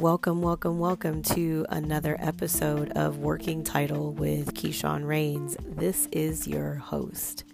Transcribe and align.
Welcome, 0.00 0.40
welcome, 0.40 0.78
welcome 0.78 1.22
to 1.24 1.66
another 1.68 2.16
episode 2.20 2.90
of 2.92 3.18
Working 3.18 3.62
Title 3.62 4.14
with 4.14 4.54
Keyshawn 4.54 5.06
Rains. 5.06 5.58
This 5.62 6.08
is 6.10 6.48
your 6.48 6.76
host. 6.76 7.44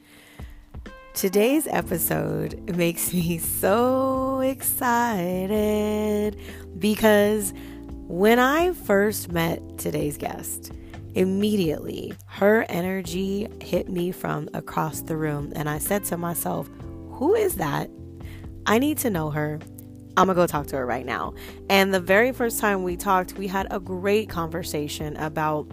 Today's 1.13 1.67
episode 1.67 2.77
makes 2.77 3.13
me 3.13 3.39
so 3.39 4.39
excited 4.39 6.39
because 6.79 7.53
when 8.07 8.39
I 8.39 8.75
first 8.75 9.33
met 9.33 9.77
today's 9.77 10.17
guest, 10.17 10.71
immediately 11.17 12.15
her 12.27 12.65
energy 12.69 13.49
hit 13.61 13.89
me 13.89 14.13
from 14.13 14.49
across 14.55 15.01
the 15.01 15.17
room, 15.17 15.53
and 15.57 15.69
I 15.69 15.79
said 15.79 16.05
to 16.05 16.17
myself, 16.17 16.71
Who 17.15 17.35
is 17.35 17.57
that? 17.57 17.91
I 18.67 18.79
need 18.79 18.99
to 18.99 19.11
know 19.11 19.31
her. 19.31 19.59
I'm 20.17 20.27
gonna 20.27 20.35
go 20.35 20.47
talk 20.47 20.67
to 20.69 20.77
her 20.77 20.87
right 20.87 21.05
now. 21.05 21.35
And 21.69 21.93
the 21.93 22.01
very 22.01 22.33
first 22.33 22.59
time 22.59 22.83
we 22.83 22.97
talked, 22.97 23.35
we 23.35 23.47
had 23.47 23.67
a 23.71 23.79
great 23.79 24.29
conversation 24.29 25.17
about 25.17 25.71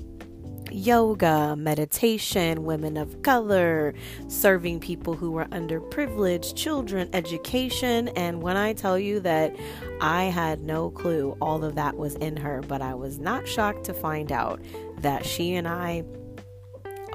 yoga, 0.74 1.56
meditation, 1.56 2.64
women 2.64 2.98
of 2.98 3.22
color, 3.22 3.94
serving 4.28 4.80
people 4.80 5.14
who 5.14 5.32
were 5.32 5.46
underprivileged, 5.46 6.56
children, 6.56 7.10
education. 7.14 8.08
And 8.10 8.42
when 8.42 8.58
I 8.58 8.74
tell 8.74 8.98
you 8.98 9.20
that 9.22 9.56
I 10.02 10.26
had 10.26 10.62
no 10.62 10.90
clue 10.90 11.38
all 11.40 11.64
of 11.64 11.76
that 11.76 11.96
was 11.98 12.16
in 12.16 12.38
her, 12.38 12.62
but 12.68 12.82
I 12.82 12.96
was 12.96 13.20
not 13.20 13.48
shocked 13.48 13.86
to 13.86 13.94
find 13.94 14.32
out 14.32 14.60
that 14.98 15.26
she 15.26 15.54
and 15.56 15.68
I 15.68 16.04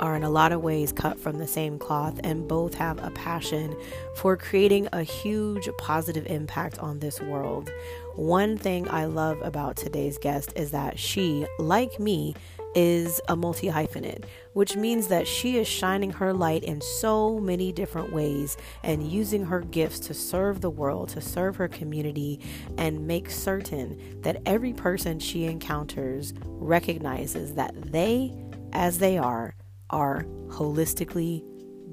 are 0.01 0.17
in 0.17 0.23
a 0.23 0.31
lot 0.31 0.53
of 0.53 0.63
ways 0.63 0.93
cut 0.93 1.19
from 1.19 1.39
the 1.39 1.47
same 1.47 1.79
cloth 1.79 2.19
and 2.25 2.49
both 2.49 2.75
have 2.75 3.03
a 3.05 3.11
passion 3.11 3.77
for 4.17 4.37
creating 4.37 4.89
a 4.93 5.03
huge 5.03 5.69
positive 5.79 6.27
impact 6.27 6.79
on 6.79 6.99
this 6.99 7.21
world. 7.21 7.71
One 8.15 8.57
thing 8.57 8.89
I 8.89 9.05
love 9.05 9.41
about 9.43 9.77
today's 9.77 10.19
guest 10.19 10.53
is 10.57 10.71
that 10.73 10.99
she, 10.99 11.47
like 11.59 12.01
me, 12.01 12.35
is 12.75 13.21
a 13.29 13.37
multi 13.37 13.69
hyphenate, 13.69 14.25
which 14.53 14.77
means 14.77 15.09
that 15.09 15.27
she 15.27 15.57
is 15.57 15.67
shining 15.67 16.11
her 16.11 16.33
light 16.33 16.63
in 16.65 16.81
so 16.81 17.39
many 17.39 17.73
different 17.73 18.13
ways 18.13 18.57
and 18.83 19.11
using 19.11 19.45
her 19.47 19.61
gifts 19.61 19.99
to 20.01 20.15
serve 20.15 20.61
the 20.61 20.71
world, 20.71 21.09
to 21.11 21.21
serve 21.21 21.57
her 21.57 21.69
community, 21.69 22.41
and 22.77 23.07
make 23.07 23.31
certain 23.31 24.21
that 24.23 24.43
every 24.47 24.73
person 24.73 25.19
she 25.19 25.45
encounters 25.45 26.35
recognizes 26.45 27.55
that 27.55 27.75
they, 27.91 28.33
as 28.73 28.99
they 28.99 29.19
are, 29.19 29.55
are 29.91 30.25
holistically 30.49 31.45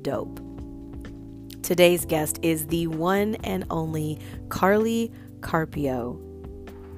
dope. 0.02 0.40
Today's 1.62 2.06
guest 2.06 2.40
is 2.42 2.68
the 2.68 2.88
one 2.88 3.36
and 3.44 3.66
only 3.70 4.20
Carly 4.50 5.12
Carpio. 5.42 6.22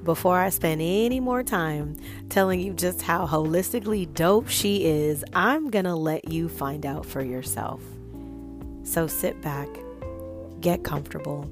Before 0.04 0.38
I 0.38 0.50
spend 0.50 0.80
any 0.80 1.20
more 1.20 1.42
time 1.42 1.96
telling 2.28 2.60
you 2.60 2.72
just 2.72 3.02
how 3.02 3.26
holistically 3.26 4.12
dope 4.12 4.48
she 4.48 4.84
is, 4.84 5.24
I'm 5.34 5.70
gonna 5.70 5.96
let 5.96 6.28
you 6.28 6.48
find 6.48 6.86
out 6.86 7.04
for 7.04 7.22
yourself. 7.22 7.80
So 8.84 9.06
sit 9.06 9.40
back, 9.42 9.68
get 10.60 10.84
comfortable, 10.84 11.50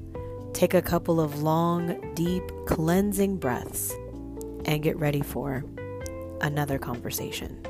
take 0.53 0.73
a 0.73 0.81
couple 0.81 1.19
of 1.19 1.43
long, 1.43 2.13
deep, 2.15 2.43
cleansing 2.65 3.37
breaths, 3.37 3.93
and 4.65 4.81
get 4.81 4.97
ready 4.97 5.21
for 5.21 5.63
another 6.41 6.79
conversation. 6.79 7.61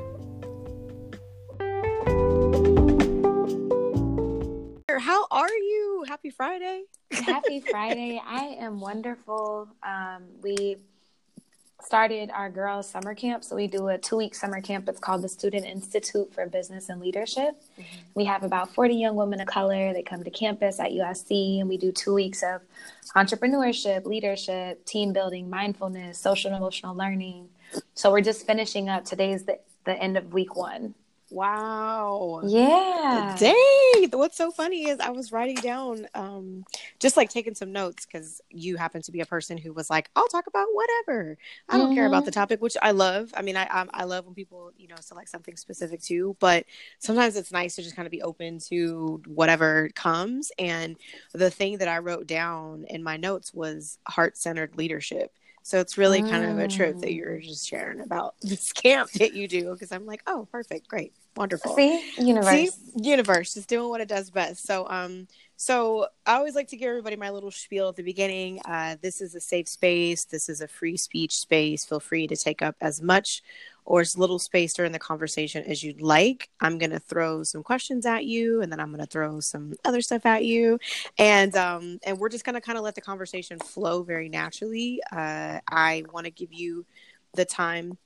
Happy 6.18 6.30
Friday. 6.30 6.82
Happy 7.12 7.60
Friday. 7.70 8.20
I 8.26 8.56
am 8.58 8.80
wonderful. 8.80 9.68
Um, 9.84 10.24
we 10.42 10.78
started 11.80 12.32
our 12.34 12.50
girls' 12.50 12.90
summer 12.90 13.14
camp. 13.14 13.44
So 13.44 13.54
we 13.54 13.68
do 13.68 13.86
a 13.86 13.98
two 13.98 14.16
week 14.16 14.34
summer 14.34 14.60
camp. 14.60 14.88
It's 14.88 14.98
called 14.98 15.22
the 15.22 15.28
Student 15.28 15.64
Institute 15.64 16.34
for 16.34 16.44
Business 16.46 16.88
and 16.88 17.00
Leadership. 17.00 17.62
Mm-hmm. 17.78 17.98
We 18.16 18.24
have 18.24 18.42
about 18.42 18.74
40 18.74 18.96
young 18.96 19.14
women 19.14 19.40
of 19.40 19.46
color. 19.46 19.92
They 19.92 20.02
come 20.02 20.24
to 20.24 20.30
campus 20.30 20.80
at 20.80 20.90
USC 20.90 21.60
and 21.60 21.68
we 21.68 21.76
do 21.76 21.92
two 21.92 22.14
weeks 22.14 22.42
of 22.42 22.62
entrepreneurship, 23.14 24.04
leadership, 24.04 24.84
team 24.86 25.12
building, 25.12 25.48
mindfulness, 25.48 26.18
social 26.18 26.50
and 26.50 26.58
emotional 26.58 26.96
learning. 26.96 27.48
So 27.94 28.10
we're 28.10 28.22
just 28.22 28.44
finishing 28.44 28.88
up. 28.88 29.04
Today's 29.04 29.44
the, 29.44 29.60
the 29.84 29.96
end 30.02 30.16
of 30.16 30.32
week 30.32 30.56
one. 30.56 30.96
Wow. 31.30 32.40
Yeah. 32.44 33.36
Dang. 33.38 34.10
What's 34.12 34.36
so 34.36 34.50
funny 34.50 34.88
is 34.88 34.98
I 34.98 35.10
was 35.10 35.30
writing 35.30 35.56
down, 35.56 36.06
um, 36.14 36.64
just 36.98 37.16
like 37.16 37.28
taking 37.28 37.54
some 37.54 37.72
notes 37.72 38.06
because 38.06 38.40
you 38.50 38.76
happen 38.76 39.02
to 39.02 39.12
be 39.12 39.20
a 39.20 39.26
person 39.26 39.58
who 39.58 39.72
was 39.72 39.90
like, 39.90 40.10
I'll 40.16 40.28
talk 40.28 40.46
about 40.46 40.66
whatever. 40.72 41.36
I 41.68 41.76
don't 41.76 41.88
mm-hmm. 41.88 41.94
care 41.96 42.06
about 42.06 42.24
the 42.24 42.30
mm-hmm. 42.30 42.40
topic, 42.40 42.62
which 42.62 42.76
I 42.80 42.92
love. 42.92 43.32
I 43.36 43.42
mean, 43.42 43.56
I, 43.56 43.64
I, 43.70 43.86
I 43.92 44.04
love 44.04 44.24
when 44.24 44.34
people, 44.34 44.72
you 44.78 44.88
know, 44.88 44.96
select 45.00 45.28
something 45.28 45.56
specific 45.56 46.00
too, 46.00 46.36
but 46.40 46.64
sometimes 46.98 47.36
it's 47.36 47.52
nice 47.52 47.76
to 47.76 47.82
just 47.82 47.96
kind 47.96 48.06
of 48.06 48.12
be 48.12 48.22
open 48.22 48.58
to 48.68 49.22
whatever 49.26 49.90
comes. 49.94 50.50
And 50.58 50.96
the 51.32 51.50
thing 51.50 51.78
that 51.78 51.88
I 51.88 51.98
wrote 51.98 52.26
down 52.26 52.84
in 52.88 53.02
my 53.02 53.16
notes 53.18 53.52
was 53.52 53.98
heart 54.06 54.38
centered 54.38 54.76
leadership. 54.76 55.32
So 55.68 55.78
it's 55.80 55.98
really 55.98 56.22
kind 56.22 56.46
of 56.46 56.58
a 56.58 56.66
trip 56.66 56.98
that 57.00 57.10
mm. 57.10 57.16
you're 57.16 57.40
just 57.40 57.68
sharing 57.68 58.00
about 58.00 58.36
this 58.40 58.72
camp 58.72 59.10
that 59.10 59.34
you 59.34 59.46
do 59.46 59.74
because 59.74 59.92
I'm 59.92 60.06
like, 60.06 60.22
oh, 60.26 60.48
perfect, 60.50 60.88
great, 60.88 61.12
wonderful. 61.36 61.76
See, 61.76 62.02
universe, 62.16 62.72
See? 62.72 63.02
universe, 63.02 63.52
just 63.52 63.68
doing 63.68 63.90
what 63.90 64.00
it 64.00 64.08
does 64.08 64.30
best. 64.30 64.66
So, 64.66 64.88
um, 64.88 65.28
so 65.56 66.06
I 66.24 66.36
always 66.36 66.54
like 66.54 66.68
to 66.68 66.78
give 66.78 66.88
everybody 66.88 67.16
my 67.16 67.28
little 67.28 67.50
spiel 67.50 67.90
at 67.90 67.96
the 67.96 68.02
beginning. 68.02 68.62
Uh, 68.64 68.96
this 69.02 69.20
is 69.20 69.34
a 69.34 69.40
safe 69.40 69.68
space. 69.68 70.24
This 70.24 70.48
is 70.48 70.62
a 70.62 70.68
free 70.68 70.96
speech 70.96 71.36
space. 71.36 71.84
Feel 71.84 72.00
free 72.00 72.26
to 72.28 72.36
take 72.36 72.62
up 72.62 72.76
as 72.80 73.02
much 73.02 73.42
or 73.88 74.02
as 74.02 74.18
little 74.18 74.38
space 74.38 74.74
during 74.74 74.92
the 74.92 74.98
conversation 74.98 75.64
as 75.64 75.82
you'd 75.82 76.02
like. 76.02 76.50
I'm 76.60 76.76
going 76.76 76.90
to 76.90 76.98
throw 76.98 77.42
some 77.42 77.62
questions 77.62 78.04
at 78.04 78.26
you 78.26 78.60
and 78.60 78.70
then 78.70 78.80
I'm 78.80 78.88
going 78.88 79.00
to 79.00 79.10
throw 79.10 79.40
some 79.40 79.72
other 79.82 80.02
stuff 80.02 80.26
at 80.26 80.44
you. 80.44 80.78
And, 81.16 81.56
um, 81.56 81.98
and 82.02 82.18
we're 82.18 82.28
just 82.28 82.44
going 82.44 82.54
to 82.54 82.60
kind 82.60 82.76
of 82.76 82.84
let 82.84 82.94
the 82.94 83.00
conversation 83.00 83.58
flow 83.58 84.02
very 84.02 84.28
naturally. 84.28 85.00
Uh, 85.10 85.60
I 85.66 86.04
want 86.12 86.26
to 86.26 86.30
give 86.30 86.52
you 86.52 86.84
the 87.32 87.46
time 87.46 87.96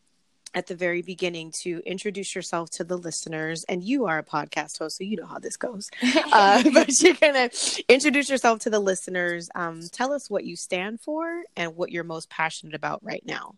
at 0.54 0.68
the 0.68 0.76
very 0.76 1.02
beginning 1.02 1.50
to 1.62 1.82
introduce 1.84 2.32
yourself 2.36 2.70
to 2.70 2.84
the 2.84 2.96
listeners. 2.96 3.64
And 3.64 3.82
you 3.82 4.06
are 4.06 4.18
a 4.18 4.24
podcast 4.24 4.78
host, 4.78 4.98
so 4.98 5.04
you 5.04 5.16
know 5.16 5.26
how 5.26 5.40
this 5.40 5.56
goes. 5.56 5.90
uh, 6.32 6.62
but 6.72 7.02
you're 7.02 7.14
to 7.14 7.50
introduce 7.88 8.30
yourself 8.30 8.60
to 8.60 8.70
the 8.70 8.78
listeners. 8.78 9.50
Um, 9.56 9.80
tell 9.90 10.12
us 10.12 10.30
what 10.30 10.44
you 10.44 10.54
stand 10.54 11.00
for 11.00 11.42
and 11.56 11.74
what 11.74 11.90
you're 11.90 12.04
most 12.04 12.30
passionate 12.30 12.76
about 12.76 13.02
right 13.02 13.24
now. 13.26 13.56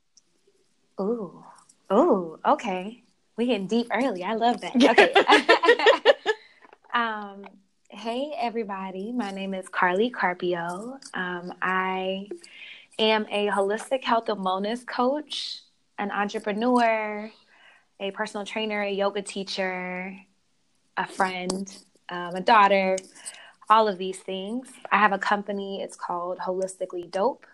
Ooh. 0.99 1.45
Oh, 1.91 2.39
okay. 2.45 3.03
We 3.37 3.47
getting 3.47 3.67
deep 3.67 3.89
early. 3.93 4.25
I 4.25 4.35
love 4.35 4.61
that. 4.61 4.75
Okay. 4.77 6.15
um, 6.95 7.45
hey, 7.91 8.33
everybody. 8.39 9.13
My 9.13 9.31
name 9.31 9.55
is 9.55 9.69
Carly 9.69 10.11
Carpio. 10.11 10.99
Um, 11.13 11.53
I 11.61 12.29
am 12.99 13.27
a 13.31 13.49
holistic 13.49 14.03
health 14.05 14.29
and 14.29 14.41
wellness 14.41 14.87
coach, 14.87 15.61
an 15.99 16.11
entrepreneur, 16.11 17.31
a 18.01 18.11
personal 18.13 18.47
trainer, 18.47 18.83
a 18.83 18.91
yoga 18.91 19.23
teacher, 19.23 20.17
a 20.97 21.07
friend, 21.07 21.77
um, 22.09 22.35
a 22.37 22.41
daughter, 22.41 22.97
all 23.69 23.89
of 23.89 23.99
these 23.99 24.21
things. 24.21 24.69
I 24.91 24.99
have 24.99 25.13
a 25.13 25.19
company. 25.19 25.83
It's 25.83 25.97
called 25.97 26.39
Holistically 26.39 27.11
Dope 27.11 27.47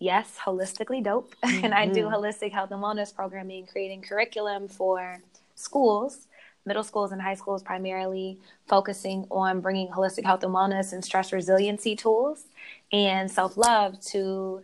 yes, 0.00 0.38
holistically 0.44 1.02
dope. 1.04 1.34
Mm-hmm. 1.44 1.64
and 1.66 1.74
I 1.74 1.86
do 1.86 2.06
mm-hmm. 2.06 2.14
holistic 2.14 2.50
health 2.50 2.72
and 2.72 2.82
wellness 2.82 3.14
programming, 3.14 3.66
creating 3.66 4.02
curriculum 4.02 4.66
for 4.66 5.20
schools, 5.54 6.26
middle 6.66 6.82
schools 6.82 7.12
and 7.12 7.22
high 7.22 7.34
schools, 7.34 7.62
primarily 7.62 8.38
focusing 8.66 9.26
on 9.30 9.60
bringing 9.60 9.88
holistic 9.88 10.24
health 10.24 10.42
and 10.42 10.52
wellness 10.52 10.92
and 10.92 11.04
stress 11.04 11.32
resiliency 11.32 11.94
tools 11.94 12.46
and 12.92 13.30
self 13.30 13.56
love 13.56 14.00
to 14.00 14.62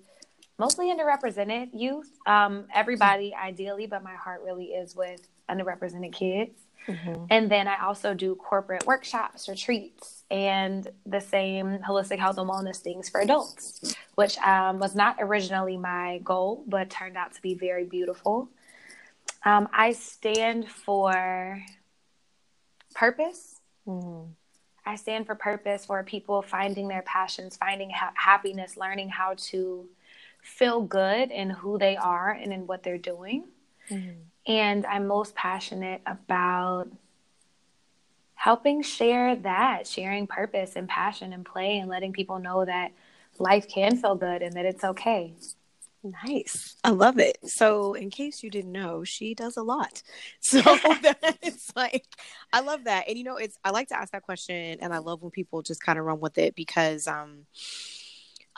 mostly 0.58 0.86
underrepresented 0.86 1.68
youth. 1.72 2.10
Um, 2.26 2.64
everybody, 2.74 3.34
ideally, 3.34 3.86
but 3.86 4.02
my 4.02 4.14
heart 4.14 4.42
really 4.44 4.66
is 4.66 4.96
with 4.96 5.20
underrepresented 5.48 6.12
kids. 6.12 6.58
Mm-hmm. 6.88 7.24
And 7.30 7.50
then 7.50 7.66
I 7.66 7.84
also 7.84 8.14
do 8.14 8.36
corporate 8.36 8.86
workshops, 8.86 9.48
retreats, 9.48 10.24
and 10.30 10.88
the 11.04 11.20
same 11.20 11.78
holistic 11.78 12.18
health 12.18 12.38
and 12.38 12.48
wellness 12.48 12.76
things 12.76 13.08
for 13.08 13.20
adults, 13.20 13.94
which 14.16 14.36
um, 14.38 14.78
was 14.78 14.94
not 14.94 15.16
originally 15.20 15.76
my 15.76 16.20
goal, 16.24 16.64
but 16.66 16.90
turned 16.90 17.16
out 17.16 17.34
to 17.34 17.42
be 17.42 17.54
very 17.54 17.84
beautiful. 17.84 18.48
Um, 19.44 19.68
I 19.72 19.92
stand 19.92 20.68
for 20.68 21.62
purpose. 22.94 23.60
Mm-hmm. 23.86 24.32
I 24.84 24.96
stand 24.96 25.26
for 25.26 25.34
purpose 25.34 25.86
for 25.86 26.02
people 26.02 26.42
finding 26.42 26.88
their 26.88 27.02
passions, 27.02 27.56
finding 27.56 27.90
ha- 27.90 28.12
happiness, 28.14 28.76
learning 28.76 29.10
how 29.10 29.34
to 29.36 29.86
feel 30.42 30.80
good 30.80 31.30
in 31.30 31.50
who 31.50 31.78
they 31.78 31.96
are 31.96 32.30
and 32.30 32.52
in 32.52 32.66
what 32.66 32.82
they're 32.82 32.98
doing. 32.98 33.44
Mm-hmm. 33.90 34.20
And 34.46 34.86
I'm 34.86 35.06
most 35.06 35.34
passionate 35.34 36.00
about 36.06 36.88
helping 38.34 38.80
share 38.82 39.36
that, 39.36 39.86
sharing 39.86 40.26
purpose 40.26 40.76
and 40.76 40.88
passion 40.88 41.32
and 41.32 41.44
play, 41.44 41.78
and 41.78 41.90
letting 41.90 42.12
people 42.12 42.38
know 42.38 42.64
that 42.64 42.92
life 43.40 43.68
can 43.68 43.96
feel 43.96 44.14
good 44.14 44.42
and 44.42 44.54
that 44.54 44.66
it's 44.66 44.84
okay. 44.84 45.34
Nice. 46.24 46.76
I 46.84 46.90
love 46.90 47.18
it. 47.18 47.38
So, 47.44 47.94
in 47.94 48.10
case 48.10 48.42
you 48.42 48.50
didn't 48.50 48.70
know, 48.70 49.02
she 49.02 49.34
does 49.34 49.56
a 49.56 49.62
lot. 49.62 50.02
So, 50.40 50.60
it's 51.42 51.72
like, 51.74 52.04
I 52.52 52.60
love 52.60 52.84
that. 52.84 53.08
And, 53.08 53.18
you 53.18 53.24
know, 53.24 53.36
it's, 53.36 53.58
I 53.64 53.70
like 53.70 53.88
to 53.88 53.98
ask 53.98 54.12
that 54.12 54.22
question 54.22 54.78
and 54.80 54.94
I 54.94 54.98
love 54.98 55.22
when 55.22 55.32
people 55.32 55.62
just 55.62 55.82
kind 55.82 55.98
of 55.98 56.04
run 56.04 56.20
with 56.20 56.38
it 56.38 56.54
because, 56.54 57.08
um, 57.08 57.46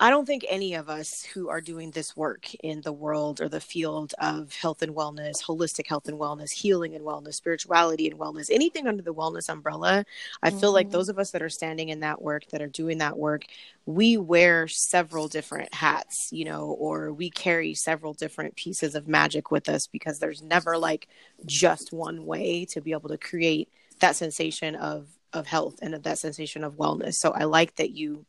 I 0.00 0.10
don't 0.10 0.26
think 0.26 0.46
any 0.48 0.74
of 0.74 0.88
us 0.88 1.24
who 1.24 1.48
are 1.48 1.60
doing 1.60 1.90
this 1.90 2.16
work 2.16 2.54
in 2.62 2.82
the 2.82 2.92
world 2.92 3.40
or 3.40 3.48
the 3.48 3.60
field 3.60 4.14
of 4.20 4.52
health 4.52 4.80
and 4.80 4.94
wellness, 4.94 5.42
holistic 5.42 5.88
health 5.88 6.06
and 6.06 6.16
wellness, 6.16 6.52
healing 6.52 6.94
and 6.94 7.04
wellness, 7.04 7.34
spirituality 7.34 8.08
and 8.08 8.16
wellness, 8.16 8.48
anything 8.48 8.86
under 8.86 9.02
the 9.02 9.12
wellness 9.12 9.48
umbrella, 9.48 10.04
I 10.40 10.50
mm-hmm. 10.50 10.60
feel 10.60 10.72
like 10.72 10.86
mm-hmm. 10.86 10.92
those 10.92 11.08
of 11.08 11.18
us 11.18 11.32
that 11.32 11.42
are 11.42 11.48
standing 11.48 11.88
in 11.88 12.00
that 12.00 12.22
work, 12.22 12.46
that 12.50 12.62
are 12.62 12.68
doing 12.68 12.98
that 12.98 13.18
work, 13.18 13.42
we 13.86 14.16
wear 14.16 14.68
several 14.68 15.26
different 15.26 15.74
hats, 15.74 16.28
you 16.30 16.44
know, 16.44 16.66
or 16.66 17.12
we 17.12 17.28
carry 17.28 17.74
several 17.74 18.14
different 18.14 18.54
pieces 18.54 18.94
of 18.94 19.08
magic 19.08 19.50
with 19.50 19.68
us 19.68 19.88
because 19.88 20.20
there's 20.20 20.42
never 20.42 20.78
like 20.78 21.08
just 21.44 21.92
one 21.92 22.24
way 22.24 22.64
to 22.66 22.80
be 22.80 22.92
able 22.92 23.08
to 23.08 23.18
create 23.18 23.68
that 23.98 24.14
sensation 24.14 24.76
of 24.76 25.08
of 25.32 25.46
health 25.46 25.80
and 25.82 25.94
of 25.94 26.04
that 26.04 26.18
sensation 26.18 26.64
of 26.64 26.76
wellness. 26.76 27.14
So 27.14 27.32
I 27.32 27.44
like 27.44 27.76
that 27.76 27.90
you 27.90 28.24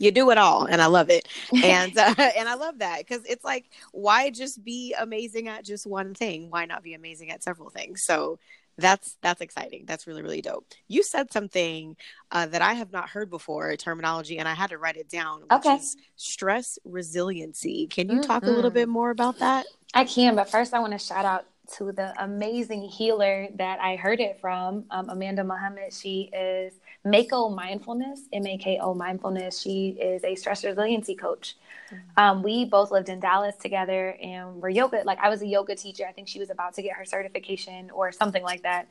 you 0.00 0.10
do 0.10 0.30
it 0.30 0.38
all 0.38 0.64
and 0.64 0.82
i 0.82 0.86
love 0.86 1.10
it. 1.10 1.28
And 1.62 1.96
uh, 1.98 2.14
and 2.36 2.48
i 2.48 2.54
love 2.54 2.78
that 2.78 2.98
because 2.98 3.24
it's 3.24 3.44
like 3.44 3.66
why 3.92 4.30
just 4.30 4.64
be 4.64 4.94
amazing 4.98 5.46
at 5.46 5.64
just 5.64 5.86
one 5.86 6.14
thing? 6.14 6.50
Why 6.50 6.64
not 6.64 6.82
be 6.82 6.94
amazing 6.94 7.30
at 7.30 7.44
several 7.44 7.70
things? 7.70 8.02
So 8.02 8.40
that's 8.78 9.18
that's 9.20 9.42
exciting. 9.42 9.84
That's 9.86 10.06
really 10.06 10.22
really 10.22 10.40
dope. 10.40 10.66
You 10.88 11.02
said 11.02 11.32
something 11.32 11.96
uh, 12.32 12.46
that 12.46 12.62
i 12.62 12.72
have 12.72 12.92
not 12.92 13.10
heard 13.10 13.30
before 13.30 13.76
terminology 13.76 14.38
and 14.38 14.48
i 14.48 14.54
had 14.54 14.70
to 14.70 14.78
write 14.78 14.96
it 14.96 15.08
down 15.08 15.42
which 15.42 15.52
okay. 15.52 15.76
is 15.76 15.96
stress 16.16 16.78
resiliency. 16.84 17.86
Can 17.86 18.08
you 18.08 18.20
mm-hmm. 18.20 18.26
talk 18.26 18.44
a 18.44 18.50
little 18.50 18.70
bit 18.70 18.88
more 18.88 19.10
about 19.10 19.38
that? 19.38 19.66
I 19.94 20.04
can 20.04 20.34
but 20.34 20.50
first 20.50 20.72
i 20.72 20.80
want 20.80 20.92
to 20.92 20.98
shout 20.98 21.24
out 21.24 21.44
to 21.76 21.92
the 21.92 22.12
amazing 22.22 22.82
healer 22.82 23.48
that 23.56 23.78
i 23.80 23.96
heard 23.96 24.20
it 24.20 24.40
from 24.40 24.84
um, 24.90 25.08
amanda 25.08 25.44
muhammad 25.44 25.92
she 25.92 26.30
is 26.32 26.72
Mako 27.04 27.48
Mindfulness, 27.48 28.22
M 28.32 28.46
A 28.46 28.58
K 28.58 28.78
O 28.80 28.94
Mindfulness. 28.94 29.60
She 29.60 29.90
is 30.00 30.22
a 30.24 30.34
stress 30.34 30.64
resiliency 30.64 31.14
coach. 31.14 31.56
Mm-hmm. 31.90 32.20
Um, 32.22 32.42
we 32.42 32.64
both 32.66 32.90
lived 32.90 33.08
in 33.08 33.20
Dallas 33.20 33.56
together 33.56 34.16
and 34.22 34.56
we're 34.56 34.68
yoga. 34.68 35.02
Like 35.04 35.18
I 35.18 35.28
was 35.30 35.42
a 35.42 35.46
yoga 35.46 35.74
teacher. 35.74 36.04
I 36.06 36.12
think 36.12 36.28
she 36.28 36.38
was 36.38 36.50
about 36.50 36.74
to 36.74 36.82
get 36.82 36.96
her 36.96 37.04
certification 37.04 37.90
or 37.90 38.12
something 38.12 38.42
like 38.42 38.62
that. 38.62 38.88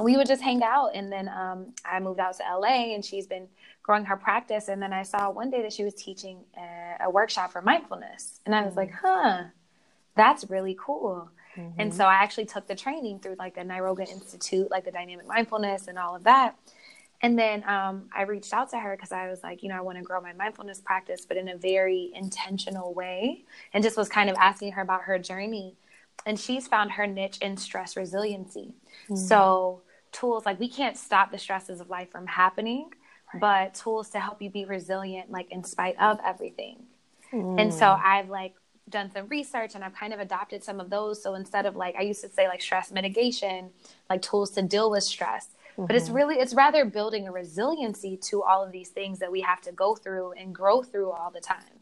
We 0.00 0.16
would 0.16 0.26
just 0.26 0.40
hang 0.40 0.62
out. 0.62 0.92
And 0.94 1.12
then 1.12 1.28
um, 1.28 1.74
I 1.84 2.00
moved 2.00 2.20
out 2.20 2.36
to 2.38 2.42
LA 2.42 2.94
and 2.94 3.04
she's 3.04 3.26
been 3.26 3.48
growing 3.82 4.06
her 4.06 4.16
practice. 4.16 4.68
And 4.68 4.80
then 4.80 4.94
I 4.94 5.02
saw 5.02 5.30
one 5.30 5.50
day 5.50 5.60
that 5.62 5.74
she 5.74 5.84
was 5.84 5.94
teaching 5.94 6.38
a, 6.56 7.04
a 7.04 7.10
workshop 7.10 7.52
for 7.52 7.60
mindfulness. 7.60 8.40
And 8.46 8.54
I 8.54 8.62
was 8.62 8.76
like, 8.76 8.92
mm-hmm. 8.92 9.06
huh, 9.06 9.42
that's 10.16 10.48
really 10.48 10.76
cool. 10.80 11.30
Mm-hmm. 11.56 11.80
And 11.80 11.94
so 11.94 12.06
I 12.06 12.14
actually 12.14 12.46
took 12.46 12.66
the 12.66 12.74
training 12.74 13.18
through 13.18 13.36
like 13.38 13.54
the 13.54 13.60
Niroga 13.60 14.08
Institute, 14.08 14.70
like 14.70 14.86
the 14.86 14.90
dynamic 14.90 15.26
mindfulness 15.26 15.88
and 15.88 15.98
all 15.98 16.16
of 16.16 16.24
that. 16.24 16.56
And 17.22 17.38
then 17.38 17.62
um, 17.68 18.08
I 18.14 18.22
reached 18.22 18.52
out 18.52 18.70
to 18.70 18.78
her 18.78 18.96
because 18.96 19.12
I 19.12 19.28
was 19.28 19.44
like, 19.44 19.62
you 19.62 19.68
know, 19.68 19.76
I 19.76 19.80
want 19.80 19.96
to 19.96 20.02
grow 20.02 20.20
my 20.20 20.32
mindfulness 20.32 20.80
practice, 20.80 21.24
but 21.24 21.36
in 21.36 21.48
a 21.48 21.56
very 21.56 22.10
intentional 22.14 22.92
way. 22.94 23.44
And 23.72 23.82
just 23.82 23.96
was 23.96 24.08
kind 24.08 24.28
of 24.28 24.36
asking 24.38 24.72
her 24.72 24.82
about 24.82 25.02
her 25.02 25.18
journey. 25.20 25.76
And 26.26 26.38
she's 26.38 26.66
found 26.66 26.92
her 26.92 27.06
niche 27.06 27.38
in 27.40 27.56
stress 27.56 27.96
resiliency. 27.96 28.74
Mm-hmm. 29.04 29.16
So, 29.16 29.82
tools 30.10 30.44
like 30.44 30.60
we 30.60 30.68
can't 30.68 30.96
stop 30.96 31.30
the 31.30 31.38
stresses 31.38 31.80
of 31.80 31.88
life 31.88 32.10
from 32.10 32.26
happening, 32.26 32.90
right. 33.32 33.40
but 33.40 33.74
tools 33.74 34.10
to 34.10 34.20
help 34.20 34.42
you 34.42 34.50
be 34.50 34.64
resilient, 34.64 35.30
like 35.30 35.50
in 35.50 35.64
spite 35.64 35.98
of 36.00 36.18
everything. 36.24 36.82
Mm. 37.32 37.60
And 37.60 37.72
so, 37.72 37.86
mm. 37.86 38.04
I've 38.04 38.28
like 38.28 38.54
done 38.88 39.10
some 39.10 39.26
research 39.28 39.74
and 39.74 39.82
I've 39.82 39.94
kind 39.94 40.12
of 40.12 40.20
adopted 40.20 40.62
some 40.62 40.80
of 40.80 40.90
those. 40.90 41.22
So, 41.22 41.34
instead 41.34 41.66
of 41.66 41.76
like, 41.76 41.94
I 41.96 42.02
used 42.02 42.20
to 42.22 42.28
say 42.28 42.46
like 42.46 42.60
stress 42.60 42.90
mitigation, 42.92 43.70
like 44.10 44.22
tools 44.22 44.50
to 44.52 44.62
deal 44.62 44.90
with 44.90 45.04
stress 45.04 45.48
Mm-hmm. 45.72 45.86
But 45.86 45.96
it's 45.96 46.06
mm-hmm. 46.06 46.14
really, 46.14 46.34
it's 46.36 46.54
rather 46.54 46.84
building 46.84 47.28
a 47.28 47.32
resiliency 47.32 48.16
to 48.28 48.42
all 48.42 48.62
of 48.62 48.72
these 48.72 48.90
things 48.90 49.18
that 49.20 49.32
we 49.32 49.40
have 49.40 49.60
to 49.62 49.72
go 49.72 49.94
through 49.94 50.32
and 50.32 50.54
grow 50.54 50.82
through 50.82 51.10
all 51.10 51.30
the 51.30 51.40
time. 51.40 51.80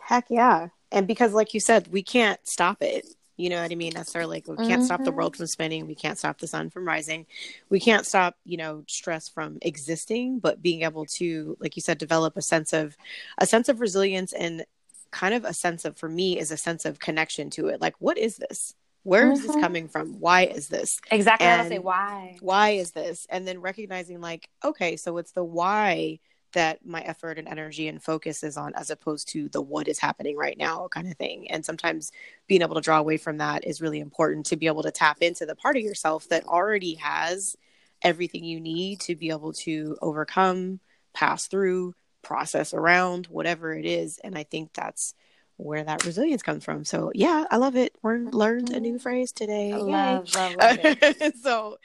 Heck 0.00 0.26
yeah. 0.30 0.68
And 0.92 1.06
because, 1.06 1.32
like 1.32 1.54
you 1.54 1.60
said, 1.60 1.88
we 1.88 2.02
can't 2.02 2.38
stop 2.44 2.82
it. 2.82 3.06
You 3.36 3.50
know 3.50 3.60
what 3.60 3.70
I 3.70 3.74
mean? 3.74 3.92
Necessarily, 3.94 4.36
like, 4.36 4.48
we 4.48 4.56
can't 4.56 4.80
mm-hmm. 4.80 4.82
stop 4.84 5.04
the 5.04 5.12
world 5.12 5.32
mm-hmm. 5.32 5.42
from 5.42 5.46
spinning. 5.46 5.86
We 5.86 5.94
can't 5.94 6.16
stop 6.16 6.38
the 6.38 6.46
sun 6.46 6.70
from 6.70 6.86
rising. 6.86 7.26
We 7.68 7.80
can't 7.80 8.06
stop, 8.06 8.36
you 8.44 8.56
know, 8.56 8.84
stress 8.86 9.28
from 9.28 9.58
existing. 9.60 10.38
But 10.38 10.62
being 10.62 10.82
able 10.82 11.04
to, 11.06 11.56
like 11.60 11.76
you 11.76 11.82
said, 11.82 11.98
develop 11.98 12.36
a 12.36 12.42
sense 12.42 12.72
of 12.72 12.96
a 13.36 13.46
sense 13.46 13.68
of 13.68 13.80
resilience 13.80 14.32
and 14.32 14.64
kind 15.10 15.34
of 15.34 15.44
a 15.44 15.52
sense 15.52 15.84
of, 15.84 15.98
for 15.98 16.08
me, 16.08 16.38
is 16.38 16.50
a 16.50 16.56
sense 16.56 16.84
of 16.84 16.98
connection 16.98 17.50
to 17.50 17.68
it. 17.68 17.80
Like, 17.80 17.94
what 17.98 18.16
is 18.16 18.36
this? 18.38 18.74
Where 19.06 19.30
is 19.30 19.38
mm-hmm. 19.38 19.46
this 19.46 19.56
coming 19.56 19.88
from? 19.88 20.18
Why 20.18 20.46
is 20.46 20.66
this? 20.66 21.00
Exactly. 21.12 21.46
And 21.46 21.62
I 21.62 21.68
say 21.68 21.78
why. 21.78 22.36
Why 22.40 22.70
is 22.70 22.90
this? 22.90 23.24
And 23.30 23.46
then 23.46 23.60
recognizing 23.60 24.20
like, 24.20 24.48
okay, 24.64 24.96
so 24.96 25.18
it's 25.18 25.30
the 25.30 25.44
why 25.44 26.18
that 26.54 26.84
my 26.84 27.02
effort 27.02 27.38
and 27.38 27.46
energy 27.46 27.86
and 27.86 28.02
focus 28.02 28.42
is 28.42 28.56
on 28.56 28.74
as 28.74 28.90
opposed 28.90 29.28
to 29.28 29.48
the 29.50 29.62
what 29.62 29.86
is 29.86 30.00
happening 30.00 30.36
right 30.36 30.58
now 30.58 30.88
kind 30.88 31.06
of 31.06 31.16
thing. 31.18 31.48
And 31.52 31.64
sometimes 31.64 32.10
being 32.48 32.62
able 32.62 32.74
to 32.74 32.80
draw 32.80 32.98
away 32.98 33.16
from 33.16 33.38
that 33.38 33.64
is 33.64 33.80
really 33.80 34.00
important 34.00 34.46
to 34.46 34.56
be 34.56 34.66
able 34.66 34.82
to 34.82 34.90
tap 34.90 35.18
into 35.20 35.46
the 35.46 35.54
part 35.54 35.76
of 35.76 35.82
yourself 35.82 36.28
that 36.30 36.44
already 36.46 36.94
has 36.94 37.54
everything 38.02 38.42
you 38.42 38.58
need 38.58 38.98
to 39.02 39.14
be 39.14 39.30
able 39.30 39.52
to 39.52 39.96
overcome, 40.02 40.80
pass 41.14 41.46
through, 41.46 41.94
process 42.22 42.74
around, 42.74 43.26
whatever 43.26 43.72
it 43.72 43.86
is. 43.86 44.18
And 44.24 44.36
I 44.36 44.42
think 44.42 44.72
that's 44.74 45.14
where 45.56 45.84
that 45.84 46.04
resilience 46.04 46.42
comes 46.42 46.64
from. 46.64 46.84
So 46.84 47.10
yeah, 47.14 47.44
I 47.50 47.56
love 47.56 47.76
it. 47.76 47.94
We 48.02 48.18
learned 48.18 48.70
a 48.70 48.80
new 48.80 48.94
mm-hmm. 48.94 48.98
phrase 48.98 49.32
today. 49.32 49.72
I 49.72 49.76
love, 49.76 50.34
love, 50.34 50.56
love 50.60 51.32
so 51.42 51.78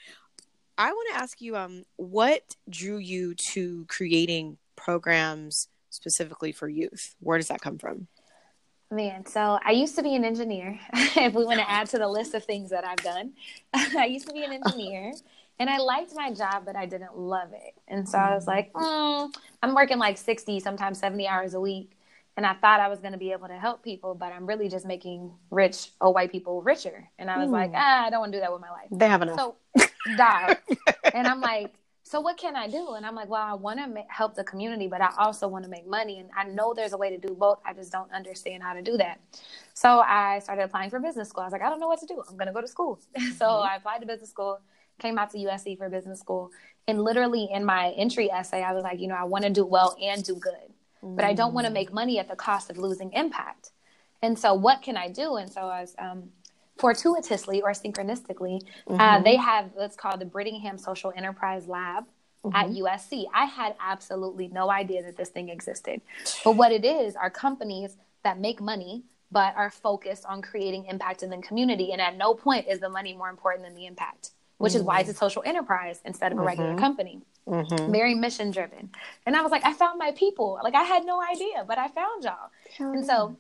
I 0.78 0.92
want 0.92 1.10
to 1.14 1.22
ask 1.22 1.42
you, 1.42 1.56
um, 1.56 1.86
what 1.98 2.56
drew 2.70 2.98
you 2.98 3.36
to 3.36 3.86
creating 3.88 4.58
programs 4.76 5.68
specifically 5.90 6.52
for 6.52 6.68
youth? 6.68 7.16
Where 7.20 7.38
does 7.38 7.50
that 7.50 7.62
come 7.62 7.78
from? 7.78 8.08
Man, 8.90 9.26
so 9.26 9.58
I 9.64 9.72
used 9.72 9.96
to 9.96 10.04
be 10.04 10.16
an 10.16 10.26
engineer. 10.26 10.80
if 10.94 11.34
we 11.34 11.46
want 11.46 11.60
to 11.60 11.70
add 11.70 11.88
to 11.92 11.98
the 11.98 12.08
list 12.08 12.34
of 12.34 12.44
things 12.44 12.72
that 12.72 12.84
I've 12.84 12.98
done, 12.98 13.34
I 13.74 14.06
used 14.06 14.28
to 14.28 14.34
be 14.34 14.44
an 14.44 14.52
engineer. 14.52 15.14
and 15.60 15.70
I 15.70 15.78
liked 15.78 16.14
my 16.14 16.34
job, 16.34 16.64
but 16.66 16.76
I 16.76 16.88
didn't 16.88 17.18
love 17.18 17.54
it. 17.54 17.74
And 17.88 18.08
so 18.08 18.18
I 18.18 18.36
was 18.36 18.46
mm. 18.46 18.48
like, 18.48 18.74
mm, 18.74 19.34
I'm 19.64 19.76
working 19.76 19.98
like 19.98 20.18
60, 20.18 20.60
sometimes 20.60 21.00
70 21.00 21.28
hours 21.28 21.54
a 21.54 21.60
week 21.60 21.92
and 22.38 22.46
I 22.46 22.54
thought 22.54 22.80
I 22.80 22.88
was 22.88 23.00
going 23.00 23.12
to 23.12 23.18
be 23.18 23.32
able 23.32 23.48
to 23.48 23.58
help 23.58 23.84
people, 23.84 24.16
but 24.16 24.32
I'm 24.32 24.46
really 24.46 24.70
just 24.70 24.86
making 24.86 25.32
rich 25.50 25.90
old 26.00 26.16
white 26.16 26.32
people 26.32 26.62
richer. 26.62 27.10
And 27.20 27.30
I 27.30 27.38
was 27.38 27.50
mm. 27.50 27.54
like, 27.54 27.72
ah, 27.76 28.06
I 28.06 28.10
don't 28.10 28.22
want 28.22 28.32
to 28.32 28.38
do 28.38 28.42
that 28.42 28.52
with 28.52 28.62
my 28.62 28.70
life. 28.70 28.88
They 28.92 29.08
have 29.08 29.22
enough. 29.22 29.38
So, 29.38 29.56
dog. 30.18 30.58
and 31.14 31.28
I'm 31.28 31.42
like, 31.42 31.74
so 32.04 32.20
what 32.20 32.38
can 32.38 32.56
I 32.56 32.68
do? 32.68 32.94
And 32.94 33.06
I'm 33.06 33.16
like, 33.16 33.30
well, 33.30 33.42
I 33.42 33.54
want 33.54 33.80
to 33.80 33.88
ma- 33.88 34.02
help 34.08 34.36
the 34.36 34.44
community, 34.44 34.88
but 34.88 35.02
I 35.02 35.12
also 35.18 35.48
want 35.48 35.66
to 35.66 35.70
make 35.70 35.86
money. 35.88 36.20
And 36.20 36.30
I 36.36 36.46
know 36.46 36.74
there's 36.74 36.94
a 36.94 36.98
way 36.98 37.10
to 37.10 37.18
do 37.18 37.34
both. 37.34 37.60
I 37.66 37.74
just 37.74 37.92
don't 37.92 38.12
understand 38.12 38.64
how 38.64 38.74
to 38.74 38.82
do 38.82 38.98
that. 38.98 39.20
So 39.74 40.00
I 40.00 40.40
started 40.40 40.64
applying 40.64 40.90
for 40.90 41.00
business 41.00 41.30
school. 41.30 41.44
I 41.44 41.46
was 41.46 41.54
like, 41.54 41.62
I 41.62 41.70
don't 41.70 41.80
know 41.80 41.88
what 41.88 42.00
to 42.00 42.06
do. 42.06 42.24
I'm 42.28 42.38
going 42.38 42.48
to 42.48 42.54
go 42.54 42.62
to 42.62 42.68
school. 42.68 43.00
Mm-hmm. 43.18 43.34
so 43.34 43.46
I 43.46 43.76
applied 43.76 44.00
to 44.00 44.08
business 44.08 44.30
school, 44.30 44.60
came 45.00 45.20
out 45.20 45.32
to 45.32 45.38
USC 45.38 45.78
for 45.78 45.90
business 45.90 46.20
school. 46.20 46.52
And 46.88 47.04
literally 47.04 47.50
in 47.52 47.66
my 47.66 47.90
entry 47.92 48.32
essay, 48.32 48.64
I 48.64 48.74
was 48.74 48.84
like, 48.84 49.00
you 49.00 49.08
know, 49.08 49.16
I 49.16 49.26
want 49.26 49.44
to 49.44 49.50
do 49.50 49.66
well 49.66 49.96
and 50.02 50.24
do 50.24 50.36
good 50.36 50.71
but 51.02 51.26
I 51.26 51.34
don't 51.34 51.54
want 51.54 51.68
to 51.68 51.74
make 51.74 51.92
money 51.94 52.20
at 52.20 52.28
the 52.28 52.36
cost 52.36 52.70
of 52.70 52.78
losing 52.78 53.12
impact. 53.14 53.72
And 54.22 54.38
so, 54.38 54.54
what 54.54 54.82
can 54.82 54.98
I 54.98 55.10
do? 55.10 55.36
And 55.36 55.52
so, 55.52 55.62
I 55.62 55.82
was 55.82 55.96
um, 55.98 56.30
fortuitously 56.78 57.62
or 57.62 57.72
synchronistically, 57.72 58.62
uh, 58.88 58.92
mm-hmm. 58.92 59.00
uh, 59.00 59.22
they 59.22 59.36
have 59.36 59.72
what's 59.74 59.96
called 59.96 60.20
the 60.20 60.26
Brittingham 60.26 60.80
Social 60.80 61.14
Enterprise 61.16 61.68
Lab. 61.68 62.06
Mm-hmm. 62.44 62.56
At 62.56 62.70
USC, 62.70 63.26
I 63.36 63.46
had 63.46 63.76
absolutely 63.80 64.48
no 64.48 64.72
idea 64.72 65.04
that 65.04 65.16
this 65.16 65.30
thing 65.30 65.50
existed. 65.50 66.02
But 66.44 66.54
what 66.54 66.72
it 66.72 66.84
is 66.84 67.16
are 67.16 67.30
companies 67.30 67.98
that 68.24 68.40
make 68.40 68.60
money 68.60 69.04
but 69.32 69.56
are 69.56 69.70
focused 69.70 70.26
on 70.26 70.42
creating 70.42 70.86
impact 70.86 71.24
in 71.24 71.30
the 71.30 71.38
community. 71.38 71.92
And 71.92 72.02
at 72.02 72.18
no 72.18 72.34
point 72.34 72.68
is 72.68 72.80
the 72.80 72.90
money 72.90 73.16
more 73.16 73.30
important 73.30 73.66
than 73.66 73.76
the 73.76 73.86
impact, 73.86 74.32
which 74.62 74.74
mm-hmm. 74.74 74.80
is 74.80 74.84
why 74.84 75.00
it's 75.00 75.10
a 75.10 75.14
social 75.14 75.44
enterprise 75.46 76.02
instead 76.06 76.32
of 76.32 76.38
a 76.38 76.42
regular 76.42 76.72
mm-hmm. 76.72 76.80
company 76.80 77.22
mm-hmm. 77.48 77.92
very 77.92 78.16
mission 78.16 78.52
driven. 78.52 78.90
And 79.26 79.36
I 79.36 79.42
was 79.42 79.52
like, 79.52 79.66
I 79.66 79.74
found 79.74 80.00
my 80.00 80.12
people. 80.12 80.60
Like 80.64 80.76
I 80.76 80.84
had 80.84 81.06
no 81.06 81.22
idea, 81.22 81.66
but 81.68 81.78
I 81.78 81.88
found 81.88 82.24
y'all. 82.24 82.50
And 82.80 83.06
so 83.06 83.38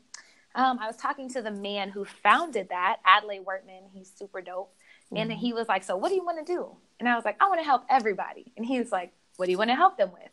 um, 0.55 0.79
I 0.79 0.87
was 0.87 0.97
talking 0.97 1.29
to 1.29 1.41
the 1.41 1.51
man 1.51 1.89
who 1.89 2.05
founded 2.05 2.69
that, 2.69 2.97
Adlai 3.05 3.39
Wertman. 3.39 3.89
He's 3.93 4.11
super 4.13 4.41
dope. 4.41 4.73
Mm-hmm. 5.05 5.17
And 5.17 5.31
he 5.31 5.53
was 5.53 5.67
like, 5.67 5.83
So 5.83 5.95
what 5.95 6.09
do 6.09 6.15
you 6.15 6.25
want 6.25 6.45
to 6.45 6.53
do? 6.53 6.75
And 6.99 7.07
I 7.07 7.15
was 7.15 7.25
like, 7.25 7.37
I 7.39 7.47
want 7.47 7.59
to 7.59 7.65
help 7.65 7.83
everybody. 7.89 8.51
And 8.57 8.65
he 8.65 8.79
was 8.79 8.91
like, 8.91 9.13
What 9.37 9.45
do 9.45 9.51
you 9.51 9.57
want 9.57 9.69
to 9.69 9.75
help 9.75 9.97
them 9.97 10.11
with? 10.11 10.29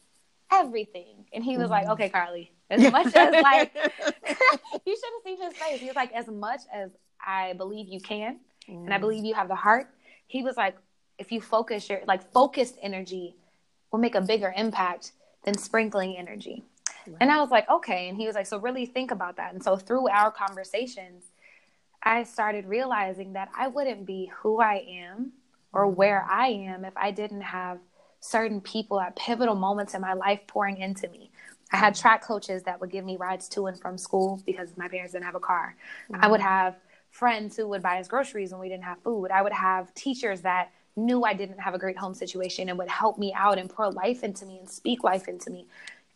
Everything. 0.53 1.27
And 1.33 1.45
he 1.45 1.57
was 1.57 1.65
mm-hmm. 1.65 1.73
like, 1.73 1.89
Okay, 1.89 2.09
Carly, 2.09 2.53
as 2.71 2.91
much 2.91 3.15
as 3.15 3.43
like, 3.43 3.75
you 4.87 4.97
should 4.97 5.13
have 5.13 5.25
seen 5.25 5.43
his 5.43 5.55
face. 5.55 5.81
He 5.81 5.87
was 5.87 5.97
like, 5.97 6.13
As 6.13 6.29
much 6.29 6.61
as 6.73 6.91
I 7.25 7.53
believe 7.55 7.89
you 7.89 8.01
can, 8.01 8.39
and 8.69 8.93
I 8.93 8.99
mm. 8.99 9.01
believe 9.01 9.25
you 9.25 9.33
have 9.33 9.49
the 9.49 9.55
heart, 9.55 9.89
he 10.29 10.43
was 10.43 10.57
like, 10.57 10.77
if 11.19 11.33
you 11.33 11.41
focus 11.41 11.89
your 11.89 12.01
like 12.07 12.23
focused 12.33 12.77
energy 12.81 13.35
will 13.91 13.99
make 13.99 14.15
a 14.15 14.21
bigger 14.21 14.55
impact 14.57 15.13
than 15.45 15.57
sprinkling 15.57 16.17
energy. 16.17 16.63
Right. 17.07 17.17
And 17.21 17.33
I 17.33 17.41
was 17.41 17.51
like, 17.51 17.69
okay. 17.69 18.09
And 18.09 18.17
he 18.17 18.27
was 18.27 18.37
like, 18.37 18.47
so 18.47 18.59
really 18.59 18.87
think 18.87 19.11
about 19.11 19.37
that. 19.37 19.53
And 19.53 19.63
so 19.63 19.77
through 19.77 20.09
our 20.09 20.31
conversations, 20.31 21.25
I 22.03 22.23
started 22.23 22.67
realizing 22.67 23.33
that 23.33 23.49
I 23.57 23.69
wouldn't 23.69 24.07
be 24.07 24.31
who 24.37 24.61
I 24.61 24.85
am 24.89 25.33
or 25.73 25.87
mm-hmm. 25.87 25.97
where 25.97 26.27
I 26.31 26.49
am 26.49 26.85
if 26.85 26.97
I 26.97 27.11
didn't 27.11 27.41
have 27.41 27.79
certain 28.21 28.61
people 28.61 29.01
at 29.01 29.17
pivotal 29.17 29.55
moments 29.55 29.95
in 29.95 30.01
my 30.01 30.13
life 30.13 30.41
pouring 30.47 30.77
into 30.79 31.09
me. 31.09 31.31
I 31.73 31.77
had 31.77 31.95
mm-hmm. 31.95 32.03
track 32.03 32.23
coaches 32.23 32.63
that 32.65 32.81
would 32.81 32.91
give 32.91 33.05
me 33.05 33.17
rides 33.17 33.49
to 33.51 33.67
and 33.67 33.79
from 33.81 33.99
school 33.99 34.43
because 34.47 34.77
my 34.77 34.89
parents 34.89 35.13
didn't 35.13 35.25
have 35.25 35.35
a 35.35 35.41
car. 35.41 35.77
Mm-hmm. 36.11 36.25
I 36.25 36.29
would 36.29 36.41
mm-hmm. 36.41 36.49
have 36.49 36.77
friends 37.11 37.57
who 37.57 37.69
would 37.69 37.83
buy 37.83 38.01
us 38.01 38.09
groceries 38.09 38.53
when 38.53 38.61
we 38.61 38.69
didn't 38.69 38.85
have 38.85 38.99
food. 39.03 39.31
I 39.31 39.43
would 39.43 39.53
have 39.53 39.93
teachers 39.95 40.43
that 40.43 40.71
knew 40.97 41.25
I 41.25 41.35
didn't 41.35 41.61
have 41.61 41.75
a 41.75 41.79
great 41.79 41.97
home 41.97 42.15
situation 42.15 42.69
and 42.69 42.79
would 42.79 42.89
help 42.89 43.19
me 43.19 43.33
out 43.35 43.59
and 43.59 43.71
pour 43.71 43.91
life 43.91 44.25
into 44.25 44.45
me 44.45 44.59
and 44.59 44.69
speak 44.69 45.05
life 45.05 45.29
into 45.29 45.51
me. 45.51 45.67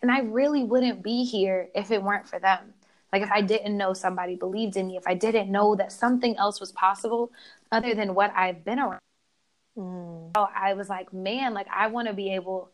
And 0.02 0.10
I 0.10 0.20
really 0.20 0.64
wouldn't 0.64 1.02
be 1.02 1.24
here 1.24 1.68
if 1.74 1.90
it 1.90 2.02
weren't 2.02 2.28
for 2.28 2.38
them. 2.38 2.74
Like 3.12 3.22
if 3.22 3.30
I 3.30 3.42
didn't 3.42 3.76
know 3.76 3.92
somebody 3.92 4.36
believed 4.36 4.76
in 4.76 4.88
me, 4.88 4.96
if 4.96 5.06
I 5.06 5.14
didn't 5.14 5.50
know 5.50 5.76
that 5.76 5.92
something 5.92 6.36
else 6.36 6.60
was 6.60 6.72
possible 6.72 7.30
other 7.70 7.94
than 7.94 8.14
what 8.14 8.32
I've 8.34 8.64
been 8.64 8.78
around. 8.78 9.00
Mm. 9.78 10.30
So 10.34 10.48
I 10.54 10.74
was 10.74 10.88
like, 10.88 11.12
man, 11.12 11.54
like 11.54 11.68
I 11.72 11.86
want 11.88 12.08
to 12.08 12.14
be 12.14 12.34
able 12.34 12.70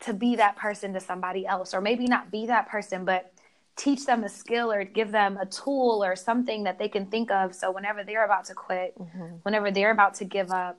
to 0.00 0.12
be 0.12 0.36
that 0.36 0.56
person 0.56 0.92
to 0.94 1.00
somebody 1.00 1.46
else, 1.46 1.74
or 1.74 1.80
maybe 1.80 2.06
not 2.06 2.30
be 2.30 2.46
that 2.46 2.68
person, 2.68 3.04
but 3.04 3.31
teach 3.76 4.04
them 4.04 4.24
a 4.24 4.28
skill 4.28 4.70
or 4.70 4.84
give 4.84 5.12
them 5.12 5.36
a 5.36 5.46
tool 5.46 6.04
or 6.04 6.14
something 6.14 6.64
that 6.64 6.78
they 6.78 6.88
can 6.88 7.06
think 7.06 7.30
of. 7.30 7.54
So 7.54 7.70
whenever 7.70 8.04
they're 8.04 8.24
about 8.24 8.44
to 8.46 8.54
quit, 8.54 8.98
mm-hmm. 8.98 9.36
whenever 9.42 9.70
they're 9.70 9.90
about 9.90 10.14
to 10.14 10.24
give 10.24 10.50
up, 10.50 10.78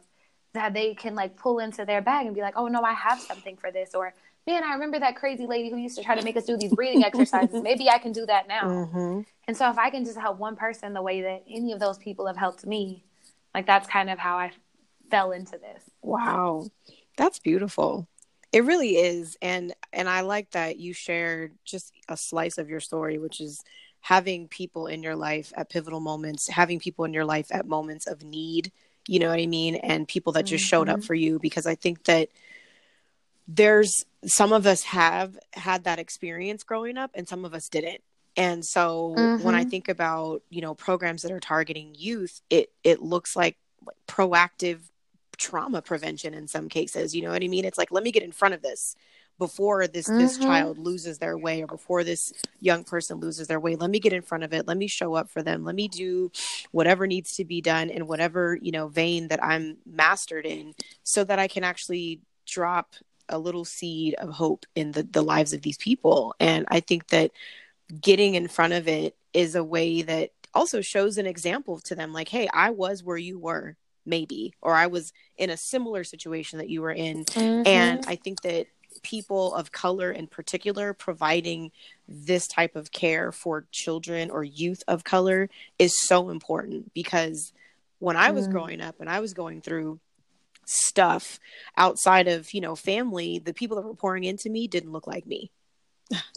that 0.53 0.73
they 0.73 0.93
can 0.93 1.15
like 1.15 1.35
pull 1.35 1.59
into 1.59 1.83
their 1.83 2.01
bag 2.01 2.27
and 2.27 2.35
be 2.35 2.41
like, 2.41 2.53
oh 2.55 2.67
no, 2.67 2.81
I 2.81 2.93
have 2.93 3.19
something 3.19 3.57
for 3.57 3.71
this, 3.71 3.95
or 3.95 4.13
man, 4.45 4.63
I 4.63 4.73
remember 4.73 4.99
that 4.99 5.15
crazy 5.15 5.47
lady 5.47 5.69
who 5.69 5.77
used 5.77 5.97
to 5.97 6.03
try 6.03 6.15
to 6.15 6.23
make 6.23 6.37
us 6.37 6.45
do 6.45 6.57
these 6.57 6.73
breathing 6.73 7.03
exercises. 7.05 7.61
Maybe 7.63 7.89
I 7.89 7.97
can 7.97 8.11
do 8.11 8.25
that 8.25 8.47
now. 8.47 8.63
Mm-hmm. 8.63 9.21
And 9.47 9.57
so 9.57 9.69
if 9.69 9.77
I 9.77 9.89
can 9.89 10.05
just 10.05 10.17
help 10.17 10.37
one 10.37 10.55
person 10.55 10.93
the 10.93 11.01
way 11.01 11.21
that 11.21 11.43
any 11.49 11.71
of 11.71 11.79
those 11.79 11.97
people 11.97 12.27
have 12.27 12.37
helped 12.37 12.65
me, 12.65 13.03
like 13.53 13.65
that's 13.65 13.87
kind 13.87 14.09
of 14.09 14.19
how 14.19 14.37
I 14.37 14.51
fell 15.09 15.31
into 15.31 15.57
this. 15.57 15.83
Wow. 16.01 16.67
That's 17.17 17.39
beautiful. 17.39 18.07
It 18.53 18.63
really 18.63 18.97
is. 18.97 19.35
And 19.41 19.73
and 19.91 20.07
I 20.07 20.21
like 20.21 20.51
that 20.51 20.77
you 20.77 20.93
shared 20.93 21.53
just 21.65 21.91
a 22.07 22.15
slice 22.15 22.57
of 22.57 22.69
your 22.69 22.79
story, 22.79 23.17
which 23.17 23.41
is 23.41 23.61
having 23.99 24.47
people 24.47 24.87
in 24.87 25.01
your 25.01 25.15
life 25.15 25.51
at 25.55 25.69
pivotal 25.69 25.99
moments, 25.99 26.47
having 26.49 26.79
people 26.79 27.05
in 27.05 27.13
your 27.13 27.25
life 27.25 27.47
at 27.51 27.67
moments 27.67 28.05
of 28.05 28.21
need, 28.21 28.71
you 29.07 29.19
know 29.19 29.29
what 29.29 29.39
I 29.39 29.47
mean? 29.47 29.75
And 29.75 30.07
people 30.07 30.33
that 30.33 30.43
just 30.43 30.65
mm-hmm. 30.65 30.69
showed 30.69 30.89
up 30.89 30.99
mm-hmm. 30.99 31.07
for 31.07 31.15
you 31.15 31.39
because 31.39 31.65
I 31.65 31.75
think 31.75 32.03
that 32.05 32.29
there's 33.47 34.05
some 34.25 34.53
of 34.53 34.65
us 34.65 34.83
have 34.83 35.37
had 35.53 35.83
that 35.83 35.99
experience 35.99 36.63
growing 36.63 36.97
up 36.97 37.11
and 37.13 37.27
some 37.27 37.45
of 37.45 37.53
us 37.53 37.69
didn't 37.69 38.01
and 38.37 38.65
so 38.65 39.13
mm-hmm. 39.17 39.43
when 39.43 39.53
i 39.53 39.61
mm-hmm. 39.61 39.69
think 39.69 39.89
about 39.89 40.41
you 40.49 40.61
know 40.61 40.73
programs 40.73 41.23
that 41.23 41.31
are 41.31 41.39
targeting 41.39 41.93
youth 41.97 42.41
it 42.49 42.71
it 42.83 43.01
looks 43.01 43.35
like, 43.35 43.57
like 43.85 43.97
proactive 44.07 44.79
trauma 45.37 45.81
prevention 45.81 46.33
in 46.33 46.47
some 46.47 46.69
cases 46.69 47.15
you 47.15 47.21
know 47.21 47.31
what 47.31 47.43
i 47.43 47.47
mean? 47.47 47.65
It's 47.65 47.77
like 47.77 47.91
let 47.91 48.03
me 48.03 48.11
get 48.11 48.23
in 48.23 48.31
front 48.31 48.53
of 48.53 48.61
this 48.61 48.95
before 49.39 49.87
this 49.87 50.07
mm-hmm. 50.07 50.19
this 50.19 50.37
child 50.37 50.77
loses 50.77 51.17
their 51.17 51.37
way 51.37 51.63
or 51.63 51.67
before 51.67 52.03
this 52.03 52.33
young 52.59 52.83
person 52.83 53.19
loses 53.19 53.47
their 53.47 53.59
way. 53.59 53.75
Let 53.75 53.89
me 53.89 53.99
get 53.99 54.13
in 54.13 54.21
front 54.21 54.43
of 54.43 54.53
it. 54.53 54.67
Let 54.67 54.77
me 54.77 54.87
show 54.87 55.15
up 55.15 55.29
for 55.29 55.41
them. 55.41 55.63
Let 55.63 55.73
me 55.73 55.87
do 55.87 56.31
whatever 56.71 57.07
needs 57.07 57.35
to 57.37 57.45
be 57.45 57.59
done 57.59 57.89
in 57.89 58.05
whatever 58.05 58.57
you 58.61 58.71
know 58.71 58.87
vein 58.87 59.29
that 59.29 59.43
i'm 59.43 59.77
mastered 59.85 60.45
in 60.45 60.73
so 61.03 61.23
that 61.23 61.39
i 61.39 61.47
can 61.47 61.63
actually 61.63 62.21
drop 62.45 62.95
a 63.29 63.39
little 63.39 63.65
seed 63.65 64.15
of 64.15 64.29
hope 64.29 64.65
in 64.75 64.91
the, 64.91 65.03
the 65.03 65.21
lives 65.21 65.53
of 65.53 65.61
these 65.61 65.77
people. 65.77 66.35
And 66.39 66.65
I 66.69 66.79
think 66.79 67.07
that 67.07 67.31
getting 68.01 68.35
in 68.35 68.47
front 68.47 68.73
of 68.73 68.87
it 68.87 69.15
is 69.33 69.55
a 69.55 69.63
way 69.63 70.01
that 70.03 70.31
also 70.53 70.81
shows 70.81 71.17
an 71.17 71.25
example 71.25 71.79
to 71.79 71.95
them 71.95 72.13
like, 72.13 72.29
hey, 72.29 72.47
I 72.53 72.69
was 72.69 73.03
where 73.03 73.17
you 73.17 73.39
were, 73.39 73.75
maybe, 74.05 74.53
or 74.61 74.75
I 74.75 74.87
was 74.87 75.13
in 75.37 75.49
a 75.49 75.57
similar 75.57 76.03
situation 76.03 76.59
that 76.59 76.69
you 76.69 76.81
were 76.81 76.91
in. 76.91 77.25
Mm-hmm. 77.25 77.67
And 77.67 78.05
I 78.07 78.15
think 78.15 78.41
that 78.41 78.67
people 79.01 79.53
of 79.55 79.71
color 79.71 80.11
in 80.11 80.27
particular 80.27 80.93
providing 80.93 81.71
this 82.07 82.47
type 82.47 82.75
of 82.75 82.91
care 82.91 83.31
for 83.31 83.65
children 83.71 84.29
or 84.29 84.43
youth 84.43 84.83
of 84.87 85.03
color 85.03 85.49
is 85.79 85.99
so 85.99 86.29
important 86.29 86.93
because 86.93 87.53
when 87.99 88.15
I 88.15 88.31
was 88.31 88.47
mm. 88.47 88.51
growing 88.51 88.81
up 88.81 88.99
and 88.99 89.09
I 89.09 89.19
was 89.19 89.33
going 89.33 89.61
through 89.61 89.99
stuff 90.65 91.39
outside 91.77 92.27
of 92.27 92.53
you 92.53 92.61
know 92.61 92.75
family 92.75 93.39
the 93.39 93.53
people 93.53 93.75
that 93.75 93.85
were 93.85 93.95
pouring 93.95 94.23
into 94.23 94.49
me 94.49 94.67
didn't 94.67 94.91
look 94.91 95.07
like 95.07 95.25
me 95.25 95.51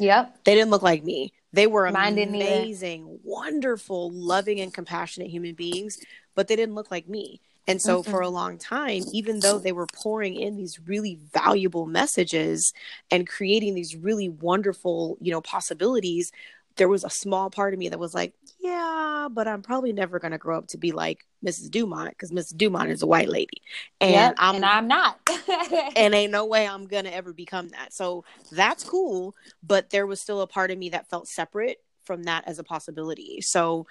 yep 0.01 0.37
they 0.45 0.55
didn't 0.55 0.71
look 0.71 0.83
like 0.83 1.05
me 1.05 1.33
they 1.53 1.67
were 1.67 1.87
amazing 1.87 3.21
wonderful 3.23 4.11
loving 4.13 4.61
and 4.61 4.75
compassionate 4.75 5.31
human 5.31 5.55
beings 5.55 5.97
but 6.35 6.49
they 6.49 6.57
didn't 6.57 6.75
look 6.75 6.91
like 6.91 7.09
me 7.09 7.41
and 7.67 7.81
so 7.81 8.01
mm-hmm. 8.01 8.11
for 8.11 8.21
a 8.21 8.29
long 8.29 8.59
time 8.59 9.03
even 9.13 9.41
though 9.41 9.59
they 9.59 9.73
were 9.73 9.87
pouring 9.95 10.35
in 10.35 10.57
these 10.57 10.79
really 10.87 11.19
valuable 11.33 11.87
messages 11.87 12.73
and 13.11 13.29
creating 13.29 13.75
these 13.75 13.97
really 13.97 14.29
wonderful 14.29 15.17
you 15.21 15.33
know 15.33 15.41
possibilities 15.41 16.33
there 16.77 16.89
was 16.89 17.05
a 17.05 17.11
small 17.11 17.51
part 17.51 17.73
of 17.73 17.79
me 17.79 17.89
that 17.89 17.99
was 17.99 18.15
like, 18.15 18.35
yeah, 18.61 19.29
but 19.31 19.49
I'm 19.49 19.63
probably 19.63 19.93
never 19.93 20.19
going 20.19 20.33
to 20.33 20.39
grow 20.39 20.59
up 20.59 20.69
to 20.69 20.79
be 20.79 20.93
like 20.93 21.27
Mrs. 21.45 21.71
Dumont 21.71 22.11
because 22.11 22.31
Mrs. 22.31 22.57
Dumont 22.57 22.91
is 22.91 23.03
a 23.03 23.07
white 23.07 23.29
lady. 23.29 23.63
And, 24.01 24.13
yep, 24.13 24.35
I'm, 24.39 24.57
and 24.57 24.65
I'm 24.65 24.89
not. 24.89 25.19
and 25.97 26.15
ain't 26.15 26.33
no 26.33 26.45
way 26.45 26.69
I'm 26.69 26.87
going 26.87 27.05
to 27.05 27.15
ever 27.15 27.33
become 27.33 27.69
that. 27.71 27.93
So 27.93 28.25
that's 28.53 28.85
cool. 28.85 29.35
But 29.63 29.91
there 29.91 30.07
was 30.07 30.21
still 30.21 30.43
a 30.43 30.47
part 30.47 30.71
of 30.71 30.79
me 30.79 30.91
that 30.91 31.09
felt 31.09 31.29
separate 31.29 31.79
from 32.05 32.25
that 32.25 32.45
as 32.47 32.59
a 32.59 32.65
possibility. 32.65 33.41
So 33.41 33.87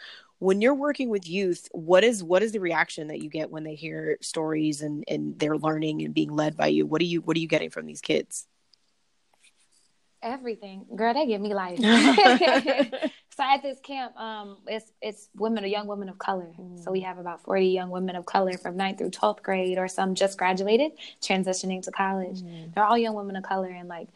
when 0.45 0.61
you're 0.61 0.75
working 0.75 1.09
with 1.09 1.27
youth, 1.27 1.67
what 1.71 2.03
is 2.03 2.23
what 2.23 2.43
is 2.43 2.51
the 2.51 2.59
reaction 2.59 3.07
that 3.07 3.19
you 3.19 3.29
get 3.29 3.49
when 3.49 3.63
they 3.63 3.73
hear 3.75 4.17
stories 4.21 4.81
and, 4.81 5.03
and 5.07 5.39
they're 5.39 5.57
learning 5.57 6.03
and 6.03 6.13
being 6.13 6.35
led 6.35 6.55
by 6.55 6.67
you? 6.67 6.85
What 6.85 7.01
are 7.01 7.05
you 7.05 7.21
what 7.21 7.35
are 7.35 7.39
you 7.39 7.47
getting 7.47 7.71
from 7.71 7.85
these 7.85 8.01
kids? 8.01 8.47
everything. 10.25 10.87
Girl, 10.95 11.13
they 11.13 11.27
give 11.27 11.39
me 11.39 11.53
life. 11.53 11.77
so 11.79 13.43
at 13.43 13.61
this 13.61 13.79
camp, 13.81 14.17
um, 14.17 14.57
it's 14.67 14.91
it's 15.01 15.29
women, 15.35 15.63
young 15.67 15.87
women 15.87 16.09
of 16.09 16.17
color. 16.17 16.51
Mm. 16.59 16.83
So 16.83 16.91
we 16.91 17.01
have 17.01 17.19
about 17.19 17.43
forty 17.43 17.67
young 17.67 17.91
women 17.91 18.15
of 18.15 18.25
color 18.25 18.57
from 18.57 18.75
9th 18.75 18.97
through 18.97 19.11
twelfth 19.11 19.43
grade, 19.43 19.77
or 19.77 19.87
some 19.87 20.15
just 20.15 20.37
graduated, 20.37 20.93
transitioning 21.21 21.83
to 21.83 21.91
college. 21.91 22.41
Mm. 22.41 22.73
They're 22.73 22.83
all 22.83 22.97
young 22.97 23.13
women 23.13 23.35
of 23.35 23.43
color, 23.43 23.69
and 23.69 23.87
like 23.87 24.09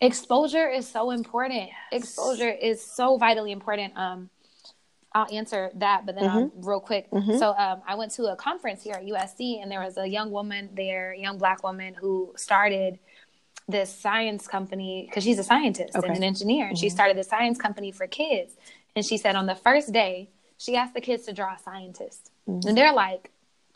exposure 0.00 0.68
is 0.68 0.86
so 0.86 1.10
important. 1.10 1.70
Yes. 1.90 2.02
Exposure 2.02 2.50
is 2.50 2.84
so 2.84 3.16
vitally 3.16 3.50
important. 3.50 3.96
Um, 3.96 4.30
I'll 5.14 5.32
answer 5.32 5.70
that, 5.76 6.06
but 6.06 6.16
then 6.16 6.28
mm-hmm. 6.28 6.66
real 6.66 6.80
quick. 6.80 7.08
Mm-hmm. 7.10 7.38
So 7.38 7.54
um, 7.56 7.82
I 7.86 7.94
went 7.94 8.12
to 8.12 8.24
a 8.24 8.36
conference 8.36 8.82
here 8.82 8.94
at 8.94 9.04
USC, 9.04 9.62
and 9.62 9.70
there 9.70 9.80
was 9.80 9.96
a 9.96 10.06
young 10.06 10.32
woman 10.32 10.70
there, 10.74 11.12
a 11.12 11.18
young 11.18 11.38
black 11.38 11.62
woman 11.62 11.94
who 11.94 12.32
started 12.36 12.98
this 13.68 13.94
science 13.94 14.48
company 14.48 15.06
because 15.08 15.22
she's 15.22 15.38
a 15.38 15.44
scientist 15.44 15.96
okay. 15.96 16.08
and 16.08 16.16
an 16.16 16.24
engineer, 16.24 16.66
and 16.66 16.76
mm-hmm. 16.76 16.80
she 16.80 16.90
started 16.90 17.16
the 17.16 17.22
science 17.22 17.58
company 17.58 17.92
for 17.92 18.06
kids. 18.06 18.56
And 18.96 19.04
she 19.04 19.16
said 19.16 19.36
on 19.36 19.46
the 19.46 19.54
first 19.54 19.92
day, 19.92 20.30
she 20.58 20.76
asked 20.76 20.94
the 20.94 21.00
kids 21.00 21.26
to 21.26 21.32
draw 21.32 21.54
a 21.54 21.58
scientist, 21.58 22.30
mm-hmm. 22.48 22.68
and 22.68 22.76
they're 22.76 22.92
like 22.92 23.30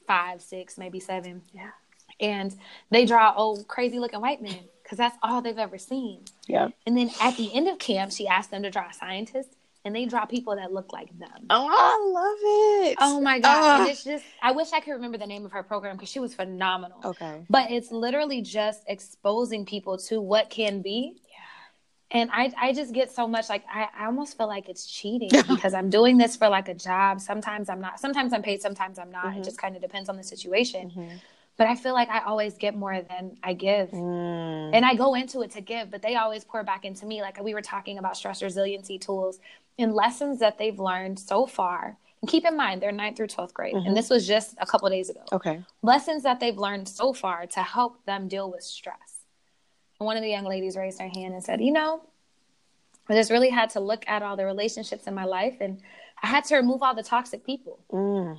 five, 0.06 0.42
six, 0.42 0.76
maybe 0.76 0.98
seven. 0.98 1.42
Yeah, 1.52 1.70
and 2.18 2.56
they 2.90 3.04
draw 3.04 3.32
old 3.36 3.68
crazy 3.68 4.00
looking 4.00 4.20
white 4.20 4.42
men 4.42 4.60
because 4.82 4.98
that's 4.98 5.16
all 5.22 5.42
they've 5.42 5.58
ever 5.58 5.78
seen. 5.78 6.22
Yeah. 6.46 6.68
And 6.86 6.96
then 6.96 7.10
at 7.20 7.36
the 7.36 7.54
end 7.54 7.68
of 7.68 7.78
camp, 7.78 8.10
she 8.10 8.26
asked 8.26 8.50
them 8.50 8.62
to 8.62 8.70
draw 8.70 8.88
a 8.88 8.94
scientist, 8.94 9.54
and 9.84 9.94
they 9.94 10.06
draw 10.06 10.26
people 10.26 10.56
that 10.56 10.72
look 10.72 10.92
like 10.92 11.16
them. 11.18 11.46
Oh, 11.50 11.68
I 11.70 12.10
love 12.12 12.90
it. 12.90 12.98
Oh 13.00 13.20
my 13.20 13.38
god. 13.38 13.80
And 13.80 13.90
it's 13.90 14.04
just 14.04 14.24
I 14.42 14.52
wish 14.52 14.72
I 14.72 14.80
could 14.80 14.92
remember 14.92 15.18
the 15.18 15.26
name 15.26 15.44
of 15.44 15.52
her 15.52 15.62
program 15.62 15.96
because 15.96 16.08
she 16.08 16.20
was 16.20 16.34
phenomenal. 16.34 17.00
Okay. 17.04 17.44
But 17.48 17.70
it's 17.70 17.90
literally 17.90 18.42
just 18.42 18.82
exposing 18.86 19.64
people 19.64 19.98
to 19.98 20.20
what 20.20 20.50
can 20.50 20.82
be. 20.82 21.16
Yeah. 21.30 22.20
And 22.20 22.30
I 22.32 22.52
I 22.60 22.72
just 22.72 22.92
get 22.92 23.12
so 23.12 23.28
much 23.28 23.48
like 23.48 23.64
I, 23.72 23.88
I 23.98 24.06
almost 24.06 24.36
feel 24.36 24.48
like 24.48 24.68
it's 24.68 24.86
cheating 24.86 25.30
because 25.48 25.74
I'm 25.74 25.90
doing 25.90 26.18
this 26.18 26.36
for 26.36 26.48
like 26.48 26.68
a 26.68 26.74
job. 26.74 27.20
Sometimes 27.20 27.68
I'm 27.68 27.80
not. 27.80 28.00
Sometimes 28.00 28.32
I'm 28.32 28.42
paid, 28.42 28.60
sometimes 28.60 28.98
I'm 28.98 29.10
not. 29.10 29.26
Mm-hmm. 29.26 29.40
It 29.40 29.44
just 29.44 29.58
kind 29.58 29.76
of 29.76 29.82
depends 29.82 30.08
on 30.08 30.16
the 30.16 30.24
situation. 30.24 30.90
Mm-hmm 30.90 31.16
but 31.58 31.66
I 31.66 31.74
feel 31.74 31.92
like 31.92 32.08
I 32.08 32.20
always 32.20 32.56
get 32.56 32.76
more 32.76 33.02
than 33.02 33.36
I 33.42 33.52
give. 33.52 33.90
Mm. 33.90 34.70
And 34.72 34.84
I 34.86 34.94
go 34.94 35.14
into 35.14 35.42
it 35.42 35.50
to 35.50 35.60
give, 35.60 35.90
but 35.90 36.02
they 36.02 36.14
always 36.14 36.44
pour 36.44 36.62
back 36.62 36.84
into 36.84 37.04
me. 37.04 37.20
Like 37.20 37.42
we 37.42 37.52
were 37.52 37.60
talking 37.60 37.98
about 37.98 38.16
stress 38.16 38.42
resiliency 38.42 38.96
tools 38.96 39.40
and 39.76 39.92
lessons 39.92 40.38
that 40.38 40.56
they've 40.56 40.78
learned 40.78 41.18
so 41.18 41.46
far. 41.46 41.96
And 42.22 42.30
keep 42.30 42.44
in 42.46 42.56
mind, 42.56 42.80
they're 42.80 42.92
ninth 42.92 43.16
through 43.16 43.26
12th 43.26 43.52
grade. 43.52 43.74
Mm-hmm. 43.74 43.88
And 43.88 43.96
this 43.96 44.08
was 44.08 44.26
just 44.26 44.54
a 44.60 44.66
couple 44.66 44.88
days 44.88 45.10
ago. 45.10 45.24
Okay. 45.32 45.60
Lessons 45.82 46.22
that 46.22 46.38
they've 46.38 46.56
learned 46.56 46.88
so 46.88 47.12
far 47.12 47.46
to 47.48 47.60
help 47.60 48.04
them 48.06 48.28
deal 48.28 48.48
with 48.50 48.62
stress. 48.62 49.24
And 49.98 50.06
one 50.06 50.16
of 50.16 50.22
the 50.22 50.30
young 50.30 50.44
ladies 50.44 50.76
raised 50.76 51.00
her 51.00 51.08
hand 51.08 51.34
and 51.34 51.42
said, 51.42 51.60
You 51.60 51.72
know, 51.72 52.02
I 53.08 53.14
just 53.14 53.32
really 53.32 53.50
had 53.50 53.70
to 53.70 53.80
look 53.80 54.04
at 54.06 54.22
all 54.22 54.36
the 54.36 54.46
relationships 54.46 55.08
in 55.08 55.14
my 55.14 55.24
life 55.24 55.56
and 55.60 55.80
I 56.22 56.28
had 56.28 56.44
to 56.44 56.56
remove 56.56 56.82
all 56.82 56.94
the 56.94 57.02
toxic 57.02 57.44
people. 57.44 57.80
Mm. 57.92 58.38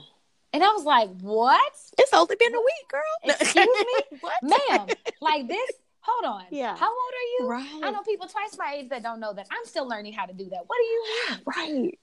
And 0.53 0.63
I 0.63 0.67
was 0.71 0.83
like, 0.83 1.09
what? 1.21 1.73
It's 1.97 2.13
only 2.13 2.35
been 2.39 2.53
a 2.55 2.59
week, 2.59 2.89
girl. 2.89 3.01
Excuse 3.39 3.67
me? 3.67 4.17
what? 4.21 4.33
Ma'am, 4.43 4.87
like 5.21 5.47
this, 5.47 5.71
hold 6.01 6.25
on. 6.25 6.45
Yeah. 6.49 6.75
How 6.75 6.87
old 6.89 7.13
are 7.13 7.43
you? 7.43 7.49
Right. 7.49 7.81
I 7.83 7.91
know 7.91 8.01
people 8.01 8.27
twice 8.27 8.57
my 8.57 8.73
age 8.77 8.89
that 8.89 9.03
don't 9.03 9.19
know 9.19 9.33
that. 9.33 9.47
I'm 9.51 9.65
still 9.65 9.87
learning 9.87 10.13
how 10.13 10.25
to 10.25 10.33
do 10.33 10.45
that. 10.49 10.63
What 10.65 10.77
do 10.77 10.83
you 10.83 11.03
mean? 11.29 11.39
Right. 11.45 11.99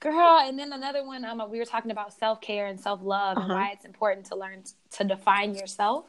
Girl, 0.00 0.38
and 0.38 0.56
then 0.56 0.72
another 0.72 1.04
one, 1.04 1.24
um, 1.24 1.42
we 1.50 1.58
were 1.58 1.64
talking 1.64 1.90
about 1.90 2.12
self 2.12 2.40
care 2.40 2.66
and 2.66 2.78
self 2.78 3.00
love 3.02 3.36
Uh-huh. 3.36 3.46
and 3.46 3.52
why 3.52 3.70
it's 3.72 3.84
important 3.84 4.26
to 4.26 4.36
learn 4.36 4.62
t- 4.62 4.72
to 4.98 5.02
define 5.04 5.54
yourself. 5.56 6.04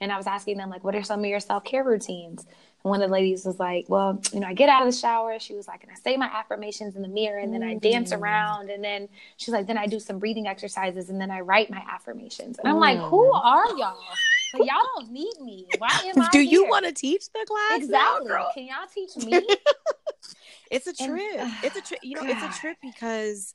And 0.00 0.10
I 0.10 0.16
was 0.16 0.26
asking 0.26 0.56
them, 0.56 0.70
like, 0.70 0.82
what 0.82 0.96
are 0.96 1.04
some 1.04 1.20
of 1.20 1.26
your 1.26 1.38
self 1.38 1.62
care 1.62 1.84
routines? 1.84 2.46
And 2.84 2.90
one 2.90 3.02
of 3.02 3.08
the 3.08 3.12
ladies 3.12 3.44
was 3.44 3.58
like, 3.58 3.86
well, 3.88 4.20
you 4.32 4.38
know, 4.40 4.46
I 4.46 4.54
get 4.54 4.68
out 4.68 4.86
of 4.86 4.92
the 4.92 4.96
shower. 4.98 5.38
She 5.40 5.54
was 5.54 5.66
like, 5.66 5.82
and 5.82 5.90
I 5.90 5.96
say 5.96 6.16
my 6.16 6.26
affirmations 6.26 6.94
in 6.94 7.02
the 7.02 7.08
mirror 7.08 7.38
and 7.40 7.52
then 7.52 7.62
I 7.64 7.74
dance 7.74 8.12
Mm. 8.12 8.20
around. 8.20 8.70
And 8.70 8.84
then 8.84 9.08
she's 9.36 9.52
like, 9.52 9.66
then 9.66 9.76
I 9.76 9.86
do 9.86 9.98
some 9.98 10.18
breathing 10.20 10.46
exercises 10.46 11.10
and 11.10 11.20
then 11.20 11.30
I 11.30 11.40
write 11.40 11.70
my 11.70 11.82
affirmations. 11.90 12.58
And 12.58 12.68
I'm 12.68 12.78
like, 12.78 12.98
Mm. 12.98 13.08
who 13.10 13.32
are 13.32 13.66
y'all? 13.76 13.98
Like, 14.54 14.62
y'all 14.70 14.80
don't 14.96 15.10
need 15.10 15.34
me. 15.42 15.66
Why 15.78 15.88
am 16.04 16.22
I 16.22 16.28
Do 16.30 16.40
you 16.40 16.68
want 16.68 16.84
to 16.86 16.92
teach 16.92 17.24
the 17.32 17.44
class? 17.46 17.82
Exactly. 17.82 18.28
girl? 18.28 18.50
Can 18.54 18.66
y'all 18.66 18.86
teach 18.94 19.16
me? 19.26 19.44
It's 20.70 20.86
a 20.86 20.90
And- 21.02 21.10
trip. 21.10 21.48
it's 21.64 21.76
a 21.76 21.80
trip. 21.82 22.00
You 22.02 22.14
know, 22.16 22.22
it's 22.24 22.56
a 22.56 22.60
trip 22.60 22.76
because 22.82 23.54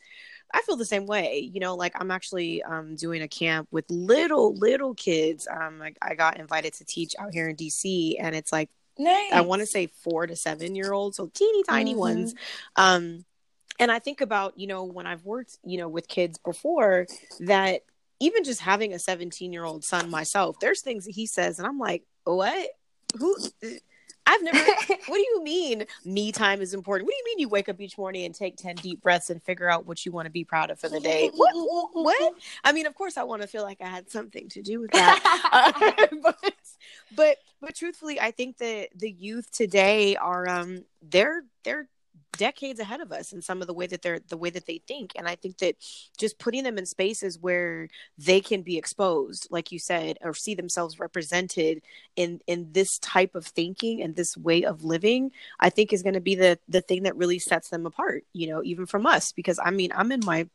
I 0.54 0.62
feel 0.64 0.76
the 0.76 0.86
same 0.86 1.06
way. 1.06 1.50
You 1.54 1.60
know, 1.60 1.76
like 1.76 1.94
I'm 2.00 2.12
actually 2.12 2.62
um, 2.64 2.96
doing 2.96 3.22
a 3.22 3.28
camp 3.28 3.68
with 3.72 3.86
little 3.90 4.54
little 4.56 4.94
kids. 4.96 5.48
Um, 5.48 5.82
I, 5.82 5.94
I 6.02 6.16
got 6.16 6.40
invited 6.40 6.74
to 6.76 6.86
teach 6.86 7.16
out 7.20 7.34
here 7.34 7.48
in 7.50 7.56
DC, 7.56 8.16
and 8.20 8.36
it's 8.36 8.52
like 8.52 8.70
nice. 8.98 9.32
I 9.32 9.42
want 9.42 9.62
to 9.62 9.66
say 9.66 9.88
four 9.88 10.28
to 10.28 10.36
seven 10.36 10.76
year 10.76 10.94
olds, 10.94 11.18
so 11.18 11.30
teeny 11.34 11.64
tiny 11.64 11.94
Mhm. 11.94 11.98
ones. 11.98 12.36
Um, 12.76 13.26
and 13.80 13.92
I 13.92 14.00
think 14.00 14.22
about 14.22 14.58
you 14.58 14.68
know 14.68 14.84
when 14.84 15.08
I've 15.08 15.26
worked 15.26 15.58
you 15.64 15.78
know 15.78 15.90
with 15.90 16.08
kids 16.08 16.38
before 16.38 17.08
that 17.40 17.82
even 18.20 18.44
just 18.44 18.62
having 18.62 18.94
a 18.94 19.00
17 19.00 19.52
year 19.52 19.66
old 19.66 19.84
son 19.84 20.10
myself, 20.10 20.60
there's 20.60 20.82
things 20.82 21.06
that 21.06 21.12
he 21.16 21.26
says, 21.26 21.60
and 21.60 21.68
I'm 21.68 21.80
like, 21.80 22.04
what? 22.24 22.70
Who? 23.20 23.36
I've 24.26 24.42
never. 24.42 24.58
what 25.08 25.18
do 25.18 25.20
you 25.20 25.44
mean 25.44 25.86
me 26.06 26.32
time 26.32 26.62
is 26.62 26.74
important? 26.74 27.08
What 27.08 27.12
do 27.12 27.18
you 27.18 27.24
mean 27.26 27.40
you 27.40 27.50
wake 27.50 27.68
up 27.68 27.82
each 27.82 27.98
morning 27.98 28.24
and 28.24 28.34
take 28.34 28.56
10 28.56 28.76
deep 28.76 29.02
breaths 29.02 29.30
and 29.30 29.44
figure 29.44 29.70
out 29.70 29.86
what 29.86 30.06
you 30.06 30.14
want 30.14 30.28
to 30.28 30.32
be 30.32 30.46
proud 30.46 30.70
of 30.70 30.80
for 30.80 30.88
the 30.88 31.02
day? 31.02 31.30
What? 31.36 31.54
What? 31.94 32.34
I 32.64 32.72
mean, 32.72 32.86
of 32.86 32.96
course, 32.96 33.18
I 33.18 33.24
want 33.24 33.42
to 33.42 33.48
feel 33.50 33.64
like 33.64 33.82
I 33.82 33.88
had 33.88 34.10
something 34.10 34.48
to 34.50 34.62
do 34.62 34.80
with 34.80 34.92
that. 34.92 35.20
Uh, 35.52 36.08
but, 36.22 36.54
but 37.16 37.38
but 37.62 37.76
truthfully, 37.76 38.20
I 38.20 38.32
think 38.32 38.58
that 38.58 38.90
the 38.96 39.12
youth 39.12 39.52
today 39.52 40.16
are 40.16 40.48
um 40.48 40.86
they're 41.02 41.44
they're 41.64 41.88
decades 42.38 42.80
ahead 42.80 43.00
of 43.00 43.12
us 43.12 43.32
in 43.32 43.42
some 43.42 43.62
of 43.62 43.68
the 43.68 43.74
way 43.74 43.88
that 43.88 44.02
they're 44.02 44.20
the 44.28 44.38
way 44.38 44.50
that 44.50 44.66
they 44.66 44.82
think. 44.88 45.14
And 45.16 45.28
i 45.28 45.36
think 45.36 45.58
that 45.60 45.76
just 46.18 46.40
putting 46.40 46.64
them 46.64 46.78
in 46.78 46.86
spaces 46.86 47.40
where 47.40 47.88
they 48.18 48.42
can 48.42 48.62
be 48.62 48.78
exposed 48.78 49.48
like 49.52 49.72
you 49.72 49.80
said 49.80 50.18
or 50.22 50.34
see 50.34 50.56
themselves 50.56 51.00
represented 51.00 51.82
in 52.16 52.42
in 52.48 52.72
this 52.72 53.00
type 53.00 53.36
of 53.36 53.46
thinking 53.46 54.02
and 54.02 54.16
this 54.16 54.36
way 54.36 54.64
of 54.64 54.84
living 54.84 55.32
i 55.60 55.70
think 55.70 55.94
is 55.94 56.04
going 56.04 56.14
to 56.16 56.22
be 56.22 56.36
the 56.36 56.58
the 56.68 56.82
thing 56.82 57.04
that 57.04 57.16
really 57.16 57.40
sets 57.40 57.70
them 57.70 57.86
apart 57.86 58.24
you 58.34 58.48
know 58.48 58.64
even 58.64 58.86
from 58.86 59.06
us. 59.06 59.32
Because 59.32 59.60
i 59.64 59.72
mean 59.72 59.92
i'm 59.96 60.12
in 60.12 60.22
my 60.26 60.48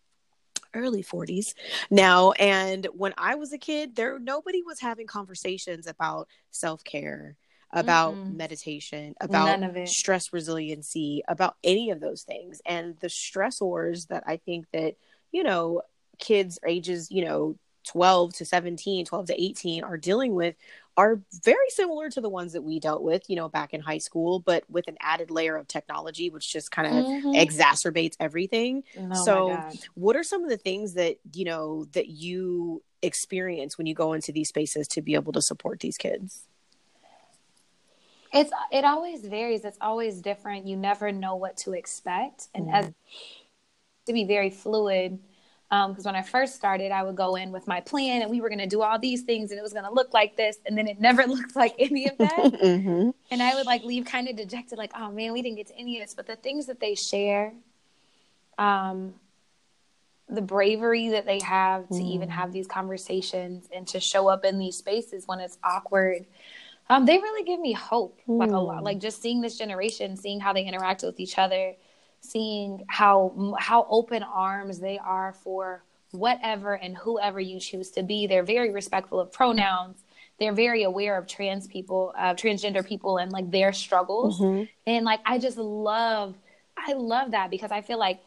early 0.74 1.02
40s 1.02 1.54
now 1.90 2.32
and 2.32 2.86
when 2.94 3.14
i 3.18 3.34
was 3.34 3.52
a 3.52 3.58
kid 3.58 3.94
there 3.96 4.18
nobody 4.18 4.62
was 4.62 4.80
having 4.80 5.06
conversations 5.06 5.86
about 5.86 6.28
self-care 6.50 7.36
about 7.72 8.14
Mm-mm. 8.14 8.36
meditation 8.36 9.14
about 9.20 9.60
None 9.60 9.62
of 9.70 9.76
it. 9.76 9.88
stress 9.88 10.32
resiliency 10.32 11.22
about 11.28 11.56
any 11.62 11.90
of 11.90 12.00
those 12.00 12.22
things 12.22 12.60
and 12.66 12.96
the 13.00 13.08
stressors 13.08 14.08
that 14.08 14.24
i 14.26 14.36
think 14.36 14.66
that 14.72 14.94
you 15.32 15.42
know 15.42 15.82
kids 16.18 16.58
ages 16.66 17.10
you 17.10 17.24
know 17.24 17.56
12 17.84 18.34
to 18.34 18.44
17 18.44 19.04
12 19.06 19.26
to 19.26 19.42
18 19.42 19.84
are 19.84 19.96
dealing 19.96 20.34
with 20.34 20.54
are 20.98 21.20
very 21.44 21.70
similar 21.70 22.10
to 22.10 22.20
the 22.20 22.28
ones 22.28 22.52
that 22.52 22.62
we 22.62 22.80
dealt 22.80 23.02
with 23.04 23.22
you 23.30 23.36
know 23.36 23.48
back 23.48 23.72
in 23.72 23.80
high 23.80 23.98
school 23.98 24.40
but 24.40 24.64
with 24.68 24.86
an 24.88 24.96
added 25.00 25.30
layer 25.30 25.56
of 25.56 25.66
technology 25.68 26.28
which 26.28 26.52
just 26.52 26.72
kind 26.72 26.98
of 26.98 27.04
Mhm. 27.06 27.34
exacerbates 27.46 28.16
everything 28.18 28.82
Oh 29.12 29.24
so- 29.24 29.62
what 29.94 30.16
are 30.16 30.24
some 30.24 30.42
of 30.42 30.50
the 30.50 30.56
things 30.56 30.94
that 30.94 31.16
you 31.32 31.44
know 31.44 31.84
that 31.92 32.08
you 32.08 32.82
experience 33.00 33.78
when 33.78 33.86
you 33.86 33.94
go 33.94 34.12
into 34.12 34.32
these 34.32 34.48
spaces 34.48 34.88
to 34.88 35.00
be 35.00 35.14
able 35.14 35.32
to 35.32 35.40
support 35.40 35.78
these 35.80 35.96
kids 35.96 36.42
It's 38.32 38.50
it 38.70 38.84
always 38.84 39.24
varies. 39.26 39.64
It's 39.64 39.78
always 39.80 40.20
different. 40.20 40.66
You 40.66 40.76
never 40.76 41.10
know 41.12 41.36
what 41.36 41.56
to 41.58 41.72
expect, 41.72 42.48
and 42.54 42.68
as 42.70 42.92
to 44.06 44.12
be 44.12 44.24
very 44.24 44.50
fluid. 44.50 45.18
Because 45.70 46.04
when 46.04 46.16
I 46.16 46.22
first 46.22 46.54
started, 46.54 46.92
I 46.92 47.02
would 47.02 47.16
go 47.16 47.34
in 47.36 47.52
with 47.52 47.66
my 47.66 47.80
plan, 47.80 48.22
and 48.22 48.30
we 48.30 48.40
were 48.40 48.48
going 48.48 48.58
to 48.60 48.66
do 48.66 48.80
all 48.80 48.98
these 48.98 49.22
things, 49.22 49.50
and 49.50 49.58
it 49.58 49.62
was 49.62 49.74
going 49.74 49.84
to 49.84 49.92
look 49.92 50.14
like 50.14 50.34
this, 50.36 50.56
and 50.64 50.76
then 50.78 50.88
it 50.88 50.98
never 51.08 51.26
looked 51.26 51.54
like 51.54 51.74
any 51.78 52.08
of 52.08 52.16
that. 52.18 52.36
mm-hmm. 52.38 53.10
and 53.30 53.42
I 53.42 53.54
would 53.54 53.66
like 53.66 53.82
leave 53.84 54.06
kind 54.06 54.28
of 54.28 54.36
dejected, 54.36 54.78
like, 54.78 54.92
oh 54.96 55.10
man, 55.10 55.32
we 55.32 55.42
didn't 55.42 55.56
get 55.56 55.66
to 55.68 55.76
any 55.76 56.00
of 56.00 56.04
this. 56.04 56.14
But 56.14 56.26
the 56.26 56.36
things 56.36 56.66
that 56.66 56.80
they 56.80 56.94
share, 56.94 57.52
um, 58.56 59.14
the 60.30 60.42
bravery 60.42 61.10
that 61.10 61.26
they 61.26 61.40
have 61.40 61.88
to 61.88 62.02
even 62.02 62.28
have 62.28 62.52
these 62.52 62.66
conversations 62.66 63.66
and 63.74 63.86
to 63.88 64.00
show 64.00 64.28
up 64.28 64.44
in 64.44 64.58
these 64.58 64.76
spaces 64.76 65.26
when 65.26 65.40
it's 65.40 65.58
awkward, 65.64 66.26
um, 66.90 67.06
they 67.06 67.18
really 67.18 67.44
give 67.44 67.60
me 67.60 67.72
hope. 67.72 68.18
Like 68.26 68.50
a 68.50 68.58
lot, 68.58 68.82
Mm. 68.82 68.84
like 68.84 68.98
just 68.98 69.22
seeing 69.22 69.40
this 69.40 69.56
generation, 69.56 70.16
seeing 70.16 70.40
how 70.40 70.52
they 70.52 70.64
interact 70.64 71.02
with 71.02 71.18
each 71.20 71.38
other, 71.38 71.74
seeing 72.20 72.84
how 72.88 73.54
how 73.58 73.86
open 73.88 74.22
arms 74.22 74.78
they 74.80 74.98
are 74.98 75.32
for 75.32 75.82
whatever 76.12 76.74
and 76.74 76.96
whoever 76.96 77.38
you 77.40 77.60
choose 77.60 77.90
to 77.92 78.02
be. 78.02 78.26
They're 78.26 78.42
very 78.42 78.70
respectful 78.70 79.20
of 79.20 79.30
pronouns. 79.32 79.98
They're 80.38 80.52
very 80.54 80.84
aware 80.84 81.18
of 81.18 81.26
trans 81.26 81.66
people, 81.66 82.14
uh, 82.16 82.34
transgender 82.34 82.86
people, 82.86 83.18
and 83.18 83.32
like 83.32 83.50
their 83.50 83.72
struggles. 83.72 84.40
Mm-hmm. 84.40 84.64
And 84.86 85.04
like 85.04 85.20
I 85.26 85.38
just 85.38 85.58
love, 85.58 86.34
I 86.76 86.92
love 86.94 87.32
that 87.32 87.50
because 87.50 87.70
I 87.70 87.82
feel 87.82 87.98
like 87.98 88.20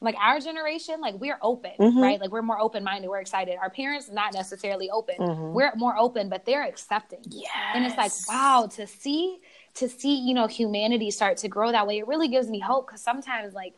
like 0.00 0.16
our 0.20 0.38
generation, 0.38 1.00
like 1.00 1.14
we're 1.14 1.38
open, 1.40 1.70
Mhm. 1.78 2.02
right? 2.02 2.20
Like 2.20 2.30
we're 2.30 2.42
more 2.42 2.60
open 2.60 2.84
minded, 2.84 3.08
we're 3.08 3.20
excited. 3.20 3.56
Our 3.62 3.70
parents 3.70 4.10
not 4.10 4.34
necessarily 4.34 4.90
open. 4.90 5.14
Mhm. 5.16 5.52
We're 5.52 5.72
more 5.76 5.96
open, 5.96 6.28
but 6.28 6.44
they're 6.44 6.64
accepting. 6.64 7.20
yeah 7.26 7.48
And 7.74 7.86
it's 7.86 7.96
like, 7.96 8.12
wow, 8.28 8.68
to 8.72 8.86
see 8.86 9.38
to 9.74 9.88
see, 9.88 10.14
you 10.16 10.34
know, 10.34 10.46
humanity 10.46 11.10
start 11.10 11.36
to 11.38 11.48
grow 11.48 11.72
that 11.72 11.86
way, 11.86 11.98
it 11.98 12.06
really 12.06 12.28
gives 12.28 12.48
me 12.48 12.60
hope 12.60 12.86
because 12.86 13.00
sometimes 13.00 13.54
like 13.54 13.74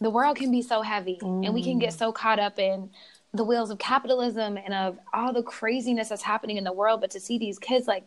the 0.00 0.10
world 0.10 0.36
can 0.36 0.50
be 0.50 0.62
so 0.62 0.82
heavy 0.82 1.18
and 1.20 1.52
we 1.54 1.62
can 1.62 1.78
get 1.78 1.92
so 1.92 2.12
caught 2.12 2.38
up 2.38 2.58
in 2.58 2.90
the 3.34 3.44
wheels 3.44 3.70
of 3.70 3.78
capitalism 3.78 4.56
and 4.56 4.72
of 4.72 4.98
all 5.12 5.32
the 5.32 5.42
craziness 5.42 6.08
that's 6.08 6.22
happening 6.22 6.56
in 6.56 6.64
the 6.64 6.72
world. 6.72 7.00
But 7.00 7.10
to 7.10 7.20
see 7.20 7.36
these 7.38 7.58
kids 7.58 7.86
like 7.86 8.06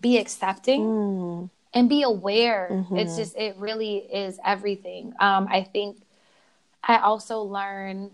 be 0.00 0.18
accepting 0.18 0.80
Mm. 0.82 1.50
and 1.74 1.88
be 1.88 2.02
aware 2.02 2.68
it's 2.92 3.14
Mhm. 3.14 3.16
just 3.16 3.36
it 3.36 3.56
really 3.56 3.98
is 3.98 4.38
everything 4.44 5.14
um 5.20 5.46
i 5.48 5.62
think 5.62 5.96
i 6.82 6.98
also 6.98 7.40
learn 7.40 8.10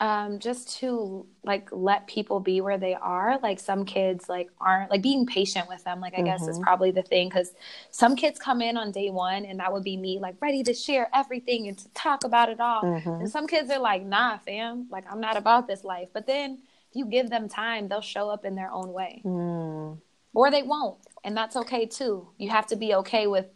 um 0.00 0.38
just 0.38 0.78
to 0.78 1.24
like 1.42 1.68
let 1.72 2.06
people 2.06 2.38
be 2.38 2.60
where 2.60 2.76
they 2.76 2.92
are 2.94 3.38
like 3.42 3.58
some 3.58 3.84
kids 3.86 4.28
like 4.28 4.50
aren't 4.60 4.90
like 4.90 5.00
being 5.00 5.24
patient 5.24 5.66
with 5.68 5.82
them 5.84 6.00
like 6.00 6.12
i 6.18 6.20
guess 6.20 6.42
is 6.48 6.58
Mhm. 6.58 6.62
probably 6.62 6.90
the 6.90 7.02
thing 7.02 7.28
because 7.30 7.54
some 7.90 8.14
kids 8.14 8.38
come 8.38 8.60
in 8.60 8.76
on 8.76 8.90
day 8.92 9.08
one 9.10 9.46
and 9.46 9.58
that 9.60 9.72
would 9.72 9.84
be 9.84 9.96
me 9.96 10.18
like 10.18 10.34
ready 10.42 10.62
to 10.64 10.74
share 10.74 11.08
everything 11.14 11.66
and 11.68 11.78
to 11.78 11.88
talk 11.94 12.24
about 12.24 12.50
it 12.50 12.60
all 12.60 12.82
Mhm. 12.82 13.20
and 13.20 13.30
some 13.30 13.46
kids 13.46 13.70
are 13.70 13.78
like 13.78 14.04
nah 14.04 14.36
fam 14.36 14.86
like 14.90 15.10
i'm 15.10 15.20
not 15.20 15.38
about 15.38 15.66
this 15.66 15.82
life 15.82 16.10
but 16.12 16.26
then 16.26 16.58
if 16.90 16.96
you 16.96 17.06
give 17.06 17.30
them 17.30 17.48
time 17.48 17.88
they'll 17.88 18.02
show 18.02 18.28
up 18.28 18.44
in 18.44 18.54
their 18.54 18.70
own 18.70 18.92
way 18.92 19.22
Mm. 19.24 19.96
or 20.34 20.50
they 20.50 20.62
won't 20.62 20.98
and 21.24 21.34
that's 21.34 21.56
okay 21.56 21.86
too 21.86 22.28
you 22.36 22.50
have 22.50 22.66
to 22.66 22.76
be 22.76 22.94
okay 22.96 23.26
with 23.26 23.46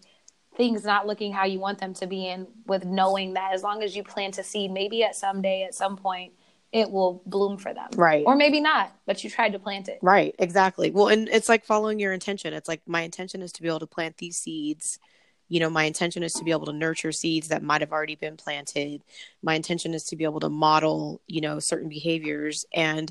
things 0.61 0.85
not 0.85 1.07
looking 1.07 1.33
how 1.33 1.47
you 1.47 1.59
want 1.59 1.79
them 1.79 1.95
to 1.95 2.07
be 2.07 2.27
and 2.27 2.47
with 2.67 2.85
knowing 2.85 3.33
that 3.33 3.55
as 3.55 3.63
long 3.63 3.83
as 3.83 3.97
you 3.97 4.05
plant 4.05 4.37
a 4.37 4.43
seed 4.43 4.71
maybe 4.71 5.03
at 5.03 5.17
some 5.17 5.41
day 5.41 5.63
at 5.63 5.75
some 5.75 5.97
point 5.97 6.35
it 6.71 6.91
will 6.91 7.23
bloom 7.25 7.57
for 7.57 7.73
them 7.73 7.89
Right. 7.97 8.25
or 8.27 8.37
maybe 8.37 8.61
not 8.61 8.93
but 9.07 9.25
you 9.25 9.31
tried 9.31 9.53
to 9.53 9.59
plant 9.59 9.89
it 9.89 10.01
Right, 10.03 10.35
exactly. 10.39 10.91
Well, 10.91 11.09
and 11.09 11.31
it's 11.31 11.49
like 11.49 11.65
following 11.65 11.99
your 11.99 12.13
intention. 12.13 12.53
It's 12.53 12.69
like 12.69 12.83
my 12.87 13.01
intention 13.01 13.41
is 13.41 13.53
to 13.53 13.63
be 13.63 13.69
able 13.69 13.81
to 13.81 13.87
plant 13.87 14.19
these 14.19 14.37
seeds. 14.37 14.99
You 15.49 15.61
know, 15.61 15.71
my 15.71 15.85
intention 15.85 16.23
is 16.23 16.35
to 16.35 16.45
be 16.45 16.51
able 16.51 16.67
to 16.67 16.75
nurture 16.75 17.11
seeds 17.11 17.49
that 17.49 17.63
might 17.63 17.81
have 17.81 17.91
already 17.91 18.15
been 18.17 18.37
planted. 18.37 19.03
My 19.43 19.55
intention 19.55 19.95
is 19.95 20.05
to 20.05 20.17
be 20.17 20.25
able 20.25 20.41
to 20.41 20.51
model, 20.51 21.23
you 21.27 21.41
know, 21.41 21.59
certain 21.59 21.89
behaviors. 21.89 22.67
And 22.75 23.11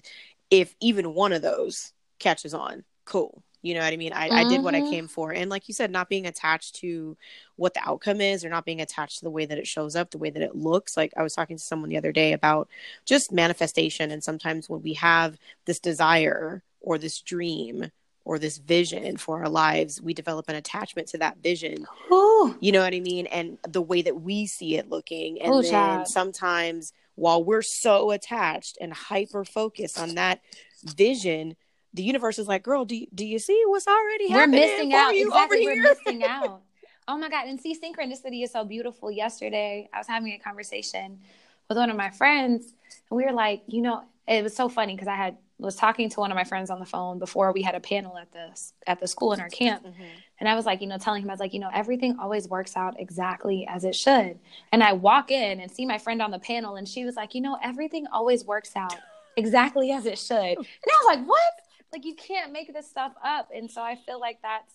if 0.51 0.75
even 0.79 1.15
one 1.15 1.33
of 1.33 1.41
those 1.41 1.93
catches 2.19 2.53
on, 2.53 2.83
cool. 3.05 3.43
You 3.61 3.73
know 3.73 3.81
what 3.81 3.91
I 3.93 3.97
mean? 3.97 4.13
I, 4.13 4.29
I 4.33 4.43
did 4.45 4.63
what 4.63 4.75
I 4.75 4.81
Mhm. 4.81 4.89
came 4.89 5.07
for. 5.07 5.31
And 5.33 5.49
like 5.49 5.67
you 5.67 5.73
said, 5.73 5.91
not 5.91 6.07
being 6.09 6.25
attached 6.25 6.75
to 6.75 7.17
what 7.57 7.73
the 7.73 7.81
outcome 7.87 8.21
is 8.21 8.45
or 8.45 8.49
not 8.49 8.65
being 8.65 8.79
attached 8.79 9.19
to 9.19 9.25
the 9.25 9.29
way 9.31 9.45
that 9.45 9.57
it 9.57 9.67
shows 9.67 9.95
up, 9.95 10.11
the 10.11 10.17
way 10.17 10.29
that 10.29 10.41
it 10.41 10.55
looks. 10.55 10.95
Like 10.95 11.13
I 11.17 11.23
was 11.23 11.33
talking 11.33 11.57
to 11.57 11.63
someone 11.63 11.89
the 11.89 11.97
other 11.97 12.11
day 12.13 12.33
about 12.33 12.69
just 13.05 13.31
manifestation. 13.31 14.11
And 14.11 14.23
sometimes 14.23 14.69
when 14.69 14.81
we 14.81 14.93
have 14.93 15.37
this 15.65 15.79
desire 15.79 16.63
or 16.79 16.97
this 16.97 17.19
dream 17.21 17.91
or 18.23 18.39
this 18.39 18.57
vision 18.59 19.17
for 19.17 19.39
our 19.39 19.49
lives, 19.49 20.01
we 20.01 20.13
develop 20.13 20.47
an 20.47 20.55
attachment 20.55 21.09
to 21.09 21.17
that 21.17 21.37
vision. 21.39 21.85
Ooh. 22.11 22.55
You 22.61 22.71
know 22.71 22.81
what 22.81 22.93
I 22.93 22.99
mean? 23.01 23.25
And 23.27 23.57
the 23.67 23.81
way 23.81 24.01
that 24.03 24.21
we 24.21 24.45
see 24.45 24.77
it 24.77 24.89
looking. 24.89 25.41
And 25.41 25.53
Ooh, 25.55 25.61
then 25.61 25.71
child. 25.71 26.07
sometimes 26.07 26.93
while 27.15 27.43
we're 27.43 27.61
so 27.61 28.11
attached 28.11 28.77
and 28.79 28.93
hyper 28.93 29.43
focused 29.43 29.99
on 29.99 30.15
that 30.15 30.39
vision, 30.83 31.57
the 31.93 32.03
universe 32.03 32.39
is 32.39 32.47
like, 32.47 32.63
girl, 32.63 32.85
do 32.85 32.95
you, 32.95 33.07
do 33.13 33.25
you 33.25 33.39
see 33.39 33.61
what's 33.65 33.87
already 33.87 34.29
happening? 34.29 34.59
We're 34.59 34.67
missing 34.67 34.93
out. 34.93 35.15
You 35.15 35.27
exactly. 35.27 35.65
We're 35.65 35.81
missing 35.81 36.23
out. 36.27 36.61
Oh 37.07 37.17
my 37.17 37.29
God. 37.29 37.47
And 37.47 37.59
see, 37.59 37.75
synchronicity 37.75 38.43
is 38.43 38.51
so 38.51 38.63
beautiful. 38.63 39.11
Yesterday, 39.11 39.89
I 39.93 39.97
was 39.97 40.07
having 40.07 40.31
a 40.33 40.37
conversation 40.37 41.19
with 41.67 41.77
one 41.77 41.89
of 41.89 41.97
my 41.97 42.09
friends, 42.09 42.73
and 43.09 43.17
we 43.17 43.25
were 43.25 43.31
like, 43.31 43.63
you 43.67 43.81
know, 43.81 44.03
it 44.27 44.43
was 44.43 44.55
so 44.55 44.69
funny 44.69 44.95
because 44.95 45.07
I 45.07 45.15
had 45.15 45.37
was 45.57 45.75
talking 45.75 46.09
to 46.09 46.21
one 46.21 46.31
of 46.31 46.35
my 46.35 46.45
friends 46.45 46.69
on 46.69 46.79
the 46.79 46.85
phone 46.85 47.19
before 47.19 47.51
we 47.51 47.61
had 47.61 47.75
a 47.75 47.81
panel 47.81 48.17
at 48.17 48.31
the 48.31 48.57
at 48.87 48.99
the 48.99 49.07
school 49.07 49.33
in 49.33 49.39
our 49.39 49.49
camp, 49.49 49.83
mm-hmm. 49.83 50.03
and 50.39 50.47
I 50.47 50.55
was 50.55 50.65
like, 50.65 50.81
you 50.81 50.87
know, 50.87 50.97
telling 50.97 51.21
him 51.23 51.29
I 51.29 51.33
was 51.33 51.39
like, 51.39 51.53
you 51.53 51.59
know, 51.59 51.69
everything 51.73 52.17
always 52.19 52.47
works 52.47 52.77
out 52.77 52.95
exactly 52.99 53.67
as 53.67 53.83
it 53.83 53.95
should. 53.95 54.39
And 54.71 54.83
I 54.83 54.93
walk 54.93 55.31
in 55.31 55.59
and 55.59 55.69
see 55.69 55.85
my 55.85 55.97
friend 55.97 56.21
on 56.21 56.31
the 56.31 56.39
panel, 56.39 56.75
and 56.75 56.87
she 56.87 57.05
was 57.05 57.15
like, 57.15 57.35
you 57.35 57.41
know, 57.41 57.57
everything 57.61 58.07
always 58.13 58.45
works 58.45 58.75
out 58.75 58.95
exactly 59.35 59.91
as 59.91 60.05
it 60.05 60.17
should. 60.17 60.37
And 60.37 60.57
I 60.57 61.03
was 61.03 61.17
like, 61.17 61.27
what? 61.27 61.53
Like 61.91 62.05
you 62.05 62.15
can't 62.15 62.51
make 62.51 62.73
this 62.73 62.89
stuff 62.89 63.13
up. 63.23 63.49
And 63.53 63.69
so 63.69 63.81
I 63.81 63.95
feel 63.95 64.19
like 64.19 64.39
that's 64.41 64.73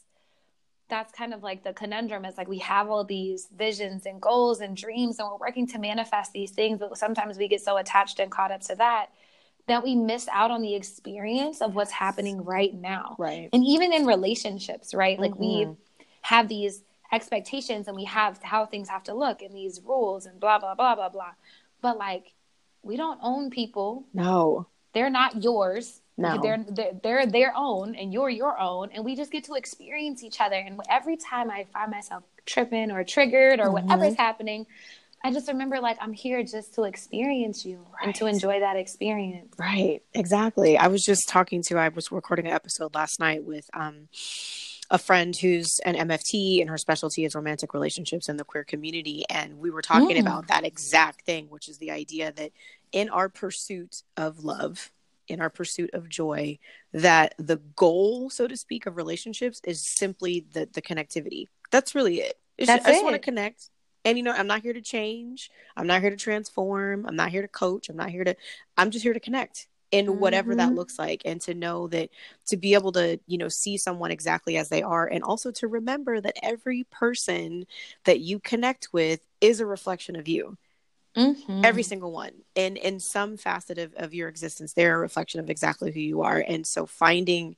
that's 0.89 1.13
kind 1.13 1.33
of 1.33 1.43
like 1.43 1.65
the 1.65 1.73
conundrum 1.73 2.25
is 2.25 2.37
like 2.37 2.49
we 2.49 2.59
have 2.59 2.91
all 2.91 3.05
these 3.05 3.49
visions 3.57 4.05
and 4.05 4.21
goals 4.21 4.61
and 4.61 4.77
dreams 4.77 5.19
and 5.19 5.27
we're 5.29 5.39
working 5.39 5.67
to 5.67 5.79
manifest 5.79 6.35
these 6.35 6.51
things 6.51 6.79
but 6.79 6.99
sometimes 6.99 7.39
we 7.39 7.49
get 7.49 7.63
so 7.63 7.79
attached 7.79 8.21
and 8.21 8.31
caught 8.31 8.53
up 8.53 8.61
to 8.61 8.75
that 8.75 9.07
that 9.67 9.83
we 9.83 9.95
miss 9.95 10.29
out 10.29 10.51
on 10.51 10.61
the 10.61 10.75
experience 10.75 11.63
of 11.63 11.75
what's 11.75 11.91
happening 11.91 12.45
right 12.45 12.75
now. 12.75 13.17
Right. 13.19 13.49
And 13.53 13.65
even 13.65 13.93
in 13.93 14.05
relationships, 14.05 14.95
right? 14.95 15.19
Like 15.19 15.33
mm-hmm. 15.33 15.71
we 15.71 15.77
have 16.23 16.49
these 16.49 16.83
expectations 17.13 17.89
and 17.89 17.97
we 17.97 18.05
have 18.05 18.43
how 18.43 18.67
things 18.67 18.89
have 18.89 19.05
to 19.05 19.15
look 19.15 19.43
and 19.43 19.55
these 19.55 19.81
rules 19.85 20.27
and 20.27 20.39
blah 20.39 20.59
blah 20.59 20.75
blah 20.75 20.95
blah 20.95 21.09
blah. 21.09 21.33
But 21.81 21.97
like 21.97 22.35
we 22.83 22.97
don't 22.97 23.19
own 23.23 23.51
people. 23.51 24.05
No. 24.13 24.67
They're 24.93 25.11
not 25.11 25.43
yours. 25.43 26.01
No. 26.17 26.41
They're, 26.41 26.65
they're 26.69 26.93
they're 27.03 27.27
their 27.27 27.53
own 27.57 27.97
and 27.97 28.13
you're 28.13 28.31
your 28.31 28.59
own 28.59 28.91
and 28.93 29.05
we 29.05 29.17
just 29.17 29.33
get 29.33 29.45
to 29.45 29.55
experience 29.55 30.23
each 30.23 30.41
other 30.41 30.55
and 30.55 30.81
every 30.89 31.17
time 31.17 31.51
I 31.51 31.67
find 31.73 31.91
myself 31.91 32.23
tripping 32.47 32.91
or 32.91 33.03
triggered 33.03 33.59
or 33.59 33.65
mm-hmm. 33.65 33.89
whatever's 33.89 34.17
happening, 34.17 34.67
I 35.25 35.33
just 35.33 35.49
remember 35.49 35.81
like 35.81 35.97
I'm 36.01 36.13
here 36.13 36.43
just 36.45 36.75
to 36.75 36.85
experience 36.85 37.65
you 37.65 37.85
right. 37.95 38.07
and 38.07 38.15
to 38.17 38.27
enjoy 38.27 38.61
that 38.61 38.77
experience. 38.77 39.55
Right. 39.59 40.03
Exactly. 40.13 40.77
I 40.77 40.89
was 40.89 41.03
just 41.03 41.29
talking 41.29 41.63
to 41.63 41.79
I 41.79 41.89
was 41.89 42.13
recording 42.13 42.47
an 42.47 42.53
episode 42.53 42.95
last 42.95 43.19
night 43.19 43.43
with 43.43 43.69
um 43.75 44.09
a 44.91 44.99
friend 44.99 45.35
who's 45.35 45.81
an 45.87 45.95
MFT 45.95 46.61
and 46.61 46.69
her 46.69 46.77
specialty 46.77 47.25
is 47.25 47.35
romantic 47.35 47.73
relationships 47.73 48.29
in 48.29 48.37
the 48.37 48.45
queer 48.45 48.65
community 48.65 49.25
and 49.31 49.59
we 49.59 49.71
were 49.71 49.83
talking 49.83 50.17
mm. 50.17 50.21
about 50.21 50.49
that 50.49 50.65
exact 50.65 51.23
thing 51.23 51.47
which 51.49 51.69
is 51.69 51.79
the 51.79 51.91
idea 51.91 52.33
that 52.33 52.53
in 52.93 53.09
our 53.09 53.31
pursuit 53.31 54.03
of 54.17 54.45
love 54.45 54.93
in 55.29 55.41
our 55.41 55.51
pursuit 55.51 55.91
of 55.93 56.09
joy 56.09 56.59
that 56.93 57.35
the 57.39 57.57
goal 57.77 58.31
so 58.31 58.47
to 58.47 58.57
speak 58.57 58.87
of 58.87 58.97
relationships 58.97 59.61
is 59.65 59.81
simply 59.81 60.47
the 60.53 60.69
the 60.73 60.83
connectivity 60.83 61.47
that's 61.71 61.95
really 61.95 62.21
it 62.21 62.39
it's 62.59 62.67
that's 62.67 62.85
just, 62.85 62.89
it. 62.89 62.91
I 62.91 62.95
just 62.95 63.05
want 63.05 63.15
to 63.15 63.21
connect 63.21 63.71
and 64.05 64.19
you 64.19 64.25
know, 64.25 64.33
I'm 64.33 64.47
not 64.47 64.63
here 64.63 64.73
to 64.73 64.83
change. 64.83 65.51
I'm 65.77 65.87
not 65.87 66.03
here 66.03 66.11
to 66.11 66.17
transform. 66.17 67.07
I'm 67.07 67.17
not 67.17 67.31
here 67.31 67.43
to 67.43 67.49
coach. 67.49 67.89
I'm 67.89 67.97
not 67.97 68.11
here 68.11 68.25
to 68.25 68.37
I'm 68.77 68.91
just 68.91 69.03
here 69.03 69.15
to 69.15 69.21
connect 69.21 69.67
in 69.91 70.19
whatever 70.19 70.51
mm-hmm. 70.51 70.59
that 70.59 70.75
looks 70.75 70.99
like 70.99 71.23
and 71.25 71.41
to 71.43 71.55
know 71.55 71.87
that 71.89 72.11
to 72.47 72.57
be 72.57 72.75
able 72.75 72.91
to, 72.93 73.19
you 73.27 73.39
know, 73.39 73.49
see 73.49 73.77
someone 73.77 74.11
exactly 74.11 74.57
as 74.57 74.69
they 74.69 74.83
are 74.83 75.07
and 75.07 75.23
also 75.23 75.53
to 75.53 75.69
remember 75.69 76.21
that 76.21 76.37
every 76.43 76.85
person 76.91 77.65
that 78.05 78.21
you 78.21 78.41
connect 78.41 78.93
with 78.93 79.21
is 79.41 79.61
a 79.61 79.67
reflection 79.67 80.17
of 80.17 80.27
you. 80.27 80.59
Mm-hmm. 81.17 81.65
Every 81.65 81.83
single 81.83 82.13
one. 82.13 82.33
And 82.57 82.77
in 82.77 82.99
some 82.99 83.37
facet 83.37 83.79
of, 83.79 83.95
of 83.95 84.15
your 84.15 84.29
existence, 84.29 84.73
they're 84.75 84.97
a 84.97 84.99
reflection 84.99 85.41
of 85.41 85.49
exactly 85.49 85.93
who 85.93 86.01
you 86.01 86.23
are. 86.23 86.45
And 86.47 86.67
so 86.67 86.87
finding 86.87 87.57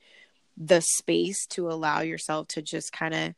the 0.57 0.81
space 0.81 1.47
to 1.49 1.71
allow 1.71 2.01
yourself 2.01 2.49
to 2.49 2.63
just 2.63 2.93
kind 2.93 3.15
of 3.15 3.35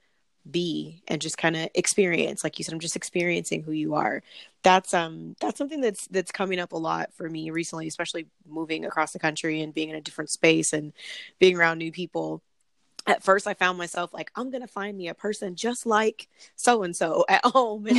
be 0.48 1.02
and 1.08 1.20
just 1.20 1.36
kind 1.36 1.56
of 1.56 1.68
experience 1.74 2.42
like 2.42 2.58
you 2.58 2.64
said 2.64 2.72
i'm 2.72 2.80
just 2.80 2.96
experiencing 2.96 3.62
who 3.62 3.72
you 3.72 3.94
are 3.94 4.22
that's 4.62 4.94
um 4.94 5.36
that's 5.40 5.58
something 5.58 5.80
that's 5.80 6.06
that's 6.08 6.32
coming 6.32 6.58
up 6.58 6.72
a 6.72 6.76
lot 6.76 7.12
for 7.12 7.28
me 7.28 7.50
recently 7.50 7.86
especially 7.86 8.26
moving 8.46 8.84
across 8.86 9.12
the 9.12 9.18
country 9.18 9.60
and 9.60 9.74
being 9.74 9.90
in 9.90 9.96
a 9.96 10.00
different 10.00 10.30
space 10.30 10.72
and 10.72 10.92
being 11.38 11.56
around 11.56 11.76
new 11.76 11.92
people 11.92 12.42
at 13.08 13.22
first 13.22 13.46
I 13.46 13.54
found 13.54 13.78
myself 13.78 14.12
like, 14.12 14.30
I'm 14.36 14.50
going 14.50 14.60
to 14.60 14.68
find 14.68 14.96
me 14.96 15.08
a 15.08 15.14
person 15.14 15.56
just 15.56 15.86
like 15.86 16.28
so 16.56 16.82
and 16.82 16.94
so 16.94 17.24
at 17.28 17.44
home. 17.44 17.86
And 17.88 17.96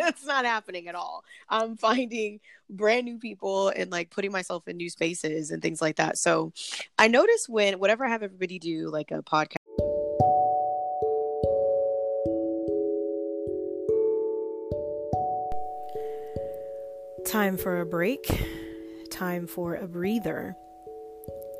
it's 0.00 0.24
not 0.24 0.44
happening 0.44 0.88
at 0.88 0.94
all. 0.94 1.24
I'm 1.48 1.76
finding 1.76 2.40
brand 2.70 3.04
new 3.04 3.18
people 3.18 3.68
and 3.68 3.90
like 3.90 4.10
putting 4.10 4.32
myself 4.32 4.66
in 4.68 4.76
new 4.76 4.88
spaces 4.88 5.50
and 5.50 5.60
things 5.60 5.82
like 5.82 5.96
that. 5.96 6.16
So 6.18 6.52
I 6.98 7.08
notice 7.08 7.48
when, 7.48 7.78
whatever 7.78 8.04
I 8.06 8.08
have 8.08 8.22
everybody 8.22 8.58
do 8.58 8.88
like 8.88 9.10
a 9.10 9.22
podcast 9.22 9.56
Time 17.26 17.56
for 17.56 17.80
a 17.80 17.86
break, 17.86 18.44
time 19.10 19.46
for 19.46 19.74
a 19.74 19.88
breather. 19.88 20.56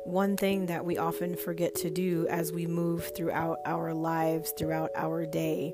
One 0.05 0.37
thing 0.37 0.67
that 0.67 0.85
we 0.85 0.99
often 0.99 1.35
forget 1.35 1.73
to 1.75 1.89
do 1.89 2.27
as 2.29 2.53
we 2.53 2.67
move 2.67 3.11
throughout 3.15 3.57
our 3.65 3.91
lives, 3.91 4.53
throughout 4.55 4.91
our 4.95 5.25
day, 5.25 5.73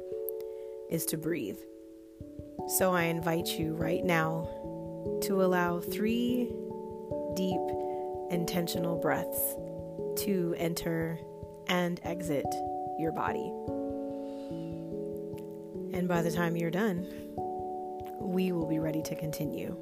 is 0.90 1.06
to 1.08 1.18
breathe. 1.18 1.60
So 2.78 2.94
I 2.94 3.04
invite 3.04 3.60
you 3.60 3.74
right 3.74 4.04
now 4.06 4.48
to 5.24 5.44
allow 5.44 5.82
three 5.82 6.50
deep, 7.36 7.60
intentional 8.30 8.96
breaths 8.96 9.56
to 10.24 10.56
enter 10.58 11.20
and 11.68 12.00
exit 12.06 12.46
your 12.98 13.12
body. 13.12 13.52
And 15.94 16.08
by 16.08 16.22
the 16.22 16.32
time 16.32 16.56
you're 16.56 16.72
done, 16.72 17.06
we 18.22 18.54
will 18.54 18.68
be 18.68 18.80
ready 18.80 19.02
to 19.02 19.16
continue. 19.16 19.76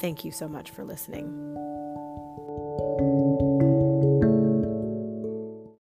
Thank 0.00 0.24
you 0.24 0.32
so 0.32 0.48
much 0.48 0.70
for 0.72 0.82
listening. 0.82 1.73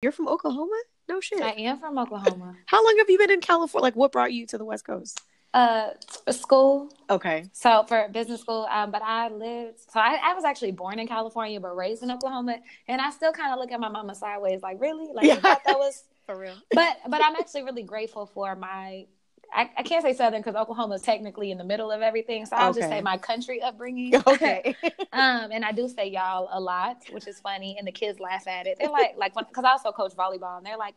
You're 0.04 0.12
from 0.12 0.28
Oklahoma? 0.28 0.76
No 1.08 1.22
shit. 1.22 1.42
I 1.42 1.52
am 1.52 1.80
from 1.80 1.98
Oklahoma. 1.98 2.58
How 2.66 2.84
long 2.84 2.98
have 2.98 3.10
you 3.10 3.18
been 3.18 3.32
in 3.32 3.40
California? 3.40 3.84
Like, 3.84 3.96
what 3.96 4.12
brought 4.12 4.34
you 4.34 4.46
to 4.48 4.58
the 4.58 4.66
West 4.66 4.86
Coast? 4.86 5.22
Uh, 5.54 5.92
school. 6.30 6.92
Okay. 7.10 7.46
So 7.54 7.86
for 7.88 8.10
business 8.12 8.42
school, 8.42 8.68
um, 8.70 8.92
but 8.92 9.02
I 9.02 9.30
lived. 9.30 9.80
So 9.90 10.02
I, 10.02 10.20
I 10.22 10.34
was 10.34 10.44
actually 10.44 10.72
born 10.72 11.00
in 11.00 11.08
California, 11.08 11.58
but 11.62 11.74
raised 11.78 12.04
in 12.04 12.12
Oklahoma, 12.12 12.58
and 12.90 13.00
I 13.00 13.12
still 13.12 13.32
kind 13.32 13.54
of 13.54 13.60
look 13.60 13.72
at 13.72 13.80
my 13.80 13.88
mama 13.88 14.14
sideways, 14.14 14.62
like, 14.62 14.82
really, 14.82 15.08
like, 15.14 15.26
yeah. 15.26 15.40
that 15.40 15.78
was 15.78 16.04
for 16.26 16.38
real. 16.38 16.56
But 16.72 16.98
but 17.08 17.24
I'm 17.24 17.36
actually 17.38 17.64
really 17.64 17.84
grateful 17.84 18.26
for 18.26 18.58
my 18.58 19.06
I, 19.54 19.70
I 19.78 19.84
can't 19.84 20.04
say 20.04 20.14
Southern 20.14 20.42
because 20.42 20.56
Oklahoma 20.56 20.96
is 20.96 21.02
technically 21.02 21.52
in 21.52 21.58
the 21.58 21.64
middle 21.64 21.92
of 21.92 22.02
everything. 22.02 22.46
So 22.46 22.56
I'll 22.56 22.72
okay. 22.72 22.80
just 22.80 22.90
say 22.90 23.02
my 23.02 23.18
country 23.18 23.62
upbringing. 23.62 24.14
Okay. 24.26 24.76
um, 25.14 25.52
and 25.52 25.64
I 25.64 25.72
do 25.72 25.88
say 25.88 26.08
y'all 26.08 26.50
a 26.52 26.60
lot, 26.60 27.04
which 27.12 27.28
is 27.28 27.40
funny, 27.40 27.76
and 27.78 27.86
the 27.88 27.92
kids 27.92 28.20
laugh 28.20 28.48
at 28.48 28.68
it. 28.68 28.78
They're 28.80 28.90
like, 28.90 29.16
like, 29.18 29.34
because 29.36 29.64
I 29.64 29.72
also 29.72 29.92
coach 29.92 30.14
volleyball, 30.16 30.58
and 30.58 30.66
they're 30.66 30.78
like, 30.78 30.96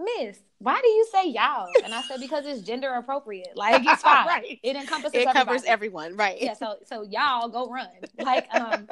Miss, 0.00 0.38
why 0.58 0.80
do 0.80 0.88
you 0.88 1.06
say 1.12 1.28
y'all? 1.28 1.68
And 1.84 1.94
I 1.94 2.02
said 2.02 2.20
because 2.20 2.46
it's 2.46 2.62
gender 2.62 2.92
appropriate. 2.94 3.56
Like 3.56 3.82
it's 3.84 4.02
fine. 4.02 4.26
right. 4.26 4.60
It 4.62 4.76
encompasses. 4.76 5.14
It 5.14 5.18
everybody. 5.18 5.38
covers 5.38 5.64
everyone. 5.64 6.16
Right. 6.16 6.40
Yeah. 6.40 6.54
So 6.54 6.76
so 6.86 7.02
y'all 7.02 7.48
go 7.48 7.68
run. 7.68 7.88
Like 8.18 8.46
um. 8.54 8.88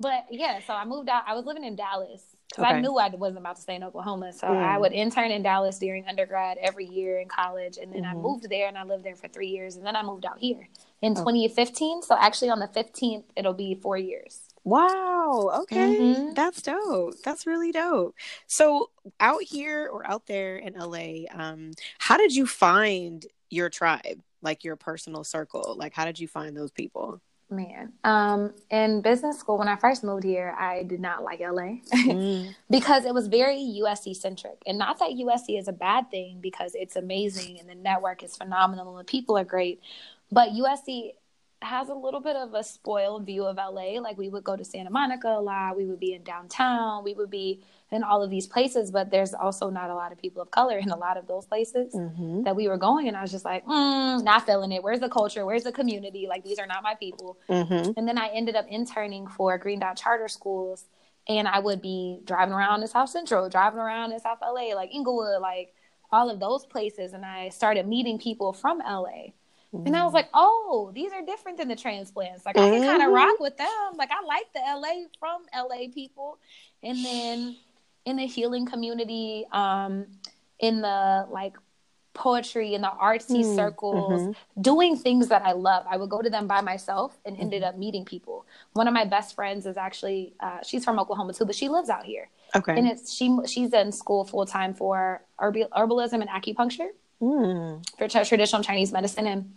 but 0.00 0.26
yeah, 0.30 0.60
so 0.66 0.74
I 0.74 0.84
moved 0.84 1.08
out. 1.08 1.24
I 1.26 1.34
was 1.34 1.44
living 1.44 1.64
in 1.64 1.76
Dallas 1.76 2.31
because 2.52 2.70
okay. 2.70 2.76
I 2.76 2.80
knew 2.80 2.98
I 2.98 3.08
wasn't 3.08 3.38
about 3.38 3.56
to 3.56 3.62
stay 3.62 3.76
in 3.76 3.82
Oklahoma. 3.82 4.32
So 4.32 4.46
mm. 4.46 4.62
I 4.62 4.76
would 4.76 4.92
intern 4.92 5.30
in 5.30 5.42
Dallas 5.42 5.78
during 5.78 6.06
undergrad 6.06 6.58
every 6.58 6.84
year 6.84 7.18
in 7.18 7.28
college. 7.28 7.78
And 7.80 7.92
then 7.92 8.02
mm-hmm. 8.02 8.18
I 8.18 8.20
moved 8.20 8.48
there 8.50 8.68
and 8.68 8.76
I 8.76 8.84
lived 8.84 9.04
there 9.04 9.16
for 9.16 9.28
three 9.28 9.48
years. 9.48 9.76
And 9.76 9.86
then 9.86 9.96
I 9.96 10.02
moved 10.02 10.26
out 10.26 10.38
here 10.38 10.68
in 11.00 11.12
oh. 11.12 11.20
2015. 11.20 12.02
So 12.02 12.16
actually, 12.18 12.50
on 12.50 12.58
the 12.58 12.68
15th, 12.68 13.24
it'll 13.36 13.54
be 13.54 13.74
four 13.74 13.96
years. 13.96 14.40
Wow. 14.64 15.62
Okay. 15.62 15.98
Mm-hmm. 15.98 16.34
That's 16.34 16.60
dope. 16.62 17.14
That's 17.24 17.46
really 17.46 17.72
dope. 17.72 18.14
So, 18.46 18.90
out 19.18 19.42
here 19.42 19.88
or 19.92 20.08
out 20.08 20.26
there 20.26 20.56
in 20.56 20.74
LA, 20.74 21.24
um, 21.32 21.72
how 21.98 22.16
did 22.16 22.34
you 22.34 22.46
find 22.46 23.26
your 23.50 23.70
tribe, 23.70 24.22
like 24.40 24.62
your 24.62 24.76
personal 24.76 25.24
circle? 25.24 25.74
Like, 25.76 25.94
how 25.94 26.04
did 26.04 26.20
you 26.20 26.28
find 26.28 26.56
those 26.56 26.70
people? 26.70 27.20
Man, 27.52 27.92
um, 28.02 28.54
in 28.70 29.02
business 29.02 29.38
school, 29.38 29.58
when 29.58 29.68
I 29.68 29.76
first 29.76 30.02
moved 30.02 30.24
here, 30.24 30.54
I 30.58 30.84
did 30.84 31.00
not 31.00 31.22
like 31.22 31.40
LA 31.40 31.80
mm. 31.92 32.54
because 32.70 33.04
it 33.04 33.12
was 33.12 33.26
very 33.26 33.58
USC 33.82 34.16
centric. 34.16 34.62
And 34.66 34.78
not 34.78 34.98
that 35.00 35.10
USC 35.10 35.58
is 35.58 35.68
a 35.68 35.72
bad 35.72 36.10
thing 36.10 36.38
because 36.40 36.74
it's 36.74 36.96
amazing 36.96 37.60
and 37.60 37.68
the 37.68 37.74
network 37.74 38.22
is 38.22 38.36
phenomenal 38.36 38.96
and 38.96 39.06
the 39.06 39.10
people 39.10 39.36
are 39.36 39.44
great. 39.44 39.82
But 40.30 40.50
USC 40.50 41.12
has 41.62 41.88
a 41.88 41.94
little 41.94 42.20
bit 42.20 42.36
of 42.36 42.54
a 42.54 42.62
spoiled 42.62 43.26
view 43.26 43.44
of 43.44 43.56
LA. 43.56 44.00
Like 44.00 44.18
we 44.18 44.28
would 44.28 44.44
go 44.44 44.56
to 44.56 44.64
Santa 44.64 44.90
Monica 44.90 45.28
a 45.28 45.40
lot, 45.40 45.76
we 45.76 45.86
would 45.86 46.00
be 46.00 46.14
in 46.14 46.22
downtown, 46.22 47.04
we 47.04 47.14
would 47.14 47.30
be 47.30 47.62
in 47.90 48.02
all 48.02 48.22
of 48.22 48.30
these 48.30 48.46
places, 48.46 48.90
but 48.90 49.10
there's 49.10 49.34
also 49.34 49.68
not 49.68 49.90
a 49.90 49.94
lot 49.94 50.12
of 50.12 50.18
people 50.18 50.40
of 50.40 50.50
color 50.50 50.78
in 50.78 50.90
a 50.90 50.96
lot 50.96 51.16
of 51.16 51.26
those 51.26 51.44
places 51.44 51.94
mm-hmm. 51.94 52.42
that 52.42 52.56
we 52.56 52.66
were 52.66 52.78
going. 52.78 53.06
And 53.06 53.16
I 53.16 53.22
was 53.22 53.30
just 53.30 53.44
like, 53.44 53.66
mm, 53.66 54.24
not 54.24 54.46
feeling 54.46 54.72
it. 54.72 54.82
Where's 54.82 55.00
the 55.00 55.10
culture? 55.10 55.44
Where's 55.44 55.64
the 55.64 55.72
community? 55.72 56.26
Like 56.26 56.42
these 56.42 56.58
are 56.58 56.66
not 56.66 56.82
my 56.82 56.94
people. 56.94 57.38
Mm-hmm. 57.48 57.92
And 57.96 58.08
then 58.08 58.18
I 58.18 58.28
ended 58.28 58.56
up 58.56 58.66
interning 58.68 59.26
for 59.26 59.58
Green 59.58 59.78
Dot 59.78 59.96
Charter 59.96 60.28
Schools 60.28 60.86
and 61.28 61.46
I 61.46 61.58
would 61.58 61.80
be 61.80 62.20
driving 62.24 62.54
around 62.54 62.82
in 62.82 62.88
South 62.88 63.10
Central, 63.10 63.48
driving 63.48 63.78
around 63.78 64.12
in 64.12 64.20
South 64.20 64.38
LA, 64.42 64.74
like 64.74 64.92
Inglewood, 64.92 65.40
like 65.40 65.74
all 66.10 66.30
of 66.30 66.40
those 66.40 66.66
places. 66.66 67.12
And 67.12 67.24
I 67.24 67.50
started 67.50 67.86
meeting 67.86 68.18
people 68.18 68.52
from 68.52 68.78
LA. 68.78 69.32
Mm-hmm. 69.74 69.86
And 69.86 69.96
I 69.96 70.04
was 70.04 70.08
mm-hmm. 70.08 70.16
like, 70.16 70.28
oh, 70.34 70.90
these 70.94 71.12
are 71.12 71.22
different 71.22 71.58
than 71.58 71.68
the 71.68 71.76
transplants. 71.76 72.44
Like, 72.44 72.56
mm-hmm. 72.56 72.74
I 72.74 72.78
can 72.78 72.86
kind 72.86 73.02
of 73.02 73.12
rock 73.12 73.40
with 73.40 73.56
them. 73.56 73.68
Like, 73.96 74.10
I 74.10 74.22
like 74.24 74.52
the 74.52 74.60
LA 74.60 75.06
from 75.18 75.42
LA 75.54 75.88
people. 75.92 76.38
And 76.82 77.04
then 77.04 77.56
in 78.04 78.16
the 78.16 78.26
healing 78.26 78.66
community, 78.66 79.46
um, 79.52 80.06
in 80.58 80.80
the 80.80 81.26
like 81.30 81.56
poetry 82.14 82.74
in 82.74 82.82
the 82.82 82.92
artsy 83.00 83.42
mm, 83.42 83.56
circles, 83.56 84.22
mm-hmm. 84.22 84.60
doing 84.62 84.96
things 84.96 85.28
that 85.28 85.42
I 85.42 85.52
love. 85.52 85.84
I 85.88 85.96
would 85.96 86.10
go 86.10 86.20
to 86.20 86.30
them 86.30 86.46
by 86.46 86.60
myself 86.60 87.18
and 87.24 87.34
mm-hmm. 87.34 87.42
ended 87.42 87.62
up 87.62 87.76
meeting 87.76 88.04
people. 88.04 88.46
One 88.74 88.86
of 88.86 88.94
my 88.94 89.04
best 89.04 89.34
friends 89.34 89.66
is 89.66 89.76
actually 89.76 90.34
uh, 90.40 90.58
she's 90.64 90.84
from 90.84 90.98
Oklahoma 90.98 91.32
too, 91.32 91.44
but 91.44 91.54
she 91.54 91.68
lives 91.68 91.88
out 91.88 92.04
here. 92.04 92.28
Okay, 92.54 92.76
and 92.76 92.86
it's 92.86 93.12
she 93.12 93.36
she's 93.46 93.72
in 93.72 93.92
school 93.92 94.24
full 94.24 94.46
time 94.46 94.74
for 94.74 95.22
herbalism 95.40 96.20
and 96.20 96.28
acupuncture. 96.28 96.88
Mm. 97.22 97.84
For 97.96 98.08
traditional 98.08 98.62
Chinese 98.62 98.90
medicine, 98.90 99.28
and 99.28 99.54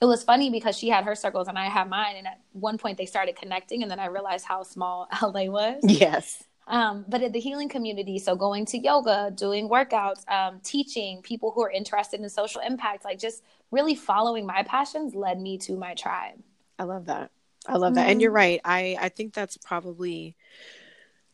it 0.00 0.04
was 0.04 0.22
funny 0.22 0.50
because 0.50 0.78
she 0.78 0.88
had 0.88 1.04
her 1.04 1.16
circles 1.16 1.48
and 1.48 1.58
I 1.58 1.66
had 1.66 1.88
mine, 1.90 2.14
and 2.16 2.28
at 2.28 2.40
one 2.52 2.78
point 2.78 2.96
they 2.96 3.06
started 3.06 3.34
connecting, 3.34 3.82
and 3.82 3.90
then 3.90 3.98
I 3.98 4.06
realized 4.06 4.46
how 4.46 4.62
small 4.62 5.08
LA 5.22 5.46
was. 5.46 5.80
Yes, 5.82 6.44
um, 6.68 7.06
but 7.08 7.22
in 7.22 7.32
the 7.32 7.40
healing 7.40 7.68
community, 7.68 8.18
so 8.18 8.36
going 8.36 8.66
to 8.66 8.78
yoga, 8.78 9.32
doing 9.34 9.68
workouts, 9.68 10.28
um, 10.30 10.60
teaching 10.62 11.22
people 11.22 11.50
who 11.50 11.62
are 11.62 11.70
interested 11.70 12.20
in 12.20 12.28
social 12.28 12.60
impact, 12.60 13.04
like 13.04 13.18
just 13.18 13.42
really 13.70 13.94
following 13.94 14.46
my 14.46 14.62
passions 14.62 15.14
led 15.14 15.40
me 15.40 15.56
to 15.58 15.76
my 15.76 15.94
tribe. 15.94 16.38
I 16.78 16.84
love 16.84 17.06
that. 17.06 17.30
I 17.66 17.76
love 17.78 17.94
that. 17.94 18.02
Mm-hmm. 18.02 18.10
And 18.10 18.22
you're 18.22 18.30
right. 18.30 18.60
I, 18.64 18.96
I 19.00 19.08
think 19.08 19.32
that's 19.32 19.56
probably 19.56 20.36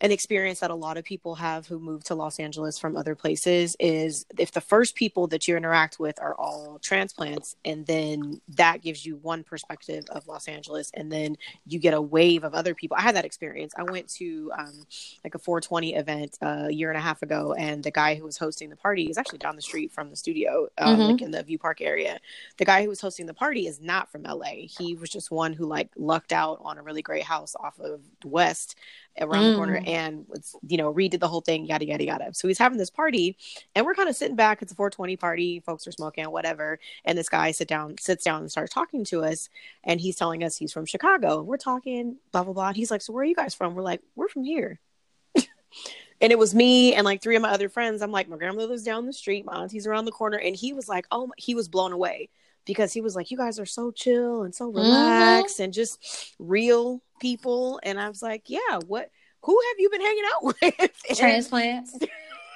an 0.05 0.12
experience 0.12 0.61
that 0.61 0.71
a 0.71 0.75
lot 0.75 0.99
of 0.99 1.05
people 1.05 1.35
have 1.35 1.67
who 1.67 1.79
move 1.79 2.05
to 2.05 2.14
Los 2.14 2.38
Angeles 2.38 2.79
from 2.79 2.95
other 2.95 3.14
places 3.14 3.75
is 3.81 4.27
if 4.38 4.53
the 4.53 4.61
first 4.61 4.95
people 4.97 5.27
that 5.29 5.49
you 5.49 5.57
interact 5.57 5.99
with 5.99 6.21
are 6.21 6.35
all 6.35 6.79
transplants, 6.83 7.57
and 7.64 7.87
then 7.87 8.38
that 8.49 8.83
gives 8.83 9.07
you 9.07 9.17
one 9.17 9.43
perspective 9.43 10.05
of 10.11 10.29
Los 10.29 10.47
Angeles, 10.47 10.90
and 10.93 11.11
then 11.11 11.38
you 11.64 11.79
get 11.79 11.95
a 11.95 12.03
wave 12.03 12.45
of 12.45 12.53
other 12.53 12.75
people. 12.75 12.99
I 12.99 13.01
had 13.01 13.17
that 13.17 13.25
experience. 13.25 13.73
I 13.79 13.85
went 13.85 14.11
to 14.17 14.53
um, 14.59 14.85
like 15.25 15.35
a 15.35 15.38
420 15.38 15.95
event 15.95 16.37
uh, 16.43 16.64
a 16.67 16.71
year 16.71 16.90
and 16.90 16.99
a 16.99 17.03
half 17.03 17.23
ago, 17.23 17.55
and 17.55 17.83
the 17.83 17.90
guy 17.90 18.14
who 18.14 18.25
was 18.25 18.37
hosting 18.37 18.69
the 18.69 18.77
party 18.77 19.05
is 19.05 19.17
actually 19.17 19.38
down 19.38 19.57
the 19.57 19.62
street 19.62 19.90
from 19.90 20.11
the 20.11 20.17
studio, 20.17 20.69
um, 20.77 20.99
mm-hmm. 20.99 21.12
like 21.12 21.23
in 21.23 21.31
the 21.31 21.43
View 21.43 21.59
Park 21.59 21.81
area. 21.81 22.21
The 22.59 22.67
guy 22.67 22.83
who 22.83 22.90
was 22.90 23.01
hosting 23.01 23.25
the 23.25 23.33
party 23.33 23.67
is 23.67 23.81
not 23.81 24.12
from 24.12 24.25
LA. 24.25 24.67
He 24.69 24.97
was 24.97 25.09
just 25.09 25.31
one 25.31 25.55
who 25.55 25.64
like 25.64 25.88
lucked 25.97 26.35
out 26.35 26.61
on 26.61 26.77
a 26.77 26.83
really 26.83 27.01
great 27.01 27.25
house 27.25 27.57
off 27.59 27.81
of 27.81 28.03
West 28.23 28.77
around 29.20 29.44
mm. 29.44 29.50
the 29.53 29.57
corner 29.57 29.81
mm. 29.81 29.88
and 29.88 30.24
was, 30.29 30.57
you 30.66 30.77
know, 30.77 30.92
redid 30.92 31.20
the 31.20 31.29
whole 31.29 31.40
thing, 31.40 31.66
yada, 31.66 31.87
yada, 31.87 32.05
yada. 32.05 32.35
So 32.35 32.48
he's 32.48 32.59
having 32.59 32.79
this 32.79 32.90
party 32.90 33.37
and 33.74 33.87
we're 33.87 33.94
kind 33.94 34.09
of 34.09 34.16
sitting 34.16 34.37
back. 34.37 34.62
It's 34.62 34.72
a 34.72 34.74
420 34.74 35.16
party. 35.16 35.61
Folks 35.61 35.87
are 35.87 35.92
smoking, 35.92 36.24
whatever. 36.27 36.79
And 37.05 37.16
this 37.16 37.29
guy 37.29 37.50
sit 37.53 37.68
down, 37.68 37.96
sits 37.98 38.24
down 38.24 38.40
and 38.40 38.50
starts 38.50 38.72
talking 38.72 39.05
to 39.07 39.22
us. 39.24 39.48
And 39.85 40.00
he's 40.00 40.16
telling 40.16 40.42
us 40.42 40.57
he's 40.57 40.72
from 40.72 40.87
Chicago. 40.87 41.42
We're 41.42 41.57
talking, 41.57 42.16
blah, 42.33 42.44
blah, 42.44 42.53
blah. 42.53 42.68
And 42.68 42.77
he's 42.77 42.90
like, 42.90 43.03
So 43.03 43.12
where 43.12 43.22
are 43.22 43.27
you 43.27 43.35
guys 43.35 43.55
from? 43.55 43.74
We're 43.74 43.83
like, 43.83 44.00
We're 44.16 44.29
from 44.29 44.44
here. 44.44 44.81
and 45.37 46.33
it 46.33 46.38
was 46.38 46.55
me 46.55 46.94
and 46.94 47.05
like 47.05 47.22
three 47.22 47.37
of 47.37 47.42
my 47.42 47.50
other 47.50 47.68
friends. 47.68 48.03
I'm 48.03 48.12
like, 48.12 48.29
My 48.29 48.37
grandmother's 48.37 48.83
down 48.85 49.07
the 49.07 49.12
street. 49.12 49.44
My 49.44 49.55
auntie's 49.55 49.87
around 49.87 50.07
the 50.07 50.12
corner. 50.12 50.38
And 50.38 50.57
he 50.57 50.72
was 50.72 50.88
like, 50.88 51.07
Oh, 51.11 51.31
he 51.37 51.55
was 51.55 51.68
blown 51.68 51.92
away 51.92 52.31
because 52.64 52.92
he 52.92 53.00
was 53.00 53.14
like, 53.14 53.31
You 53.31 53.37
guys 53.37 53.59
are 53.59 53.66
so 53.66 53.90
chill 53.90 54.42
and 54.42 54.55
so 54.55 54.68
mm-hmm. 54.68 54.79
relaxed 54.79 55.57
mm-hmm. 55.57 55.64
and 55.64 55.72
just 55.72 56.35
real 56.38 57.03
people. 57.20 57.81
And 57.83 58.00
I 58.00 58.09
was 58.09 58.22
like, 58.22 58.44
Yeah, 58.46 58.79
what 58.87 59.11
who 59.42 59.61
have 59.70 59.79
you 59.79 59.90
been 59.90 60.00
hanging 60.00 60.24
out 60.35 60.44
with? 60.62 61.16
Transplants. 61.16 61.98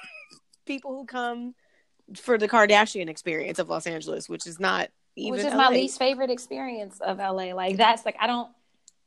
people 0.65 0.95
who 0.95 1.05
come 1.05 1.55
for 2.15 2.37
the 2.37 2.47
Kardashian 2.47 3.09
experience 3.09 3.59
of 3.59 3.69
Los 3.69 3.87
Angeles, 3.87 4.29
which 4.29 4.47
is 4.47 4.59
not 4.59 4.89
even 5.15 5.37
Which 5.37 5.45
is 5.45 5.53
LA. 5.53 5.57
my 5.57 5.69
least 5.69 5.99
favorite 5.99 6.29
experience 6.29 6.99
of 6.99 7.17
LA. 7.17 7.53
Like 7.53 7.77
that's 7.77 8.05
like 8.05 8.15
I 8.19 8.27
don't 8.27 8.49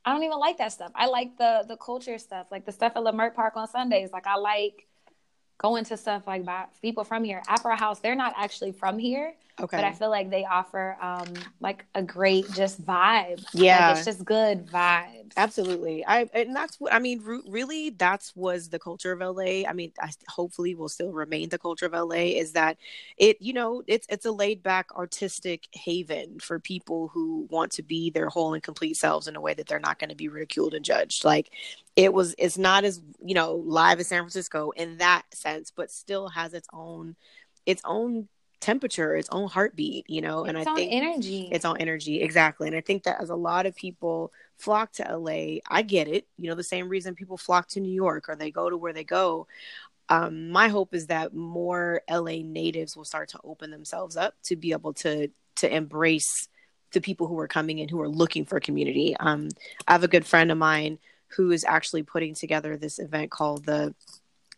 I 0.05 0.13
don't 0.13 0.25
even 0.25 0.39
like 0.39 0.59
that 0.59 0.73
stuff. 0.73 0.93
I 0.95 1.07
like 1.07 1.37
the 1.39 1.65
the 1.67 1.77
culture 1.77 2.19
stuff, 2.19 2.49
like 2.51 2.67
the 2.67 2.73
stuff 2.73 2.93
at 2.97 3.03
Leimert 3.03 3.35
Park 3.35 3.57
on 3.57 3.69
Sundays. 3.69 4.11
Like 4.13 4.27
I 4.27 4.37
like 4.37 4.87
going 5.59 5.85
to 5.85 5.97
stuff 5.97 6.27
like 6.27 6.45
by 6.45 6.67
people 6.83 7.05
from 7.05 7.25
here. 7.25 7.43
Opera 7.49 7.77
House, 7.77 8.01
they're 8.01 8.17
not 8.17 8.35
actually 8.37 8.73
from 8.73 8.99
here, 8.99 9.35
Okay. 9.61 9.77
But 9.77 9.85
I 9.85 9.93
feel 9.93 10.09
like 10.09 10.31
they 10.31 10.45
offer 10.45 10.97
um 11.01 11.29
like 11.61 11.85
a 11.95 12.03
great 12.03 12.51
just 12.53 12.85
vibe. 12.85 13.45
Yeah. 13.53 13.89
Like 13.89 13.97
it's 13.99 14.07
just 14.07 14.25
good 14.25 14.67
vibes. 14.67 15.33
Absolutely. 15.37 16.05
I 16.07 16.29
and 16.33 16.57
that's 16.57 16.81
what 16.81 16.93
I 16.93 16.99
mean 16.99 17.23
really 17.47 17.91
that's 17.91 18.35
was 18.35 18.71
the 18.71 18.79
culture 18.79 19.13
of 19.13 19.21
LA. 19.21 19.69
I 19.69 19.73
mean, 19.75 19.93
I 20.01 20.11
hopefully 20.29 20.75
will 20.75 20.89
still 20.89 21.13
remain 21.13 21.51
the 21.51 21.59
culture 21.59 21.87
of 21.87 21.93
LA 21.93 22.33
is 22.41 22.53
that 22.53 22.79
it 23.19 23.37
you 23.41 23.53
know, 23.53 23.83
it's 23.87 24.07
it's 24.09 24.25
a 24.25 24.33
laid 24.33 24.63
back 24.63 24.89
artistic 24.97 25.69
haven 25.73 26.39
for 26.41 26.59
people 26.59 27.09
who 27.09 27.47
want 27.51 27.73
to 27.73 27.83
be 27.83 28.11
their 28.11 28.31
whole 28.31 28.55
and 28.55 28.63
complete 28.63 28.97
selves 28.97 29.29
in 29.29 29.37
a 29.37 29.41
way 29.41 29.53
that 29.53 29.67
they're 29.67 29.79
not 29.79 29.99
going 29.99 30.11
to 30.11 30.17
be 30.17 30.29
ridiculed 30.29 30.73
and 30.73 30.85
judged. 30.85 31.25
Like 31.25 31.51
it 31.95 32.13
was 32.15 32.35
it's 32.39 32.57
not 32.57 32.85
as, 32.85 33.03
you 33.23 33.35
know, 33.35 33.57
live 33.57 34.01
as 34.01 34.09
San 34.09 34.23
Francisco 34.23 34.71
in 34.71 34.97
that 34.99 35.23
sense, 35.35 35.71
but 35.71 35.91
still 35.91 36.29
has 36.29 36.55
its 36.55 36.69
own 36.73 37.17
its 37.67 37.83
own 37.85 38.29
temperature, 38.63 39.15
its 39.15 39.29
own 39.31 39.49
heartbeat, 39.49 40.09
you 40.09 40.23
know, 40.23 40.45
and 40.45 40.57
I 40.57 40.65
think 40.65 40.93
energy. 40.93 41.49
It's 41.51 41.65
on 41.65 41.77
energy, 41.79 42.23
exactly. 42.23 42.69
And 42.69 42.77
I 42.77 42.81
think 42.81 43.03
that 43.03 43.21
as 43.21 43.29
a 43.29 43.37
lot 43.37 43.67
of 43.67 43.77
people 43.77 44.33
flock 44.57 44.93
to 44.93 45.17
LA, 45.17 45.59
I 45.69 45.83
get 45.83 46.09
it. 46.09 46.27
You 46.39 46.49
know, 46.49 46.55
the 46.55 46.63
same 46.63 46.89
reason 46.89 47.15
people 47.15 47.37
flock 47.37 47.69
to 47.69 47.81
New 47.81 47.93
York 47.93 48.29
or 48.29 48.37
they 48.37 48.51
go 48.51 48.71
to 48.71 48.77
where 48.77 48.93
they 48.93 49.05
go. 49.05 49.47
Um, 50.09 50.51
my 50.51 50.69
hope 50.69 50.95
is 50.95 51.09
that 51.09 51.35
more 51.35 52.03
LA 52.09 52.39
natives 52.43 52.97
will 52.97 53.05
start 53.05 53.29
to 53.31 53.41
open 53.45 53.71
themselves 53.71 54.17
up 54.17 54.35
to 54.45 54.57
be 54.57 54.73
able 54.73 54.95
to 54.95 55.29
to 55.57 55.75
embrace 55.75 56.49
the 56.93 57.01
people 57.01 57.27
who 57.27 57.39
are 57.39 57.49
coming 57.49 57.79
in 57.79 57.89
who 57.89 58.01
are 58.01 58.09
looking 58.09 58.45
for 58.45 58.61
community. 58.61 59.17
Um, 59.19 59.49
I 59.87 59.93
have 59.93 60.05
a 60.05 60.09
good 60.09 60.27
friend 60.27 60.51
of 60.51 60.59
mine 60.59 60.99
who 61.29 61.51
is 61.51 61.65
actually 61.65 62.03
putting 62.03 62.35
together 62.35 62.77
this 62.77 62.99
event 62.99 63.31
called 63.31 63.65
the 63.65 63.95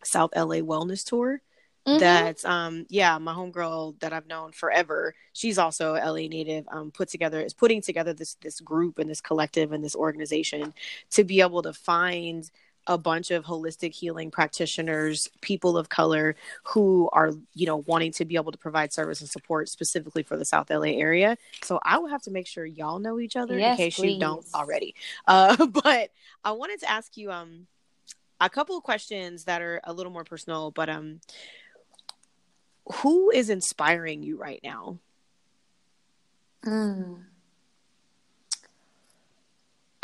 South 0.03 0.31
LA 0.37 0.57
Wellness 0.57 1.05
Tour 1.05 1.41
Mm-hmm. 1.87 1.99
That 1.99 2.45
um 2.47 2.87
yeah, 2.89 3.19
my 3.19 3.35
homegirl 3.35 4.01
that 4.01 4.13
I've 4.13 4.27
known 4.27 4.53
forever, 4.53 5.15
she's 5.35 5.59
also 5.59 5.95
LA 5.95 6.29
native, 6.29 6.65
um, 6.73 6.91
put 6.91 7.09
together 7.09 7.41
is 7.41 7.53
putting 7.53 7.83
together 7.83 8.15
this 8.15 8.37
this 8.41 8.61
group 8.61 8.99
and 8.99 9.11
this 9.11 9.21
collective 9.21 9.73
and 9.73 9.85
this 9.85 9.95
organization 9.95 10.73
to 11.11 11.25
be 11.25 11.43
able 11.43 11.63
to 11.63 11.75
find 11.75 12.51
a 12.87 12.99
bunch 12.99 13.31
of 13.31 13.45
holistic 13.45 13.95
healing 13.95 14.31
practitioners, 14.31 15.31
people 15.41 15.77
of 15.77 15.89
color 15.89 16.37
who 16.65 17.09
are, 17.13 17.33
you 17.55 17.67
know, 17.67 17.79
wanting 17.87 18.13
to 18.13 18.25
be 18.25 18.37
able 18.37 18.53
to 18.53 18.59
provide 18.59 18.93
service 18.93 19.21
and 19.21 19.31
support 19.31 19.69
specifically 19.69 20.23
for 20.23 20.37
the 20.37 20.45
South 20.45 20.71
LA 20.71 20.89
area. 20.89 21.37
So 21.63 21.81
I 21.83 21.99
will 21.99 22.09
have 22.09 22.23
to 22.23 22.31
make 22.31 22.47
sure 22.47 22.65
y'all 22.67 22.99
know 22.99 23.19
each 23.19 23.37
other 23.37 23.59
yes, 23.59 23.73
in 23.73 23.77
case 23.85 23.97
please. 23.97 24.15
you 24.15 24.21
don't 24.21 24.45
already. 24.55 24.95
Uh, 25.27 25.67
but 25.85 26.11
I 26.45 26.53
wanted 26.53 26.81
to 26.81 26.91
ask 26.91 27.17
you 27.17 27.31
um 27.31 27.67
a 28.41 28.51
couple 28.51 28.77
of 28.77 28.83
questions 28.83 29.45
that 29.45 29.63
are 29.63 29.81
a 29.85 29.93
little 29.93 30.13
more 30.13 30.25
personal, 30.25 30.71
but 30.71 30.89
um 30.89 31.21
who 32.87 33.31
is 33.31 33.51
inspiring 33.51 34.23
you 34.23 34.37
right 34.37 34.61
now? 34.63 34.99
Mm. 36.65 37.25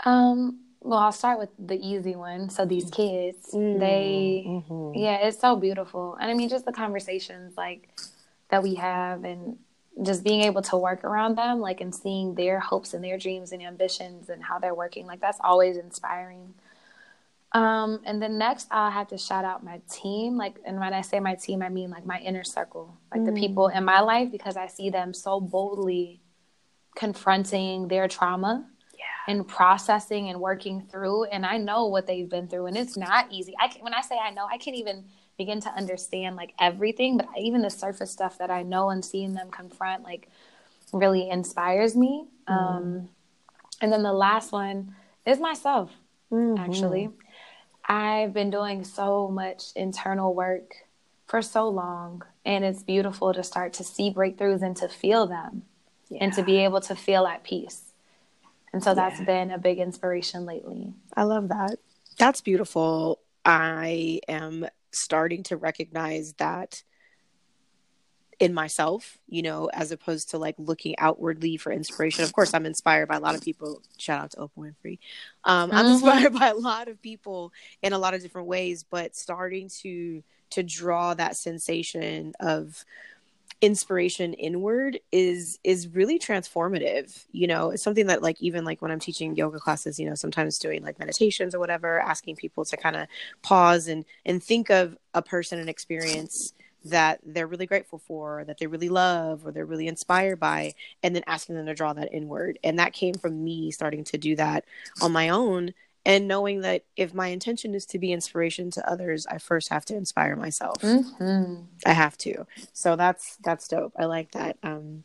Um, 0.04 0.60
well, 0.80 0.98
I'll 0.98 1.12
start 1.12 1.38
with 1.38 1.50
the 1.58 1.78
easy 1.78 2.16
one. 2.16 2.48
So 2.48 2.64
these 2.64 2.90
kids, 2.90 3.50
mm. 3.52 3.78
they, 3.78 4.44
mm-hmm. 4.46 4.98
yeah, 4.98 5.26
it's 5.26 5.38
so 5.38 5.56
beautiful. 5.56 6.16
And 6.20 6.30
I 6.30 6.34
mean, 6.34 6.48
just 6.48 6.64
the 6.64 6.72
conversations 6.72 7.56
like 7.56 7.88
that 8.48 8.62
we 8.62 8.76
have 8.76 9.24
and 9.24 9.58
just 10.02 10.24
being 10.24 10.42
able 10.42 10.62
to 10.62 10.76
work 10.76 11.04
around 11.04 11.36
them, 11.36 11.60
like, 11.60 11.80
and 11.80 11.94
seeing 11.94 12.34
their 12.34 12.60
hopes 12.60 12.94
and 12.94 13.04
their 13.04 13.18
dreams 13.18 13.52
and 13.52 13.62
ambitions 13.62 14.30
and 14.30 14.42
how 14.42 14.58
they're 14.58 14.74
working, 14.74 15.06
like, 15.06 15.20
that's 15.20 15.38
always 15.42 15.76
inspiring. 15.76 16.54
Um, 17.52 18.00
and 18.04 18.22
then 18.22 18.38
next, 18.38 18.68
I'll 18.70 18.92
have 18.92 19.08
to 19.08 19.18
shout 19.18 19.44
out 19.44 19.64
my 19.64 19.80
team. 19.90 20.36
Like, 20.36 20.60
and 20.64 20.78
when 20.78 20.94
I 20.94 21.00
say 21.00 21.18
my 21.18 21.34
team, 21.34 21.62
I 21.62 21.68
mean 21.68 21.90
like 21.90 22.06
my 22.06 22.20
inner 22.20 22.44
circle, 22.44 22.96
like 23.10 23.22
mm. 23.22 23.26
the 23.26 23.40
people 23.40 23.66
in 23.68 23.84
my 23.84 24.00
life, 24.00 24.30
because 24.30 24.56
I 24.56 24.68
see 24.68 24.88
them 24.90 25.12
so 25.12 25.40
boldly 25.40 26.20
confronting 26.94 27.88
their 27.88 28.06
trauma 28.06 28.68
yeah. 28.96 29.32
and 29.32 29.48
processing 29.48 30.28
and 30.28 30.40
working 30.40 30.86
through. 30.90 31.24
And 31.24 31.44
I 31.44 31.56
know 31.56 31.86
what 31.86 32.06
they've 32.06 32.28
been 32.28 32.46
through, 32.46 32.66
and 32.66 32.76
it's 32.76 32.96
not 32.96 33.32
easy. 33.32 33.54
I 33.60 33.66
can, 33.66 33.82
when 33.82 33.94
I 33.94 34.02
say 34.02 34.16
I 34.16 34.30
know, 34.30 34.46
I 34.48 34.58
can't 34.58 34.76
even 34.76 35.06
begin 35.36 35.60
to 35.62 35.70
understand 35.70 36.36
like 36.36 36.54
everything, 36.60 37.16
but 37.16 37.26
even 37.36 37.62
the 37.62 37.70
surface 37.70 38.12
stuff 38.12 38.38
that 38.38 38.50
I 38.50 38.62
know 38.62 38.90
and 38.90 39.04
seeing 39.04 39.34
them 39.34 39.50
confront, 39.50 40.04
like, 40.04 40.28
really 40.92 41.28
inspires 41.28 41.96
me. 41.96 42.26
Mm. 42.48 42.52
Um, 42.52 43.08
and 43.80 43.92
then 43.92 44.02
the 44.02 44.12
last 44.12 44.52
one 44.52 44.94
is 45.26 45.40
myself, 45.40 45.90
mm-hmm. 46.30 46.58
actually. 46.58 47.10
I've 47.90 48.32
been 48.32 48.50
doing 48.50 48.84
so 48.84 49.26
much 49.26 49.72
internal 49.74 50.32
work 50.32 50.86
for 51.26 51.42
so 51.42 51.68
long, 51.68 52.22
and 52.44 52.64
it's 52.64 52.84
beautiful 52.84 53.34
to 53.34 53.42
start 53.42 53.72
to 53.74 53.84
see 53.84 54.14
breakthroughs 54.14 54.62
and 54.62 54.76
to 54.76 54.88
feel 54.88 55.26
them 55.26 55.62
yeah. 56.08 56.18
and 56.20 56.32
to 56.34 56.44
be 56.44 56.58
able 56.58 56.80
to 56.82 56.94
feel 56.94 57.26
at 57.26 57.42
peace. 57.42 57.92
And 58.72 58.84
so 58.84 58.94
that's 58.94 59.18
yeah. 59.18 59.26
been 59.26 59.50
a 59.50 59.58
big 59.58 59.80
inspiration 59.80 60.46
lately. 60.46 60.94
I 61.16 61.24
love 61.24 61.48
that. 61.48 61.78
That's 62.16 62.40
beautiful. 62.40 63.18
I 63.44 64.20
am 64.28 64.68
starting 64.92 65.42
to 65.44 65.56
recognize 65.56 66.34
that 66.34 66.84
in 68.40 68.54
myself, 68.54 69.18
you 69.28 69.42
know, 69.42 69.70
as 69.74 69.92
opposed 69.92 70.30
to 70.30 70.38
like 70.38 70.54
looking 70.58 70.98
outwardly 70.98 71.58
for 71.58 71.70
inspiration. 71.70 72.24
Of 72.24 72.32
course, 72.32 72.54
I'm 72.54 72.64
inspired 72.64 73.06
by 73.06 73.16
a 73.16 73.20
lot 73.20 73.34
of 73.34 73.42
people. 73.42 73.82
Shout 73.98 74.18
out 74.18 74.30
to 74.32 74.36
Oprah 74.38 74.72
Winfrey. 74.72 74.98
Um, 75.44 75.70
I'm 75.70 75.84
mm-hmm. 75.84 75.92
inspired 75.92 76.32
by 76.38 76.48
a 76.48 76.54
lot 76.54 76.88
of 76.88 77.00
people 77.02 77.52
in 77.82 77.92
a 77.92 77.98
lot 77.98 78.14
of 78.14 78.22
different 78.22 78.48
ways, 78.48 78.82
but 78.82 79.14
starting 79.14 79.68
to 79.82 80.24
to 80.50 80.62
draw 80.64 81.14
that 81.14 81.36
sensation 81.36 82.32
of 82.40 82.84
inspiration 83.60 84.32
inward 84.32 84.98
is 85.12 85.58
is 85.64 85.86
really 85.88 86.18
transformative 86.18 87.26
you 87.30 87.46
know 87.46 87.70
it's 87.70 87.82
something 87.82 88.06
that 88.06 88.22
like 88.22 88.40
even 88.40 88.64
like 88.64 88.80
when 88.80 88.90
i'm 88.90 88.98
teaching 88.98 89.36
yoga 89.36 89.58
classes 89.58 90.00
you 90.00 90.08
know 90.08 90.14
sometimes 90.14 90.58
doing 90.58 90.82
like 90.82 90.98
meditations 90.98 91.54
or 91.54 91.58
whatever 91.58 92.00
asking 92.00 92.34
people 92.34 92.64
to 92.64 92.74
kind 92.78 92.96
of 92.96 93.06
pause 93.42 93.86
and 93.86 94.06
and 94.24 94.42
think 94.42 94.70
of 94.70 94.96
a 95.12 95.20
person 95.20 95.58
and 95.58 95.68
experience 95.68 96.54
that 96.84 97.20
they're 97.24 97.46
really 97.46 97.66
grateful 97.66 97.98
for, 97.98 98.44
that 98.44 98.58
they 98.58 98.66
really 98.66 98.88
love, 98.88 99.46
or 99.46 99.52
they're 99.52 99.66
really 99.66 99.88
inspired 99.88 100.40
by, 100.40 100.74
and 101.02 101.14
then 101.14 101.24
asking 101.26 101.56
them 101.56 101.66
to 101.66 101.74
draw 101.74 101.92
that 101.92 102.12
inward. 102.12 102.58
And 102.64 102.78
that 102.78 102.92
came 102.92 103.14
from 103.14 103.44
me 103.44 103.70
starting 103.70 104.04
to 104.04 104.18
do 104.18 104.36
that 104.36 104.64
on 105.02 105.12
my 105.12 105.28
own 105.28 105.74
and 106.06 106.26
knowing 106.26 106.62
that 106.62 106.82
if 106.96 107.12
my 107.12 107.28
intention 107.28 107.74
is 107.74 107.84
to 107.86 107.98
be 107.98 108.12
inspiration 108.12 108.70
to 108.72 108.90
others, 108.90 109.26
I 109.26 109.38
first 109.38 109.68
have 109.68 109.84
to 109.86 109.96
inspire 109.96 110.34
myself. 110.34 110.80
Mm-hmm. 110.80 111.62
I 111.84 111.92
have 111.92 112.16
to. 112.18 112.46
So 112.72 112.96
that's 112.96 113.36
that's 113.44 113.68
dope. 113.68 113.92
I 113.98 114.06
like 114.06 114.30
that. 114.32 114.56
Um, 114.62 115.04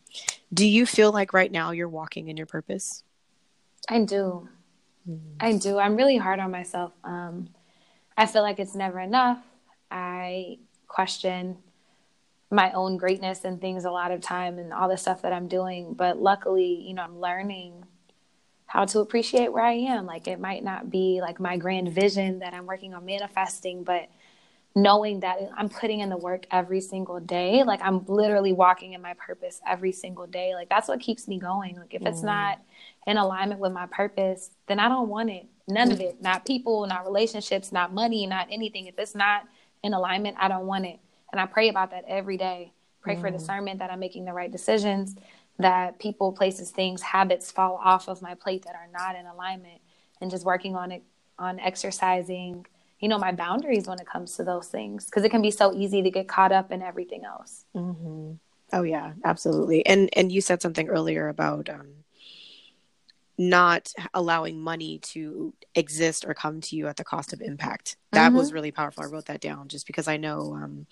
do 0.53 0.65
you 0.65 0.85
feel 0.85 1.11
like 1.11 1.33
right 1.33 1.51
now 1.51 1.71
you're 1.71 1.89
walking 1.89 2.29
in 2.29 2.37
your 2.37 2.45
purpose? 2.45 3.03
I 3.89 4.03
do. 4.03 4.47
Mm-hmm. 5.09 5.35
I 5.39 5.57
do. 5.57 5.77
I'm 5.79 5.97
really 5.97 6.17
hard 6.17 6.39
on 6.39 6.49
myself. 6.49 6.93
Um, 7.03 7.49
I 8.17 8.25
feel 8.25 8.41
like 8.41 8.59
it's 8.59 8.75
never 8.75 8.99
enough. 8.99 9.39
I 9.91 10.59
question 10.87 11.57
my 12.51 12.71
own 12.71 12.97
greatness 12.97 13.43
and 13.43 13.59
things 13.59 13.85
a 13.85 13.91
lot 13.91 14.11
of 14.11 14.21
time 14.21 14.59
and 14.59 14.71
all 14.71 14.89
the 14.89 14.97
stuff 14.97 15.21
that 15.23 15.33
I'm 15.33 15.47
doing. 15.47 15.93
But 15.93 16.17
luckily, 16.17 16.83
you 16.87 16.93
know, 16.93 17.03
I'm 17.03 17.19
learning 17.19 17.85
how 18.67 18.85
to 18.85 18.99
appreciate 18.99 19.51
where 19.51 19.63
I 19.63 19.73
am. 19.73 20.05
Like 20.05 20.27
it 20.27 20.39
might 20.39 20.63
not 20.63 20.89
be 20.89 21.19
like 21.21 21.39
my 21.39 21.57
grand 21.57 21.89
vision 21.89 22.39
that 22.39 22.53
I'm 22.53 22.65
working 22.65 22.93
on 22.93 23.05
manifesting, 23.05 23.83
but 23.83 24.09
knowing 24.75 25.21
that 25.21 25.37
I'm 25.55 25.69
putting 25.69 26.01
in 26.01 26.09
the 26.09 26.17
work 26.17 26.45
every 26.51 26.81
single 26.81 27.19
day, 27.19 27.63
like 27.63 27.79
I'm 27.81 28.05
literally 28.07 28.51
walking 28.51 28.93
in 28.93 29.01
my 29.01 29.13
purpose 29.13 29.61
every 29.65 29.93
single 29.93 30.27
day. 30.27 30.53
Like 30.53 30.69
that's 30.69 30.89
what 30.89 30.99
keeps 30.99 31.27
me 31.27 31.39
going. 31.39 31.77
Like 31.77 31.93
if 31.93 32.01
mm. 32.01 32.07
it's 32.07 32.21
not 32.21 32.59
in 33.07 33.17
alignment 33.17 33.61
with 33.61 33.71
my 33.71 33.85
purpose, 33.85 34.51
then 34.67 34.79
I 34.79 34.89
don't 34.89 35.07
want 35.07 35.29
it. 35.29 35.47
None 35.67 35.91
of 35.91 36.01
it. 36.01 36.21
Not 36.21 36.45
people, 36.45 36.85
not 36.85 37.05
relationships, 37.05 37.71
not 37.71 37.93
money, 37.93 38.27
not 38.27 38.47
anything. 38.51 38.87
If 38.87 38.99
it's 38.99 39.15
not 39.15 39.47
in 39.81 39.93
alignment, 39.93 40.35
I 40.39 40.49
don't 40.49 40.65
want 40.65 40.85
it. 40.85 40.99
And 41.35 41.41
I 41.41 41.47
pray 41.47 41.67
about 41.67 41.91
that 41.91 42.05
every 42.07 42.37
day. 42.37 42.71
Pray 43.01 43.17
mm. 43.17 43.21
for 43.21 43.29
discernment 43.29 43.79
that 43.79 43.91
I'm 43.91 43.99
making 43.99 44.23
the 44.23 44.31
right 44.31 44.49
decisions, 44.49 45.15
that 45.59 45.99
people, 45.99 46.31
places, 46.31 46.71
things, 46.71 47.01
habits 47.01 47.51
fall 47.51 47.77
off 47.83 48.07
of 48.07 48.21
my 48.21 48.35
plate 48.35 48.63
that 48.63 48.73
are 48.73 48.87
not 48.93 49.17
in 49.17 49.25
alignment, 49.25 49.81
and 50.21 50.31
just 50.31 50.45
working 50.45 50.77
on 50.77 50.93
it, 50.93 51.03
on 51.37 51.59
exercising, 51.59 52.65
you 53.01 53.09
know, 53.09 53.17
my 53.17 53.33
boundaries 53.33 53.85
when 53.85 53.99
it 53.99 54.07
comes 54.07 54.37
to 54.37 54.45
those 54.45 54.69
things, 54.69 55.03
because 55.05 55.25
it 55.25 55.29
can 55.29 55.41
be 55.41 55.51
so 55.51 55.73
easy 55.73 56.01
to 56.01 56.09
get 56.09 56.29
caught 56.29 56.53
up 56.53 56.71
in 56.71 56.81
everything 56.81 57.25
else. 57.25 57.65
Mm-hmm. 57.75 58.35
Oh 58.71 58.83
yeah, 58.83 59.11
absolutely. 59.25 59.85
And 59.85 60.09
and 60.13 60.31
you 60.31 60.39
said 60.39 60.61
something 60.61 60.87
earlier 60.87 61.27
about 61.27 61.69
um, 61.69 62.04
not 63.37 63.91
allowing 64.13 64.59
money 64.59 64.99
to 64.99 65.53
exist 65.73 66.25
or 66.25 66.33
come 66.33 66.61
to 66.61 66.75
you 66.75 66.87
at 66.87 66.95
the 66.95 67.03
cost 67.03 67.33
of 67.33 67.41
impact. 67.41 67.97
That 68.11 68.29
mm-hmm. 68.29 68.37
was 68.37 68.53
really 68.53 68.71
powerful. 68.71 69.03
I 69.03 69.07
wrote 69.07 69.25
that 69.25 69.41
down 69.41 69.67
just 69.67 69.87
because 69.87 70.07
I 70.07 70.17
know 70.17 70.53
um, 70.53 70.87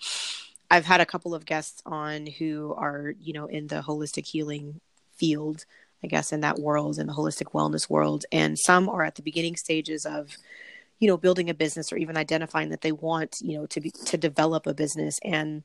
I've 0.70 0.84
had 0.84 1.00
a 1.00 1.06
couple 1.06 1.34
of 1.34 1.46
guests 1.46 1.82
on 1.86 2.26
who 2.26 2.74
are, 2.76 3.14
you 3.18 3.32
know, 3.32 3.46
in 3.46 3.66
the 3.68 3.80
holistic 3.80 4.26
healing 4.26 4.80
field, 5.16 5.64
I 6.02 6.06
guess, 6.06 6.32
in 6.32 6.40
that 6.40 6.58
world, 6.58 6.98
in 6.98 7.06
the 7.06 7.14
holistic 7.14 7.52
wellness 7.52 7.88
world. 7.88 8.24
And 8.30 8.58
some 8.58 8.88
are 8.88 9.02
at 9.02 9.14
the 9.14 9.22
beginning 9.22 9.56
stages 9.56 10.04
of, 10.04 10.36
you 10.98 11.08
know, 11.08 11.16
building 11.16 11.48
a 11.48 11.54
business 11.54 11.92
or 11.92 11.96
even 11.96 12.16
identifying 12.16 12.70
that 12.70 12.82
they 12.82 12.92
want, 12.92 13.36
you 13.40 13.58
know, 13.58 13.66
to 13.66 13.80
be 13.80 13.90
to 13.90 14.16
develop 14.18 14.66
a 14.66 14.74
business. 14.74 15.18
And 15.24 15.62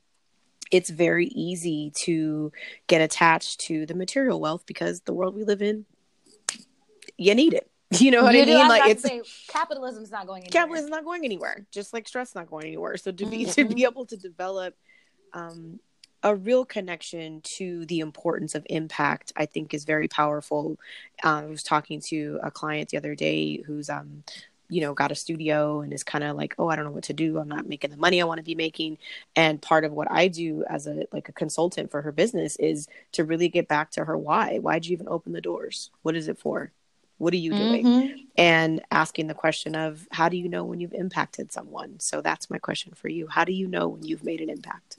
it's 0.72 0.90
very 0.90 1.28
easy 1.28 1.92
to 2.04 2.52
get 2.88 3.02
attached 3.02 3.60
to 3.62 3.86
the 3.86 3.96
material 3.96 4.40
wealth 4.40 4.66
because 4.66 5.02
the 5.02 5.14
world 5.14 5.36
we 5.36 5.44
live 5.44 5.62
in 5.62 5.86
you 7.18 7.36
need 7.36 7.54
it. 7.54 7.70
You 8.00 8.12
know 8.12 8.22
what 8.22 8.36
you 8.36 8.44
I 8.44 8.46
mean? 8.46 8.68
like 8.68 8.92
it's 8.92 9.02
say, 9.02 9.24
capitalism's 9.48 10.12
not 10.12 10.28
going 10.28 10.44
anywhere. 10.44 10.62
Capitalism's 10.62 10.92
not 10.92 11.04
going 11.04 11.26
anywhere. 11.26 11.66
Just 11.72 11.92
like 11.92 12.08
stress 12.08 12.36
not 12.36 12.48
going 12.48 12.68
anywhere. 12.68 12.98
So 12.98 13.12
to 13.12 13.26
be 13.26 13.46
mm-hmm. 13.46 13.52
to 13.52 13.66
be 13.66 13.84
able 13.84 14.06
to 14.06 14.16
develop 14.16 14.76
um, 15.34 15.80
a 16.22 16.36
real 16.36 16.66
connection 16.66 17.42
to 17.42 17.88
the 17.88 18.02
importance 18.02 18.54
of 18.54 18.64
impact, 18.70 19.34
I 19.36 19.48
think 19.48 19.74
is 19.74 19.86
very 19.86 20.08
powerful. 20.08 20.78
Uh, 21.24 21.42
I 21.42 21.46
was 21.46 21.64
talking 21.64 22.00
to 22.02 22.40
a 22.44 22.52
client 22.52 22.90
the 22.90 22.98
other 22.98 23.16
day 23.16 23.64
who's 23.66 23.90
um, 23.90 24.24
you 24.70 24.82
know 24.82 24.94
got 24.94 25.12
a 25.12 25.16
studio 25.16 25.82
and 25.82 25.92
is 25.92 26.04
kind 26.04 26.24
of 26.24 26.38
like 26.38 26.54
oh 26.60 26.68
i 26.70 26.76
don't 26.76 26.86
know 26.86 26.92
what 26.92 27.04
to 27.04 27.14
do 27.14 27.40
i'm 27.40 27.48
not 27.48 27.68
making 27.68 27.90
the 27.90 27.98
money 27.98 28.22
i 28.22 28.26
want 28.26 28.38
to 28.38 28.44
be 28.44 28.56
making 28.56 28.98
and 29.36 29.62
part 29.62 29.84
of 29.84 29.92
what 29.92 30.10
i 30.12 30.28
do 30.28 30.64
as 30.70 30.86
a 30.86 31.06
like 31.12 31.28
a 31.28 31.34
consultant 31.34 31.90
for 31.90 32.04
her 32.04 32.12
business 32.12 32.56
is 32.58 32.88
to 33.12 33.24
really 33.24 33.50
get 33.50 33.68
back 33.68 33.90
to 33.90 34.06
her 34.06 34.16
why 34.18 34.60
why'd 34.60 34.86
you 34.86 34.94
even 34.94 35.08
open 35.08 35.34
the 35.34 35.42
doors 35.42 35.90
what 36.04 36.16
is 36.16 36.28
it 36.28 36.38
for 36.38 36.72
what 37.20 37.34
are 37.34 37.38
you 37.38 37.52
doing? 37.52 37.86
Mm-hmm. 37.86 38.18
And 38.38 38.82
asking 38.92 39.28
the 39.28 39.34
question 39.34 39.76
of 39.76 40.08
how 40.12 40.30
do 40.30 40.38
you 40.38 40.50
know 40.50 40.64
when 40.64 40.80
you've 40.80 40.94
impacted 40.94 41.52
someone? 41.52 42.00
So 42.00 42.22
that's 42.22 42.50
my 42.50 42.58
question 42.58 42.94
for 42.96 43.10
you. 43.10 43.28
How 43.28 43.44
do 43.44 43.52
you 43.52 43.68
know 43.68 43.90
when 43.90 44.04
you've 44.04 44.24
made 44.24 44.42
an 44.42 44.50
impact? 44.50 44.98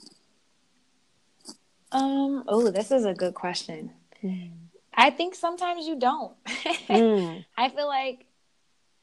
Um, 1.91 2.43
oh, 2.47 2.69
this 2.69 2.91
is 2.91 3.05
a 3.05 3.13
good 3.13 3.33
question. 3.33 3.91
Mm. 4.23 4.51
I 4.93 5.09
think 5.09 5.35
sometimes 5.35 5.87
you 5.87 5.97
don't. 5.97 6.33
mm. 6.45 7.43
I 7.57 7.69
feel 7.69 7.87
like 7.87 8.27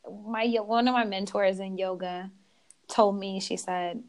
my 0.08 0.46
one 0.46 0.86
of 0.86 0.94
my 0.94 1.04
mentors 1.04 1.58
in 1.58 1.76
yoga 1.76 2.30
told 2.86 3.18
me 3.18 3.40
she 3.40 3.56
said 3.56 4.02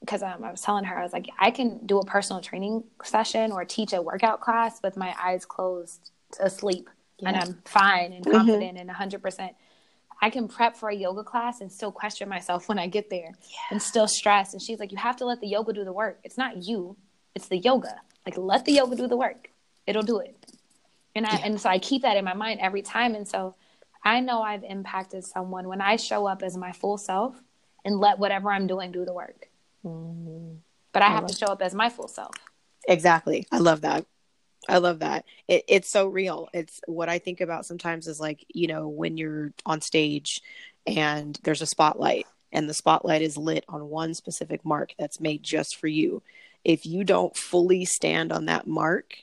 because 0.00 0.22
um, 0.22 0.44
I 0.44 0.50
was 0.50 0.60
telling 0.60 0.84
her 0.84 0.98
I 0.98 1.02
was 1.02 1.12
like 1.12 1.28
I 1.38 1.50
can 1.50 1.84
do 1.86 1.98
a 1.98 2.04
personal 2.04 2.40
training 2.40 2.84
session 3.02 3.52
or 3.52 3.64
teach 3.64 3.92
a 3.92 4.00
workout 4.00 4.40
class 4.40 4.80
with 4.82 4.96
my 4.96 5.14
eyes 5.20 5.44
closed 5.44 6.10
asleep 6.40 6.88
yeah. 7.18 7.28
and 7.28 7.36
I'm 7.36 7.62
fine 7.64 8.12
and 8.12 8.24
mm-hmm. 8.24 8.36
confident 8.36 8.78
mm-hmm. 8.78 9.02
and 9.02 9.12
100%. 9.12 9.50
I 10.22 10.30
can 10.30 10.48
prep 10.48 10.76
for 10.76 10.88
a 10.88 10.94
yoga 10.94 11.22
class 11.22 11.60
and 11.60 11.70
still 11.70 11.92
question 11.92 12.28
myself 12.28 12.68
when 12.68 12.78
I 12.78 12.86
get 12.86 13.10
there 13.10 13.32
yeah. 13.42 13.56
and 13.70 13.82
still 13.82 14.08
stress. 14.08 14.52
And 14.52 14.62
she's 14.62 14.78
like, 14.78 14.92
you 14.92 14.98
have 14.98 15.16
to 15.16 15.24
let 15.24 15.40
the 15.40 15.48
yoga 15.48 15.72
do 15.72 15.84
the 15.84 15.92
work. 15.92 16.20
It's 16.24 16.38
not 16.38 16.64
you, 16.64 16.96
it's 17.34 17.48
the 17.48 17.58
yoga. 17.58 17.96
Like, 18.24 18.38
let 18.38 18.64
the 18.64 18.72
yoga 18.72 18.96
do 18.96 19.06
the 19.06 19.16
work. 19.16 19.50
It'll 19.86 20.02
do 20.02 20.18
it. 20.18 20.34
And 21.14 21.26
I, 21.26 21.34
yeah. 21.34 21.44
and 21.44 21.60
so 21.60 21.68
I 21.68 21.78
keep 21.78 22.02
that 22.02 22.16
in 22.16 22.24
my 22.24 22.34
mind 22.34 22.60
every 22.60 22.82
time. 22.82 23.14
And 23.14 23.28
so 23.28 23.54
I 24.02 24.20
know 24.20 24.42
I've 24.42 24.64
impacted 24.64 25.24
someone 25.24 25.68
when 25.68 25.80
I 25.80 25.96
show 25.96 26.26
up 26.26 26.42
as 26.42 26.56
my 26.56 26.72
full 26.72 26.96
self 26.96 27.40
and 27.84 27.98
let 27.98 28.18
whatever 28.18 28.50
I'm 28.50 28.66
doing 28.66 28.92
do 28.92 29.04
the 29.04 29.12
work. 29.12 29.48
Mm-hmm. 29.84 30.56
But 30.92 31.02
I, 31.02 31.08
I 31.08 31.10
have 31.10 31.26
to 31.26 31.34
show 31.34 31.46
up 31.46 31.60
as 31.60 31.74
my 31.74 31.90
full 31.90 32.08
self. 32.08 32.34
Exactly. 32.88 33.46
I 33.52 33.58
love 33.58 33.82
that. 33.82 34.06
I 34.68 34.78
love 34.78 35.00
that. 35.00 35.24
It, 35.48 35.64
it's 35.68 35.90
so 35.90 36.08
real. 36.08 36.48
It's 36.52 36.80
what 36.86 37.08
I 37.08 37.18
think 37.18 37.40
about 37.40 37.66
sometimes 37.66 38.06
is 38.06 38.20
like, 38.20 38.44
you 38.48 38.66
know, 38.66 38.88
when 38.88 39.16
you're 39.16 39.52
on 39.66 39.80
stage 39.80 40.40
and 40.86 41.38
there's 41.42 41.62
a 41.62 41.66
spotlight 41.66 42.26
and 42.52 42.68
the 42.68 42.74
spotlight 42.74 43.22
is 43.22 43.36
lit 43.36 43.64
on 43.68 43.88
one 43.88 44.14
specific 44.14 44.64
mark 44.64 44.94
that's 44.98 45.20
made 45.20 45.42
just 45.42 45.76
for 45.76 45.88
you. 45.88 46.22
If 46.64 46.86
you 46.86 47.04
don't 47.04 47.36
fully 47.36 47.84
stand 47.84 48.32
on 48.32 48.46
that 48.46 48.66
mark, 48.66 49.16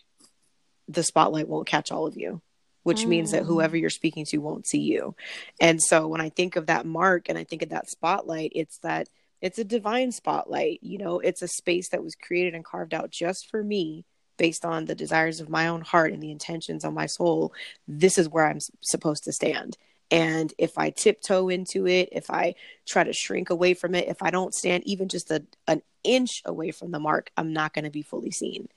the 0.88 1.04
spotlight 1.04 1.47
won't 1.47 1.67
catch 1.67 1.91
all 1.91 2.06
of 2.06 2.17
you, 2.17 2.41
which 2.84 3.06
means 3.06 3.32
that 3.32 3.43
mm. 3.43 3.47
whoever 3.47 3.77
you're 3.77 3.89
speaking 3.89 4.25
to 4.25 4.38
won't 4.38 4.67
see 4.67 4.82
you. 4.82 5.15
And 5.60 5.82
so 5.82 6.08
when 6.08 6.21
I 6.21 6.30
think 6.30 6.56
of 6.56 6.67
that 6.67 6.86
mark 6.86 7.30
and 7.30 7.38
I 7.38 7.45
think 7.45 7.62
of 7.62 7.69
that 7.69 7.89
spotlight, 7.89 8.52
it's 8.54 8.77
that 8.79 9.08
it's 9.42 9.58
a 9.58 9.63
divine 9.63 10.12
spotlight. 10.12 10.79
You 10.83 11.00
know, 11.00 11.19
it's 11.19 11.42
a 11.42 11.48
space 11.48 11.89
that 11.89 12.04
was 12.04 12.15
created 12.15 12.54
and 12.54 12.65
carved 12.65 12.94
out 12.94 13.10
just 13.10 13.50
for 13.50 13.63
me 13.63 14.06
based 14.42 14.65
on 14.65 14.85
the 14.85 14.96
desires 14.96 15.39
of 15.39 15.50
my 15.50 15.67
own 15.67 15.81
heart 15.81 16.12
and 16.12 16.23
the 16.23 16.31
intentions 16.31 16.83
of 16.83 16.92
my 16.92 17.06
soul, 17.06 17.54
this 17.87 18.17
is 18.17 18.27
where 18.27 18.48
I'm 18.48 18.58
supposed 18.81 19.23
to 19.25 19.31
stand. 19.31 19.77
And 20.10 20.52
if 20.58 20.79
I 20.79 20.89
tiptoe 20.89 21.50
into 21.50 21.85
it, 21.85 22.10
if 22.12 22.31
I 22.31 22.56
try 22.87 23.04
to 23.04 23.13
shrink 23.13 23.52
away 23.52 23.75
from 23.75 23.94
it, 23.94 24.08
if 24.08 24.23
I 24.23 24.31
don't 24.31 24.56
stand 24.56 24.81
even 24.87 25.10
just 25.10 25.29
a, 25.29 25.44
an 25.67 25.83
inch 26.04 26.42
away 26.44 26.71
from 26.71 26.89
the 26.89 27.00
mark, 27.00 27.29
I'm 27.37 27.54
not 27.54 27.75
going 27.75 27.85
to 27.85 27.92
be 27.92 28.02
fully 28.02 28.31
seen. 28.31 28.67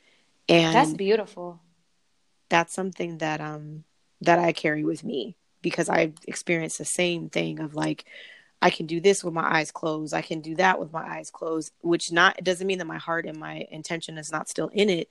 And 0.50 0.74
that's 0.74 0.92
beautiful. 0.92 1.62
That's 2.50 2.74
something 2.74 3.16
that 3.18 3.40
um 3.40 3.84
that 4.20 4.38
I 4.38 4.52
carry 4.52 4.84
with 4.84 5.02
me 5.02 5.34
because 5.62 5.88
I've 5.88 6.18
experienced 6.28 6.76
the 6.76 6.84
same 6.84 7.30
thing 7.30 7.58
of 7.58 7.74
like 7.74 8.04
I 8.60 8.68
can 8.68 8.84
do 8.84 9.00
this 9.00 9.24
with 9.24 9.32
my 9.32 9.46
eyes 9.58 9.70
closed. 9.70 10.12
I 10.12 10.22
can 10.22 10.40
do 10.40 10.56
that 10.56 10.78
with 10.78 10.92
my 10.92 11.06
eyes 11.06 11.30
closed, 11.30 11.72
which 11.80 12.12
not 12.12 12.38
it 12.38 12.44
doesn't 12.44 12.66
mean 12.66 12.78
that 12.78 12.86
my 12.86 12.98
heart 12.98 13.24
and 13.24 13.38
my 13.38 13.66
intention 13.70 14.18
is 14.18 14.30
not 14.30 14.50
still 14.50 14.68
in 14.74 14.90
it, 14.90 15.08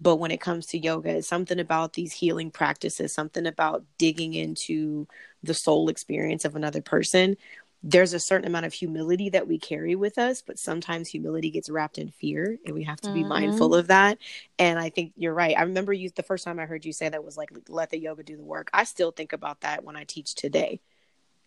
but 0.00 0.16
when 0.16 0.30
it 0.30 0.40
comes 0.40 0.66
to 0.66 0.78
yoga 0.78 1.10
it's 1.10 1.28
something 1.28 1.58
about 1.58 1.92
these 1.94 2.12
healing 2.12 2.50
practices 2.50 3.12
something 3.12 3.46
about 3.46 3.84
digging 3.98 4.34
into 4.34 5.06
the 5.42 5.54
soul 5.54 5.88
experience 5.88 6.44
of 6.44 6.56
another 6.56 6.80
person 6.80 7.36
there's 7.82 8.12
a 8.12 8.20
certain 8.20 8.46
amount 8.46 8.66
of 8.66 8.72
humility 8.72 9.30
that 9.30 9.46
we 9.46 9.58
carry 9.58 9.94
with 9.94 10.18
us, 10.18 10.42
but 10.42 10.58
sometimes 10.58 11.08
humility 11.08 11.50
gets 11.50 11.70
wrapped 11.70 11.98
in 11.98 12.10
fear 12.10 12.58
and 12.66 12.74
we 12.74 12.82
have 12.82 13.00
to 13.02 13.12
be 13.12 13.20
mm-hmm. 13.20 13.28
mindful 13.28 13.74
of 13.74 13.86
that. 13.86 14.18
And 14.58 14.78
I 14.78 14.90
think 14.90 15.12
you're 15.16 15.34
right. 15.34 15.56
I 15.56 15.62
remember 15.62 15.92
you 15.92 16.10
the 16.10 16.24
first 16.24 16.44
time 16.44 16.58
I 16.58 16.66
heard 16.66 16.84
you 16.84 16.92
say 16.92 17.08
that 17.08 17.24
was 17.24 17.36
like 17.36 17.50
let 17.68 17.90
the 17.90 17.98
yoga 17.98 18.24
do 18.24 18.36
the 18.36 18.42
work. 18.42 18.68
I 18.72 18.82
still 18.84 19.12
think 19.12 19.32
about 19.32 19.60
that 19.60 19.84
when 19.84 19.96
I 19.96 20.04
teach 20.04 20.34
today. 20.34 20.80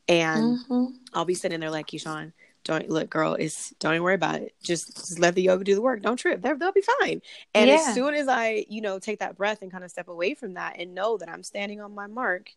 And 0.07 0.59
mm-hmm. 0.59 0.85
I'll 1.13 1.25
be 1.25 1.35
sitting 1.35 1.59
there 1.59 1.69
like 1.69 1.87
Keyshawn, 1.87 2.31
don't 2.64 2.89
look, 2.89 3.09
girl, 3.09 3.36
it's 3.36 3.72
don't 3.80 3.93
even 3.93 4.03
worry 4.03 4.16
about 4.16 4.41
it. 4.41 4.53
Just, 4.62 4.95
just 4.95 5.20
let 5.20 5.36
the 5.36 5.41
yoga 5.41 5.64
do 5.64 5.76
the 5.76 5.82
work. 5.82 6.01
Don't 6.01 6.18
trip. 6.18 6.41
They'll, 6.41 6.57
they'll 6.57 6.72
be 6.72 6.84
fine. 6.99 7.22
And 7.53 7.70
yeah. 7.70 7.76
as 7.76 7.93
soon 7.95 8.14
as 8.14 8.28
I, 8.28 8.66
you 8.70 8.82
know, 8.82 8.99
take 8.99 9.20
that 9.20 9.38
breath 9.38 9.62
and 9.62 9.72
kind 9.72 9.84
of 9.84 9.91
step 9.91 10.07
away 10.07 10.34
from 10.34 10.53
that 10.53 10.78
and 10.80 10.93
know 10.93 11.18
that 11.18 11.30
I'm 11.30 11.43
standing 11.43 11.82
on 11.82 11.95
my 11.95 12.07
mark, 12.07 12.51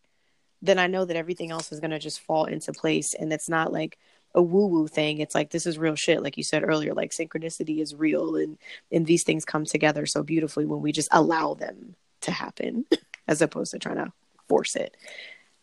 then 0.61 0.79
I 0.79 0.87
know 0.87 1.05
that 1.05 1.17
everything 1.17 1.51
else 1.51 1.71
is 1.71 1.79
going 1.79 1.91
to 1.91 1.99
just 1.99 2.21
fall 2.21 2.45
into 2.45 2.71
place. 2.71 3.13
And 3.13 3.33
it's 3.33 3.49
not 3.49 3.73
like 3.73 3.97
a 4.35 4.41
woo 4.41 4.67
woo 4.67 4.87
thing. 4.87 5.19
It's 5.19 5.33
like, 5.33 5.49
this 5.49 5.65
is 5.65 5.77
real 5.77 5.95
shit. 5.95 6.21
Like 6.21 6.37
you 6.37 6.43
said 6.43 6.63
earlier, 6.63 6.93
like 6.93 7.11
synchronicity 7.11 7.79
is 7.79 7.95
real 7.95 8.35
and, 8.35 8.57
and 8.91 9.05
these 9.05 9.23
things 9.23 9.45
come 9.45 9.65
together 9.65 10.05
so 10.05 10.21
beautifully 10.21 10.65
when 10.65 10.81
we 10.81 10.91
just 10.91 11.09
allow 11.11 11.53
them 11.55 11.95
to 12.21 12.31
happen 12.31 12.85
as 13.27 13.41
opposed 13.41 13.71
to 13.71 13.79
trying 13.79 13.97
to 13.97 14.11
force 14.47 14.75
it. 14.75 14.95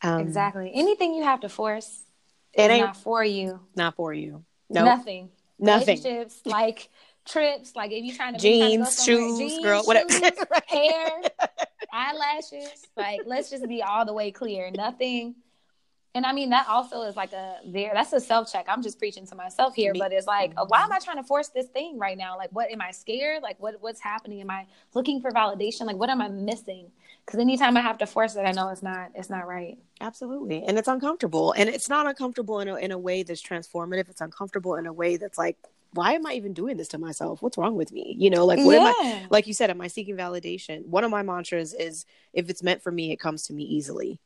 Um, 0.02 0.20
exactly. 0.20 0.72
Anything 0.74 1.14
you 1.14 1.22
have 1.22 1.40
to 1.40 1.48
force, 1.48 2.04
it 2.52 2.70
ain't 2.70 2.86
not 2.86 2.96
for 2.96 3.24
you. 3.24 3.60
Not 3.74 3.96
for 3.96 4.12
you. 4.12 4.44
No. 4.68 4.84
Nope. 4.84 4.96
Nothing. 4.98 5.30
Nothing. 5.58 5.98
Relationships, 5.98 6.40
like 6.44 6.88
trips, 7.24 7.76
like 7.76 7.92
if 7.92 8.04
you're 8.04 8.16
trying 8.16 8.34
to 8.34 8.40
jeans, 8.40 8.96
to 8.96 9.02
shoes, 9.02 9.38
jeans, 9.38 9.64
girl, 9.64 9.82
whatever, 9.84 10.10
shoes, 10.10 10.32
hair, 10.66 11.08
eyelashes. 11.92 12.86
Like, 12.96 13.20
let's 13.26 13.50
just 13.50 13.66
be 13.68 13.82
all 13.82 14.04
the 14.04 14.12
way 14.12 14.30
clear. 14.30 14.70
Nothing. 14.70 15.36
And 16.14 16.26
I 16.26 16.32
mean, 16.32 16.50
that 16.50 16.68
also 16.68 17.02
is 17.02 17.16
like 17.16 17.32
a 17.32 17.56
there. 17.64 17.92
That's 17.94 18.12
a 18.12 18.20
self 18.20 18.52
check. 18.52 18.66
I'm 18.68 18.82
just 18.82 18.98
preaching 18.98 19.26
to 19.28 19.34
myself 19.34 19.74
here, 19.74 19.94
but 19.98 20.12
it's 20.12 20.26
like, 20.26 20.52
why 20.68 20.82
am 20.82 20.92
I 20.92 20.98
trying 20.98 21.16
to 21.16 21.22
force 21.22 21.48
this 21.48 21.68
thing 21.68 21.98
right 21.98 22.18
now? 22.18 22.36
Like, 22.36 22.50
what 22.52 22.70
am 22.70 22.82
I 22.82 22.90
scared? 22.90 23.42
Like, 23.42 23.58
what 23.60 23.76
what's 23.80 24.00
happening? 24.00 24.42
Am 24.42 24.50
I 24.50 24.66
looking 24.92 25.22
for 25.22 25.30
validation? 25.30 25.86
Like, 25.86 25.96
what 25.96 26.10
am 26.10 26.20
I 26.20 26.28
missing? 26.28 26.90
Because 27.24 27.40
anytime 27.40 27.76
I 27.76 27.80
have 27.80 27.98
to 27.98 28.06
force 28.06 28.36
it, 28.36 28.42
I 28.42 28.52
know 28.52 28.68
it's 28.68 28.82
not 28.82 29.10
it's 29.14 29.30
not 29.30 29.46
right. 29.46 29.78
Absolutely, 30.02 30.62
and 30.64 30.78
it's 30.78 30.88
uncomfortable, 30.88 31.52
and 31.52 31.70
it's 31.70 31.88
not 31.88 32.06
uncomfortable 32.06 32.60
in 32.60 32.68
a 32.68 32.74
in 32.76 32.92
a 32.92 32.98
way 32.98 33.22
that's 33.22 33.42
transformative. 33.42 34.10
It's 34.10 34.20
uncomfortable 34.20 34.74
in 34.74 34.86
a 34.86 34.92
way 34.92 35.16
that's 35.16 35.38
like 35.38 35.56
why 35.94 36.12
am 36.12 36.26
I 36.26 36.32
even 36.34 36.54
doing 36.54 36.76
this 36.76 36.88
to 36.88 36.98
myself? 36.98 37.42
What's 37.42 37.58
wrong 37.58 37.76
with 37.76 37.92
me? 37.92 38.14
You 38.18 38.30
know, 38.30 38.44
like 38.44 38.58
what 38.58 38.74
yeah. 38.74 38.80
am 38.80 38.94
I 38.94 39.26
like 39.30 39.46
you 39.46 39.54
said, 39.54 39.70
am 39.70 39.80
I 39.80 39.88
seeking 39.88 40.16
validation? 40.16 40.84
One 40.86 41.04
of 41.04 41.10
my 41.10 41.22
mantras 41.22 41.72
is 41.72 42.04
if 42.34 42.50
it's 42.50 42.62
meant 42.62 42.82
for 42.82 42.92
me, 42.92 43.12
it 43.12 43.16
comes 43.16 43.44
to 43.44 43.54
me 43.54 43.62
easily. 43.62 44.18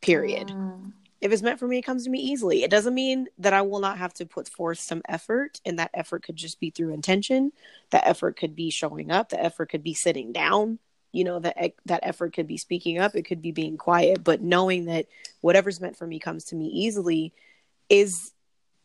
Period. 0.00 0.48
Mm. 0.48 0.92
If 1.20 1.32
it's 1.32 1.42
meant 1.42 1.58
for 1.58 1.66
me, 1.66 1.78
it 1.78 1.82
comes 1.82 2.04
to 2.04 2.10
me 2.10 2.20
easily. 2.20 2.62
It 2.62 2.70
doesn't 2.70 2.94
mean 2.94 3.26
that 3.38 3.52
I 3.52 3.62
will 3.62 3.80
not 3.80 3.98
have 3.98 4.14
to 4.14 4.26
put 4.26 4.48
forth 4.48 4.78
some 4.78 5.02
effort, 5.08 5.60
and 5.64 5.78
that 5.78 5.90
effort 5.92 6.22
could 6.22 6.36
just 6.36 6.60
be 6.60 6.70
through 6.70 6.94
intention. 6.94 7.52
That 7.90 8.06
effort 8.06 8.36
could 8.36 8.54
be 8.54 8.70
showing 8.70 9.10
up. 9.10 9.30
The 9.30 9.42
effort 9.42 9.70
could 9.70 9.82
be 9.82 9.94
sitting 9.94 10.32
down. 10.32 10.78
You 11.10 11.24
know, 11.24 11.40
that 11.40 11.56
that 11.86 12.00
effort 12.02 12.34
could 12.34 12.46
be 12.46 12.58
speaking 12.58 12.98
up. 12.98 13.16
It 13.16 13.22
could 13.22 13.42
be 13.42 13.50
being 13.50 13.78
quiet. 13.78 14.22
But 14.22 14.42
knowing 14.42 14.84
that 14.84 15.06
whatever's 15.40 15.80
meant 15.80 15.96
for 15.96 16.06
me 16.06 16.18
comes 16.18 16.44
to 16.44 16.56
me 16.56 16.66
easily 16.66 17.32
is 17.88 18.32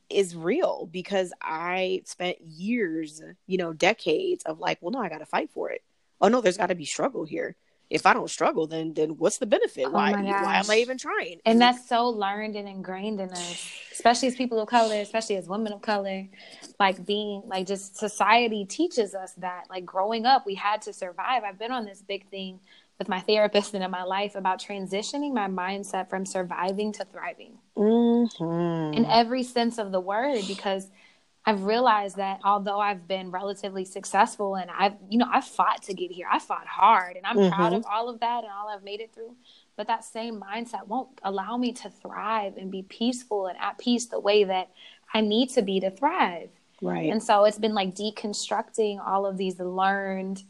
is 0.10 0.36
real 0.36 0.88
because 0.92 1.34
I 1.42 2.02
spent 2.06 2.40
years, 2.42 3.22
you 3.48 3.58
know, 3.58 3.74
decades 3.74 4.44
of 4.44 4.60
like, 4.60 4.78
well, 4.82 4.92
no, 4.92 5.00
I 5.00 5.10
got 5.10 5.20
to 5.20 5.26
fight 5.26 5.50
for 5.52 5.70
it. 5.72 5.84
Oh 6.22 6.30
no, 6.30 6.42
there's 6.42 6.58
got 6.58 6.68
to 6.68 6.76
be 6.76 6.86
struggle 6.86 7.26
here. 7.26 7.56
If 7.94 8.06
I 8.06 8.14
don't 8.14 8.30
struggle, 8.30 8.68
then 8.68 8.94
then 8.94 9.12
what's 9.12 9.38
the 9.38 9.46
benefit? 9.46 9.86
Oh 9.86 9.92
why 9.92 10.12
why 10.12 10.58
am 10.58 10.70
I 10.70 10.78
even 10.78 10.98
trying? 10.98 11.40
And 11.46 11.62
that's 11.62 11.88
so 11.88 12.10
learned 12.10 12.56
and 12.56 12.68
ingrained 12.68 13.22
in 13.22 13.30
us, 13.30 13.72
especially 13.92 14.30
as 14.30 14.36
people 14.36 14.60
of 14.60 14.68
color, 14.68 14.96
especially 14.96 15.36
as 15.38 15.48
women 15.48 15.74
of 15.74 15.82
color. 15.82 16.28
Like 16.80 17.06
being 17.06 17.44
like 17.46 17.68
just 17.68 17.98
society 17.98 18.66
teaches 18.66 19.14
us 19.14 19.34
that 19.34 19.66
like 19.70 19.86
growing 19.86 20.26
up, 20.26 20.46
we 20.46 20.56
had 20.56 20.82
to 20.84 20.94
survive. 20.94 21.44
I've 21.44 21.60
been 21.60 21.72
on 21.72 21.86
this 21.86 22.02
big 22.02 22.30
thing 22.30 22.60
with 23.00 23.10
my 23.10 23.20
therapist 23.20 23.74
and 23.74 23.84
in 23.84 23.92
my 23.92 24.04
life 24.04 24.36
about 24.36 24.62
transitioning 24.62 25.34
my 25.34 25.48
mindset 25.48 26.10
from 26.10 26.26
surviving 26.26 26.92
to 26.94 27.06
thriving 27.06 27.58
mm-hmm. 27.76 28.94
in 28.94 29.06
every 29.06 29.44
sense 29.44 29.78
of 29.78 29.92
the 29.92 30.00
word 30.00 30.42
because 30.48 30.88
I've 31.46 31.64
realized 31.64 32.16
that 32.18 32.40
although 32.46 32.80
I've 32.80 33.06
been 33.08 33.30
relatively 33.30 33.84
successful 33.84 34.56
and 34.56 34.72
I've, 34.72 34.94
you 35.10 35.18
know, 35.18 35.28
I've 35.30 35.44
fought 35.44 35.84
to 35.84 35.94
get 35.94 36.10
here, 36.10 36.28
I 36.32 36.40
fought 36.40 36.68
hard 36.68 37.18
and 37.18 37.26
I'm 37.26 37.36
mm-hmm. 37.36 37.54
proud 37.54 37.74
of 37.74 37.86
all 37.86 38.08
of 38.10 38.22
that 38.22 38.44
and 38.44 38.52
all 38.54 38.70
I've 38.70 38.84
made 38.84 39.02
it 39.02 39.14
through. 39.14 39.36
But 39.76 39.88
that 39.88 40.06
same 40.06 40.40
mindset 40.40 40.88
won't 40.88 41.20
allow 41.22 41.58
me 41.58 41.74
to 41.74 41.90
thrive 41.90 42.56
and 42.56 42.72
be 42.72 42.84
peaceful 42.84 43.48
and 43.48 43.58
at 43.60 43.78
peace 43.78 44.06
the 44.06 44.22
way 44.22 44.46
that 44.46 44.70
I 45.14 45.20
need 45.20 45.50
to 45.50 45.62
be 45.62 45.82
to 45.82 45.92
thrive. 45.92 46.50
Right. 46.82 47.12
And 47.12 47.22
so 47.22 47.44
it's 47.44 47.58
been 47.58 47.74
like 47.74 47.94
deconstructing 47.94 49.06
all 49.06 49.26
of 49.26 49.38
these 49.38 49.60
learned 49.60 50.44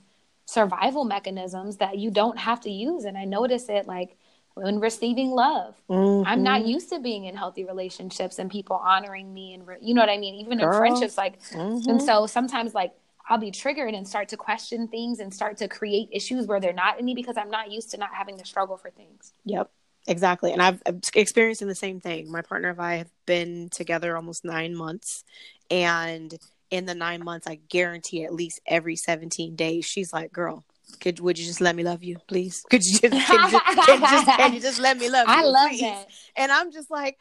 survival 0.46 1.06
mechanisms 1.06 1.78
that 1.78 1.98
you 1.98 2.12
don't 2.12 2.38
have 2.38 2.62
to 2.62 2.70
use. 2.70 3.06
And 3.06 3.18
I 3.18 3.26
notice 3.26 3.68
it 3.68 3.88
like 3.88 4.16
when 4.56 4.80
receiving 4.80 5.32
love. 5.32 5.76
Mm-hmm. 5.90 6.28
I'm 6.28 6.44
not 6.44 6.66
used 6.66 6.90
to 6.90 7.00
being 7.00 7.26
in 7.26 7.36
healthy 7.36 7.66
relationships 7.66 8.40
and 8.40 8.52
people 8.52 8.76
honoring 8.76 9.34
me 9.34 9.54
and 9.54 9.66
re- 9.66 9.78
you 9.82 9.94
know 9.94 10.02
what 10.02 10.10
I 10.10 10.18
mean, 10.18 10.36
even 10.36 10.60
Girl. 10.60 10.72
in 10.72 10.78
friendships 10.78 11.18
like 11.18 11.42
mm-hmm. 11.50 11.90
and 11.90 12.02
so 12.02 12.28
sometimes 12.28 12.74
like 12.74 12.94
I'll 13.28 13.38
be 13.38 13.52
triggered 13.52 13.94
and 13.94 14.08
start 14.08 14.30
to 14.30 14.38
question 14.38 14.88
things 14.88 15.20
and 15.20 15.34
start 15.34 15.58
to 15.58 15.68
create 15.68 16.10
issues 16.12 16.46
where 16.46 16.60
they're 16.60 16.74
not 16.74 17.00
in 17.00 17.06
me 17.06 17.16
because 17.16 17.38
I'm 17.38 17.50
not 17.50 17.72
used 17.72 17.92
to 17.92 17.98
not 17.98 18.14
having 18.14 18.38
to 18.38 18.46
struggle 18.46 18.78
for 18.78 18.90
things. 18.90 19.34
Yep. 19.46 19.72
Exactly. 20.08 20.52
And 20.52 20.62
I've 20.62 20.82
experienced 21.16 21.66
the 21.66 21.74
same 21.74 22.02
thing. 22.02 22.30
My 22.30 22.42
partner 22.42 22.70
and 22.72 22.82
I 22.82 22.96
have 22.96 23.12
been 23.26 23.70
together 23.70 24.18
almost 24.18 24.44
9 24.44 24.76
months 24.76 25.24
and 25.72 26.38
in 26.70 26.86
the 26.86 26.96
9 26.96 27.24
months 27.24 27.48
I 27.48 27.56
guarantee 27.70 28.26
at 28.26 28.34
least 28.34 28.60
every 28.68 28.98
17 28.98 29.56
days 29.56 29.86
she's 29.86 30.12
like, 30.12 30.34
"Girl, 30.34 30.66
could 31.00 31.20
would 31.20 31.38
you 31.38 31.46
just 31.46 31.62
let 31.62 31.76
me 31.76 31.84
love 31.84 32.04
you, 32.04 32.18
please? 32.28 32.64
Could 32.70 32.86
you 32.86 33.00
just 33.00 33.28
can 33.28 33.46
you 33.46 33.52
just, 33.52 33.66
can 33.66 34.02
you 34.02 34.08
just, 34.08 34.26
can 34.26 34.54
you 34.54 34.60
just 34.60 34.80
let 34.80 34.98
me 34.98 35.10
love 35.10 35.28
you? 35.30 35.34
I 35.34 35.44
love 35.44 35.70
please? 35.70 35.82
that. 35.82 36.08
And 36.36 36.52
I'm 36.52 36.72
just 36.72 36.90
like, 36.90 37.18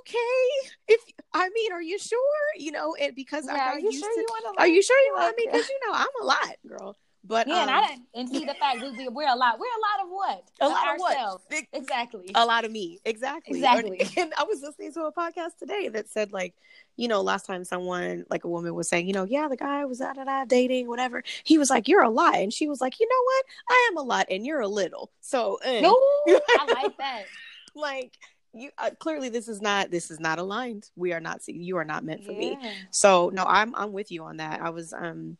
okay. 0.00 0.68
If 0.88 1.00
I 1.32 1.48
mean, 1.50 1.72
are 1.72 1.82
you 1.82 1.98
sure? 1.98 2.18
You 2.56 2.72
know, 2.72 2.94
and 2.94 3.14
because 3.14 3.46
yeah, 3.46 3.54
I 3.54 3.58
are 3.72 3.78
you 3.78 3.92
sure 3.92 4.12
to, 4.12 4.20
you 4.20 4.26
want 4.28 4.56
to? 4.56 4.62
Are 4.62 4.66
you 4.66 4.82
sure 4.82 4.98
you 4.98 5.14
want 5.14 5.36
me? 5.36 5.46
Because 5.50 5.68
you 5.68 5.78
know 5.86 5.94
I'm 5.94 6.06
a 6.20 6.24
lot, 6.24 6.56
girl. 6.66 6.96
But 7.26 7.48
yeah, 7.48 7.54
um, 7.54 7.68
and 7.68 7.70
I 7.70 7.86
didn't, 7.86 8.02
and 8.14 8.28
see 8.28 8.44
the 8.44 8.54
fact 8.54 8.80
we, 8.80 8.90
we 8.90 9.08
we're 9.08 9.28
a 9.28 9.34
lot. 9.34 9.58
We're 9.58 9.66
a 9.66 9.82
lot 9.82 10.04
of 10.04 10.10
what? 10.10 10.44
A 10.60 10.68
lot 10.68 10.94
of 10.94 11.00
ourselves. 11.00 11.44
what? 11.48 11.64
Exactly. 11.72 12.30
A 12.34 12.44
lot 12.46 12.64
of 12.64 12.70
me. 12.70 12.98
Exactly. 13.04 13.58
Exactly. 13.58 14.06
And 14.16 14.32
I 14.38 14.44
was 14.44 14.62
listening 14.62 14.92
to 14.94 15.02
a 15.04 15.12
podcast 15.12 15.58
today 15.58 15.88
that 15.88 16.08
said 16.08 16.32
like, 16.32 16.54
you 16.96 17.08
know, 17.08 17.20
last 17.20 17.46
time 17.46 17.64
someone 17.64 18.24
like 18.30 18.44
a 18.44 18.48
woman 18.48 18.74
was 18.74 18.88
saying, 18.88 19.06
you 19.06 19.12
know, 19.12 19.24
yeah, 19.24 19.48
the 19.48 19.56
guy 19.56 19.84
was 19.84 20.00
out 20.00 20.18
of 20.18 20.48
dating, 20.48 20.88
whatever. 20.88 21.22
He 21.44 21.58
was 21.58 21.68
like, 21.68 21.88
you're 21.88 22.02
a 22.02 22.10
lot, 22.10 22.36
and 22.36 22.52
she 22.52 22.68
was 22.68 22.80
like, 22.80 23.00
you 23.00 23.08
know 23.08 23.22
what? 23.24 23.44
I 23.70 23.88
am 23.90 23.96
a 23.98 24.02
lot, 24.02 24.26
and 24.30 24.46
you're 24.46 24.60
a 24.60 24.68
little. 24.68 25.10
So, 25.20 25.58
uh, 25.66 25.86
Ooh, 25.86 26.26
I 26.48 26.82
like 26.82 26.96
that. 26.98 27.24
like 27.74 28.16
you 28.56 28.70
uh, 28.78 28.90
clearly 28.98 29.28
this 29.28 29.48
is 29.48 29.60
not 29.60 29.90
this 29.90 30.10
is 30.10 30.18
not 30.18 30.38
aligned 30.38 30.88
we 30.96 31.12
are 31.12 31.20
not 31.20 31.40
you 31.46 31.76
are 31.76 31.84
not 31.84 32.04
meant 32.04 32.24
for 32.24 32.32
yeah. 32.32 32.54
me 32.54 32.58
so 32.90 33.30
no 33.32 33.44
i'm 33.44 33.74
i'm 33.74 33.92
with 33.92 34.10
you 34.10 34.24
on 34.24 34.38
that 34.38 34.62
i 34.62 34.70
was 34.70 34.92
um 34.94 35.36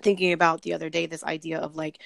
thinking 0.00 0.32
about 0.32 0.62
the 0.62 0.74
other 0.74 0.88
day 0.88 1.06
this 1.06 1.24
idea 1.24 1.58
of 1.58 1.76
like 1.76 1.98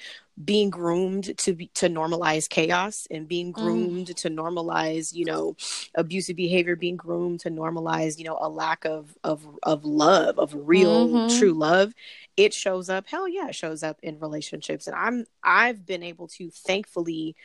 being 0.43 0.69
groomed 0.69 1.35
to 1.37 1.53
be, 1.53 1.67
to 1.73 1.89
normalize 1.89 2.47
chaos 2.47 3.07
and 3.09 3.27
being 3.27 3.51
mm. 3.51 3.55
groomed 3.55 4.07
mm. 4.07 4.15
to 4.15 4.29
normalize 4.29 5.13
you 5.13 5.25
know 5.25 5.55
abusive 5.95 6.35
behavior 6.35 6.75
being 6.75 6.97
groomed 6.97 7.39
to 7.39 7.49
normalize 7.49 8.17
you 8.17 8.25
know 8.25 8.37
a 8.39 8.49
lack 8.49 8.85
of 8.85 9.17
of 9.23 9.47
of 9.63 9.85
love 9.85 10.37
of 10.37 10.53
real 10.53 11.07
mm-hmm. 11.07 11.39
true 11.39 11.53
love 11.53 11.93
it 12.35 12.53
shows 12.53 12.89
up 12.89 13.07
hell 13.07 13.27
yeah 13.27 13.47
it 13.47 13.55
shows 13.55 13.83
up 13.83 13.97
in 14.03 14.19
relationships 14.19 14.87
and 14.87 14.95
i'm 14.95 15.25
i've 15.43 15.85
been 15.85 16.03
able 16.03 16.27
to 16.27 16.49
thankfully 16.49 17.35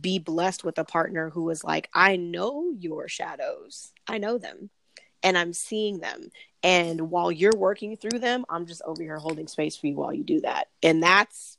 be 0.00 0.18
blessed 0.18 0.64
with 0.64 0.78
a 0.78 0.84
partner 0.84 1.30
who 1.30 1.48
is 1.50 1.64
like 1.64 1.88
i 1.94 2.16
know 2.16 2.72
your 2.78 3.08
shadows 3.08 3.92
i 4.06 4.18
know 4.18 4.38
them 4.38 4.70
and 5.22 5.36
I'm 5.38 5.52
seeing 5.52 5.98
them. 5.98 6.30
And 6.64 7.10
while 7.10 7.32
you're 7.32 7.56
working 7.56 7.96
through 7.96 8.20
them, 8.20 8.44
I'm 8.48 8.66
just 8.66 8.82
over 8.84 9.02
here 9.02 9.18
holding 9.18 9.48
space 9.48 9.76
for 9.76 9.88
you 9.88 9.96
while 9.96 10.12
you 10.12 10.22
do 10.22 10.40
that. 10.42 10.68
And 10.82 11.02
that's, 11.02 11.58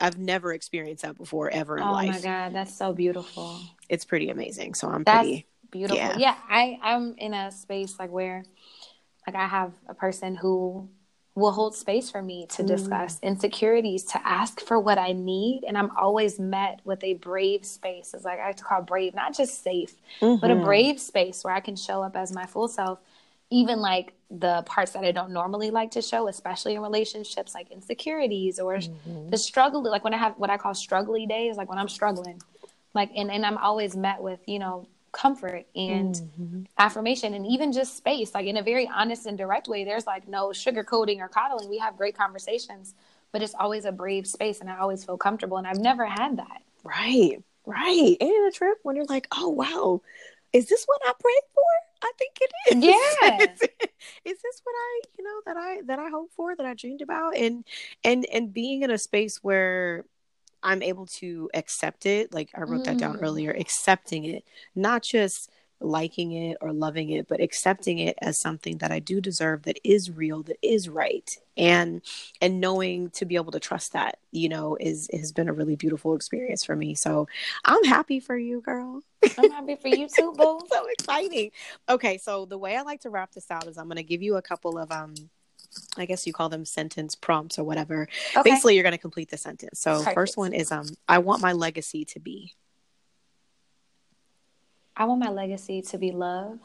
I've 0.00 0.18
never 0.18 0.54
experienced 0.54 1.02
that 1.02 1.18
before 1.18 1.50
ever 1.50 1.76
in 1.76 1.86
oh 1.86 1.92
life. 1.92 2.08
Oh 2.08 2.12
my 2.12 2.20
God, 2.20 2.54
that's 2.54 2.74
so 2.74 2.94
beautiful. 2.94 3.60
It's 3.90 4.06
pretty 4.06 4.30
amazing. 4.30 4.74
So 4.74 4.88
I'm 4.88 5.04
that's 5.04 5.26
pretty 5.26 5.46
beautiful. 5.70 5.98
Yeah. 5.98 6.16
yeah, 6.16 6.34
I, 6.48 6.78
I'm 6.82 7.14
in 7.18 7.34
a 7.34 7.52
space 7.52 7.98
like 7.98 8.10
where, 8.10 8.44
like, 9.26 9.36
I 9.36 9.46
have 9.46 9.74
a 9.86 9.94
person 9.94 10.34
who 10.34 10.88
will 11.38 11.52
hold 11.52 11.74
space 11.74 12.10
for 12.10 12.22
me 12.22 12.46
to 12.46 12.62
mm. 12.62 12.66
discuss 12.66 13.18
insecurities, 13.22 14.04
to 14.04 14.26
ask 14.26 14.60
for 14.60 14.78
what 14.78 14.98
I 14.98 15.12
need. 15.12 15.64
And 15.66 15.78
I'm 15.78 15.90
always 15.96 16.38
met 16.38 16.80
with 16.84 17.02
a 17.04 17.14
brave 17.14 17.64
space. 17.64 18.12
It's 18.14 18.24
like 18.24 18.40
I 18.40 18.48
like 18.48 18.56
to 18.56 18.64
call 18.64 18.82
brave, 18.82 19.14
not 19.14 19.36
just 19.36 19.62
safe, 19.62 19.94
mm-hmm. 20.20 20.40
but 20.40 20.50
a 20.50 20.54
mm-hmm. 20.54 20.64
brave 20.64 21.00
space 21.00 21.44
where 21.44 21.54
I 21.54 21.60
can 21.60 21.76
show 21.76 22.02
up 22.02 22.16
as 22.16 22.32
my 22.32 22.46
full 22.46 22.68
self. 22.68 22.98
Even 23.50 23.80
like 23.80 24.12
the 24.30 24.62
parts 24.66 24.92
that 24.92 25.04
I 25.04 25.12
don't 25.12 25.30
normally 25.30 25.70
like 25.70 25.92
to 25.92 26.02
show, 26.02 26.28
especially 26.28 26.74
in 26.74 26.82
relationships, 26.82 27.54
like 27.54 27.70
insecurities 27.70 28.60
or 28.60 28.74
mm-hmm. 28.76 29.30
the 29.30 29.38
struggle, 29.38 29.82
like 29.82 30.04
when 30.04 30.12
I 30.12 30.18
have 30.18 30.34
what 30.36 30.50
I 30.50 30.58
call 30.58 30.72
struggly 30.72 31.26
days, 31.26 31.56
like 31.56 31.70
when 31.70 31.78
I'm 31.78 31.88
struggling, 31.88 32.42
like, 32.92 33.10
and, 33.16 33.30
and 33.30 33.46
I'm 33.46 33.56
always 33.56 33.96
met 33.96 34.22
with, 34.22 34.40
you 34.46 34.58
know, 34.58 34.86
comfort 35.12 35.66
and 35.74 36.14
mm-hmm. 36.14 36.62
affirmation 36.78 37.34
and 37.34 37.46
even 37.46 37.72
just 37.72 37.96
space. 37.96 38.34
Like 38.34 38.46
in 38.46 38.56
a 38.56 38.62
very 38.62 38.88
honest 38.92 39.26
and 39.26 39.36
direct 39.36 39.68
way 39.68 39.84
there's 39.84 40.06
like 40.06 40.28
no 40.28 40.48
sugarcoating 40.48 41.18
or 41.18 41.28
coddling. 41.28 41.68
We 41.68 41.78
have 41.78 41.96
great 41.96 42.16
conversations 42.16 42.94
but 43.32 43.42
it's 43.42 43.54
always 43.58 43.84
a 43.84 43.92
brave 43.92 44.26
space 44.26 44.60
and 44.60 44.70
i 44.70 44.78
always 44.78 45.04
feel 45.04 45.16
comfortable 45.16 45.56
and 45.56 45.66
i've 45.66 45.78
never 45.78 46.04
had 46.06 46.38
that. 46.38 46.62
Right 46.84 47.42
right. 47.66 48.16
And 48.20 48.48
a 48.48 48.50
trip 48.50 48.78
when 48.82 48.96
you're 48.96 49.04
like 49.06 49.28
oh 49.32 49.48
wow. 49.48 50.02
Is 50.52 50.66
this 50.66 50.84
what 50.86 51.00
i 51.04 51.12
prayed 51.20 51.42
for? 51.54 51.62
I 52.02 52.12
think 52.18 52.38
it 52.40 52.52
is. 52.76 52.84
Yeah 53.68 53.68
is 54.24 54.38
this 54.42 54.62
what 54.64 54.72
i 54.72 55.00
you 55.18 55.24
know 55.24 55.40
that 55.46 55.56
i 55.56 55.82
that 55.86 55.98
i 55.98 56.08
hope 56.08 56.30
for 56.34 56.54
that 56.56 56.64
i 56.66 56.74
dreamed 56.74 57.02
about? 57.02 57.36
And 57.36 57.64
and 58.04 58.26
and 58.32 58.52
being 58.52 58.82
in 58.82 58.90
a 58.90 58.98
space 58.98 59.38
where 59.42 60.04
I'm 60.62 60.82
able 60.82 61.06
to 61.06 61.50
accept 61.54 62.06
it. 62.06 62.32
Like 62.32 62.50
I 62.54 62.62
wrote 62.62 62.82
mm. 62.82 62.84
that 62.84 62.98
down 62.98 63.18
mm. 63.18 63.22
earlier, 63.22 63.52
accepting 63.52 64.24
it, 64.24 64.44
not 64.74 65.02
just 65.02 65.50
liking 65.80 66.32
it 66.32 66.56
or 66.60 66.72
loving 66.72 67.10
it, 67.10 67.28
but 67.28 67.40
accepting 67.40 67.98
it 67.98 68.16
as 68.20 68.40
something 68.40 68.78
that 68.78 68.90
I 68.90 68.98
do 68.98 69.20
deserve, 69.20 69.62
that 69.62 69.78
is 69.84 70.10
real, 70.10 70.42
that 70.44 70.58
is 70.62 70.88
right, 70.88 71.30
and 71.56 72.02
and 72.40 72.60
knowing 72.60 73.10
to 73.10 73.24
be 73.24 73.36
able 73.36 73.52
to 73.52 73.60
trust 73.60 73.92
that, 73.92 74.18
you 74.32 74.48
know, 74.48 74.76
is 74.78 75.08
has 75.12 75.32
been 75.32 75.48
a 75.48 75.52
really 75.52 75.76
beautiful 75.76 76.14
experience 76.14 76.64
for 76.64 76.74
me. 76.74 76.94
So 76.94 77.28
I'm 77.64 77.84
happy 77.84 78.20
for 78.20 78.36
you, 78.36 78.60
girl. 78.60 79.02
I'm 79.36 79.50
happy 79.50 79.76
for 79.76 79.88
you 79.88 80.08
too, 80.08 80.32
boo. 80.36 80.60
so 80.68 80.86
exciting. 80.90 81.50
Okay, 81.88 82.18
so 82.18 82.44
the 82.44 82.58
way 82.58 82.76
I 82.76 82.82
like 82.82 83.02
to 83.02 83.10
wrap 83.10 83.32
this 83.32 83.50
out 83.50 83.66
is 83.66 83.78
I'm 83.78 83.86
going 83.86 83.96
to 83.96 84.02
give 84.02 84.22
you 84.22 84.36
a 84.36 84.42
couple 84.42 84.78
of 84.78 84.90
um 84.90 85.14
I 85.96 86.06
guess 86.06 86.26
you 86.26 86.32
call 86.32 86.48
them 86.48 86.64
sentence 86.64 87.14
prompts 87.14 87.58
or 87.58 87.64
whatever. 87.64 88.08
Okay. 88.36 88.50
Basically, 88.50 88.74
you're 88.74 88.82
going 88.82 88.92
to 88.92 88.98
complete 88.98 89.30
the 89.30 89.36
sentence. 89.36 89.80
So, 89.80 89.98
Perfect. 89.98 90.14
first 90.14 90.36
one 90.36 90.52
is 90.52 90.72
um, 90.72 90.86
I 91.08 91.18
want 91.18 91.42
my 91.42 91.52
legacy 91.52 92.04
to 92.06 92.20
be. 92.20 92.54
I 94.96 95.04
want 95.04 95.20
my 95.20 95.30
legacy 95.30 95.82
to 95.82 95.98
be 95.98 96.10
love, 96.10 96.58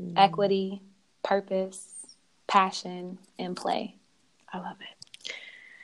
mm. 0.00 0.12
equity, 0.16 0.82
purpose, 1.22 2.06
passion, 2.46 3.18
and 3.38 3.56
play. 3.56 3.96
I 4.52 4.58
love 4.58 4.76
it. 4.80 5.32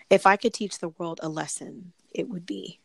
If 0.08 0.26
I 0.26 0.36
could 0.36 0.54
teach 0.54 0.78
the 0.78 0.90
world 0.90 1.20
a 1.22 1.28
lesson, 1.28 1.92
it 2.12 2.28
would 2.28 2.46
be. 2.46 2.78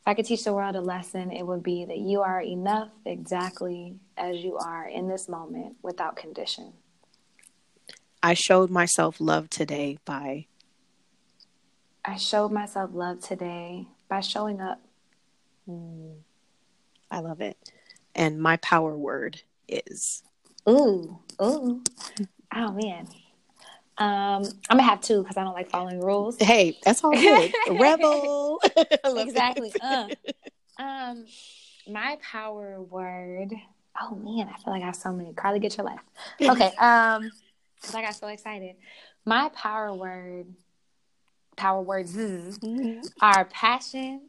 If 0.00 0.08
I 0.08 0.14
could 0.14 0.26
teach 0.26 0.42
the 0.42 0.52
world 0.52 0.74
a 0.74 0.80
lesson, 0.80 1.30
it 1.30 1.46
would 1.46 1.62
be 1.62 1.84
that 1.84 1.98
you 1.98 2.22
are 2.22 2.40
enough 2.40 2.88
exactly 3.04 3.94
as 4.16 4.38
you 4.38 4.56
are 4.56 4.88
in 4.88 5.08
this 5.08 5.28
moment 5.28 5.76
without 5.82 6.16
condition. 6.16 6.72
I 8.22 8.34
showed 8.34 8.70
myself 8.70 9.20
love 9.20 9.50
today 9.50 9.98
by. 10.04 10.46
I 12.04 12.16
showed 12.16 12.52
myself 12.52 12.90
love 12.92 13.20
today 13.20 13.86
by 14.08 14.20
showing 14.20 14.60
up. 14.60 14.80
Mm, 15.68 16.18
I 17.10 17.20
love 17.20 17.40
it. 17.40 17.56
And 18.14 18.40
my 18.40 18.56
power 18.58 18.96
word 18.96 19.42
is. 19.68 20.22
Ooh, 20.68 21.18
ooh. 21.40 21.82
Oh, 22.54 22.72
man. 22.72 23.08
Um, 23.98 24.44
I'm 24.70 24.78
gonna 24.78 24.82
have 24.84 25.00
two 25.00 25.22
because 25.22 25.36
I 25.36 25.44
don't 25.44 25.52
like 25.52 25.70
following 25.70 26.00
rules. 26.00 26.36
Hey, 26.40 26.78
that's 26.82 27.04
all 27.04 27.12
good. 27.12 27.52
Rebel. 27.70 28.60
exactly. 29.04 29.72
Uh. 29.80 30.08
Um, 30.78 31.26
my 31.88 32.18
power 32.22 32.80
word. 32.80 33.52
Oh 34.00 34.14
man, 34.14 34.48
I 34.48 34.56
feel 34.62 34.72
like 34.72 34.82
I 34.82 34.86
have 34.86 34.96
so 34.96 35.12
many. 35.12 35.32
Carly, 35.34 35.60
get 35.60 35.76
your 35.76 35.86
life. 35.86 36.00
Okay. 36.40 36.72
Um, 36.80 37.30
because 37.82 37.94
I 37.96 38.02
got 38.02 38.14
so 38.14 38.28
excited. 38.28 38.76
My 39.24 39.50
power 39.50 39.92
word, 39.92 40.46
power 41.56 41.82
words 41.82 42.14
mm-hmm. 42.14 43.00
are 43.20 43.44
passion 43.46 44.22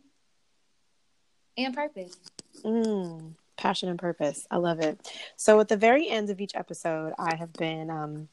and 1.58 1.74
purpose. 1.74 2.18
Mm, 2.64 3.34
passion 3.58 3.90
and 3.90 4.00
purpose. 4.00 4.48
I 4.50 4.58
love 4.58 4.80
it. 4.80 5.00
So 5.36 5.60
at 5.60 5.68
the 5.68 5.78
very 5.78 6.10
end 6.10 6.30
of 6.30 6.42
each 6.42 6.56
episode, 6.56 7.14
I 7.20 7.36
have 7.36 7.54
been 7.54 7.90
um, 7.90 8.28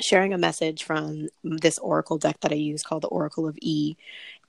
sharing 0.00 0.32
a 0.32 0.38
message 0.38 0.84
from 0.84 1.28
this 1.42 1.78
oracle 1.78 2.18
deck 2.18 2.40
that 2.40 2.52
I 2.52 2.56
use 2.56 2.82
called 2.82 3.02
the 3.02 3.08
Oracle 3.08 3.48
of 3.48 3.58
E. 3.60 3.96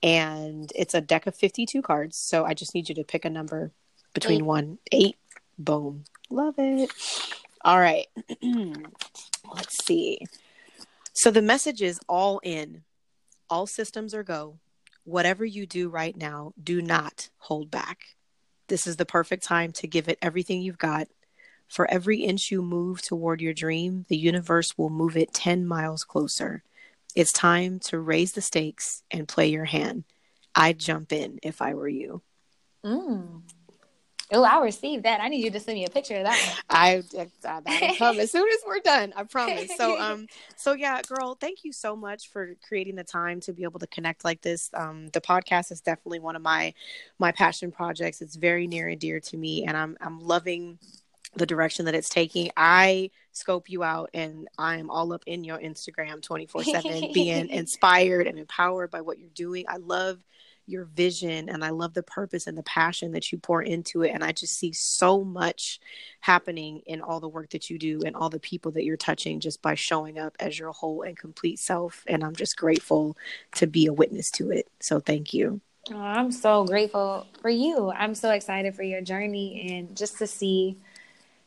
And 0.02 0.72
it's 0.74 0.94
a 0.94 1.00
deck 1.00 1.26
of 1.26 1.34
52 1.34 1.82
cards. 1.82 2.16
So 2.16 2.44
I 2.44 2.54
just 2.54 2.74
need 2.74 2.88
you 2.88 2.94
to 2.96 3.04
pick 3.04 3.24
a 3.24 3.30
number 3.30 3.72
between 4.12 4.42
eight. 4.42 4.44
one, 4.44 4.78
eight. 4.92 5.16
Boom. 5.58 6.04
Love 6.30 6.54
it. 6.58 6.90
All 7.64 7.78
right. 7.78 8.06
Let's 9.52 9.84
see. 9.84 10.18
So 11.12 11.30
the 11.30 11.42
message 11.42 11.82
is 11.82 12.00
all 12.08 12.40
in. 12.42 12.82
All 13.48 13.66
systems 13.66 14.14
are 14.14 14.24
go. 14.24 14.58
Whatever 15.04 15.44
you 15.44 15.66
do 15.66 15.88
right 15.88 16.16
now, 16.16 16.52
do 16.62 16.80
not 16.80 17.28
hold 17.38 17.70
back. 17.70 18.16
This 18.68 18.86
is 18.86 18.96
the 18.96 19.04
perfect 19.04 19.44
time 19.44 19.72
to 19.72 19.86
give 19.86 20.08
it 20.08 20.18
everything 20.22 20.62
you've 20.62 20.78
got. 20.78 21.08
For 21.68 21.90
every 21.90 22.20
inch 22.20 22.50
you 22.50 22.62
move 22.62 23.02
toward 23.02 23.40
your 23.40 23.52
dream, 23.52 24.06
the 24.08 24.16
universe 24.16 24.76
will 24.78 24.90
move 24.90 25.16
it 25.16 25.34
10 25.34 25.66
miles 25.66 26.04
closer. 26.04 26.62
It's 27.14 27.32
time 27.32 27.78
to 27.80 27.98
raise 27.98 28.32
the 28.32 28.40
stakes 28.40 29.02
and 29.10 29.28
play 29.28 29.48
your 29.48 29.66
hand. 29.66 30.04
I'd 30.54 30.78
jump 30.78 31.12
in 31.12 31.38
if 31.42 31.60
I 31.60 31.74
were 31.74 31.88
you. 31.88 32.22
Mm. 32.84 33.42
Oh, 34.34 34.42
I'll 34.42 34.62
receive 34.62 35.04
that. 35.04 35.20
I 35.20 35.28
need 35.28 35.44
you 35.44 35.50
to 35.52 35.60
send 35.60 35.76
me 35.76 35.86
a 35.86 35.90
picture 35.90 36.16
of 36.16 36.24
that. 36.24 36.38
One. 36.46 36.58
I, 36.70 37.02
I 37.46 37.96
come 37.96 38.18
as 38.18 38.32
soon 38.32 38.48
as 38.48 38.58
we're 38.66 38.80
done. 38.80 39.12
I 39.16 39.22
promise. 39.22 39.70
So, 39.76 40.00
um, 40.00 40.26
so 40.56 40.72
yeah, 40.72 41.00
girl, 41.02 41.36
thank 41.40 41.62
you 41.62 41.72
so 41.72 41.94
much 41.94 42.30
for 42.30 42.54
creating 42.66 42.96
the 42.96 43.04
time 43.04 43.40
to 43.40 43.52
be 43.52 43.62
able 43.62 43.78
to 43.80 43.86
connect 43.86 44.24
like 44.24 44.42
this. 44.42 44.70
Um, 44.74 45.08
the 45.08 45.20
podcast 45.20 45.70
is 45.70 45.80
definitely 45.80 46.18
one 46.18 46.34
of 46.34 46.42
my 46.42 46.74
my 47.18 47.30
passion 47.30 47.70
projects. 47.70 48.20
It's 48.20 48.34
very 48.34 48.66
near 48.66 48.88
and 48.88 49.00
dear 49.00 49.20
to 49.20 49.36
me, 49.36 49.64
and 49.64 49.76
I'm 49.76 49.96
I'm 50.00 50.20
loving 50.20 50.78
the 51.36 51.46
direction 51.46 51.84
that 51.86 51.94
it's 51.94 52.08
taking. 52.08 52.50
I 52.56 53.10
scope 53.32 53.68
you 53.68 53.82
out 53.82 54.10
and 54.14 54.48
I 54.58 54.76
am 54.76 54.90
all 54.90 55.12
up 55.12 55.24
in 55.26 55.44
your 55.44 55.58
Instagram 55.58 56.22
24 56.22 56.64
7, 56.64 57.12
being 57.12 57.48
inspired 57.50 58.26
and 58.26 58.38
empowered 58.38 58.90
by 58.90 59.00
what 59.00 59.18
you're 59.18 59.30
doing. 59.34 59.64
I 59.68 59.78
love 59.78 60.18
your 60.66 60.84
vision 60.84 61.48
and 61.48 61.64
I 61.64 61.70
love 61.70 61.94
the 61.94 62.02
purpose 62.02 62.46
and 62.46 62.56
the 62.56 62.62
passion 62.62 63.12
that 63.12 63.30
you 63.30 63.38
pour 63.38 63.62
into 63.62 64.02
it. 64.02 64.10
And 64.10 64.24
I 64.24 64.32
just 64.32 64.58
see 64.58 64.72
so 64.72 65.22
much 65.24 65.80
happening 66.20 66.82
in 66.86 67.00
all 67.00 67.20
the 67.20 67.28
work 67.28 67.50
that 67.50 67.70
you 67.70 67.78
do 67.78 68.00
and 68.04 68.16
all 68.16 68.30
the 68.30 68.40
people 68.40 68.72
that 68.72 68.84
you're 68.84 68.96
touching 68.96 69.40
just 69.40 69.60
by 69.62 69.74
showing 69.74 70.18
up 70.18 70.34
as 70.40 70.58
your 70.58 70.72
whole 70.72 71.02
and 71.02 71.16
complete 71.16 71.58
self. 71.58 72.04
And 72.06 72.24
I'm 72.24 72.34
just 72.34 72.56
grateful 72.56 73.16
to 73.52 73.66
be 73.66 73.86
a 73.86 73.92
witness 73.92 74.30
to 74.32 74.50
it. 74.50 74.68
So 74.80 75.00
thank 75.00 75.34
you. 75.34 75.60
Oh, 75.92 75.96
I'm 75.96 76.32
so 76.32 76.64
grateful 76.64 77.26
for 77.42 77.50
you. 77.50 77.90
I'm 77.90 78.14
so 78.14 78.30
excited 78.30 78.74
for 78.74 78.82
your 78.82 79.02
journey 79.02 79.70
and 79.70 79.94
just 79.94 80.18
to 80.18 80.26
see 80.26 80.78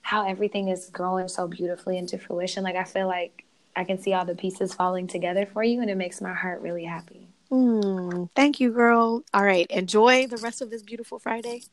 how 0.01 0.27
everything 0.27 0.69
is 0.69 0.89
growing 0.91 1.27
so 1.27 1.47
beautifully 1.47 1.97
into 1.97 2.17
fruition. 2.17 2.63
Like 2.63 2.75
I 2.75 2.83
feel 2.83 3.07
like 3.07 3.45
I 3.75 3.83
can 3.83 3.99
see 3.99 4.13
all 4.13 4.25
the 4.25 4.35
pieces 4.35 4.73
falling 4.73 5.07
together 5.07 5.45
for 5.45 5.63
you 5.63 5.81
and 5.81 5.89
it 5.89 5.97
makes 5.97 6.21
my 6.21 6.33
heart 6.33 6.61
really 6.61 6.85
happy. 6.85 7.26
Mm, 7.51 8.29
thank 8.35 8.59
you, 8.59 8.71
girl. 8.71 9.23
All 9.33 9.43
right. 9.43 9.67
Enjoy 9.69 10.27
the 10.27 10.37
rest 10.37 10.61
of 10.61 10.69
this 10.69 10.83
beautiful 10.83 11.19
Friday. 11.19 11.63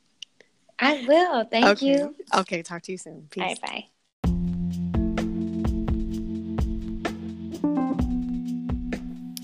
I 0.79 1.05
will. 1.07 1.45
Thank 1.45 1.67
okay. 1.67 1.87
you. 1.87 2.15
Okay. 2.35 2.63
Talk 2.63 2.83
to 2.83 2.93
you 2.93 2.99
soon. 2.99 3.27
Peace. 3.31 3.59
Bye 3.61 3.67
bye. 3.67 3.85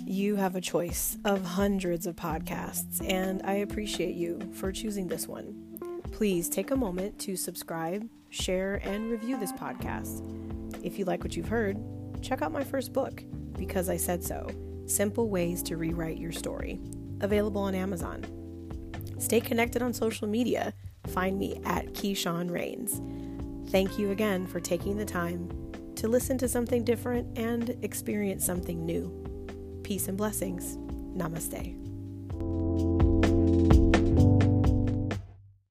You 0.07 0.37
have 0.37 0.55
a 0.55 0.61
choice 0.61 1.17
of 1.25 1.45
hundreds 1.45 2.07
of 2.07 2.15
podcasts, 2.15 3.03
and 3.09 3.41
I 3.45 3.55
appreciate 3.55 4.17
you 4.17 4.39
for 4.53 4.71
choosing 4.71 5.09
this 5.09 5.27
one. 5.27 5.79
Please 6.13 6.49
take 6.49 6.73
a 6.73 6.77
moment 6.77 7.19
to 7.21 7.37
subscribe, 7.37 8.07
share, 8.29 8.77
and 8.85 9.11
review 9.11 9.39
this 9.39 9.53
podcast. 9.53 10.23
If 10.85 10.99
you 10.99 11.05
like 11.05 11.23
what 11.23 11.37
you've 11.37 11.49
heard, 11.49 11.79
check 12.21 12.43
out 12.43 12.53
my 12.53 12.65
first 12.65 12.93
book, 12.93 13.23
Because 13.57 13.89
I 13.89 13.97
Said 13.97 14.23
So 14.23 14.47
Simple 14.91 15.31
Ways 15.31 15.63
to 15.65 15.77
Rewrite 15.77 16.19
Your 16.19 16.33
Story, 16.33 16.81
available 17.21 17.63
on 17.63 17.75
Amazon. 17.75 18.25
Stay 19.19 19.41
connected 19.41 19.83
on 19.83 19.93
social 19.93 20.27
media. 20.27 20.75
Find 21.09 21.39
me 21.39 21.61
at 21.65 21.93
Keyshawn 21.93 22.51
Rains. 22.51 23.01
Thank 23.71 23.99
you 23.99 24.11
again 24.11 24.47
for 24.47 24.59
taking 24.59 24.97
the 24.97 25.05
time 25.05 25.49
to 25.97 26.09
listen 26.09 26.39
to 26.39 26.49
something 26.49 26.85
different 26.85 27.39
and 27.39 27.77
experience 27.83 28.45
something 28.45 28.85
new. 28.85 29.81
Peace 29.85 30.09
and 30.09 30.19
blessings. 30.19 30.77
Namaste. 31.17 31.80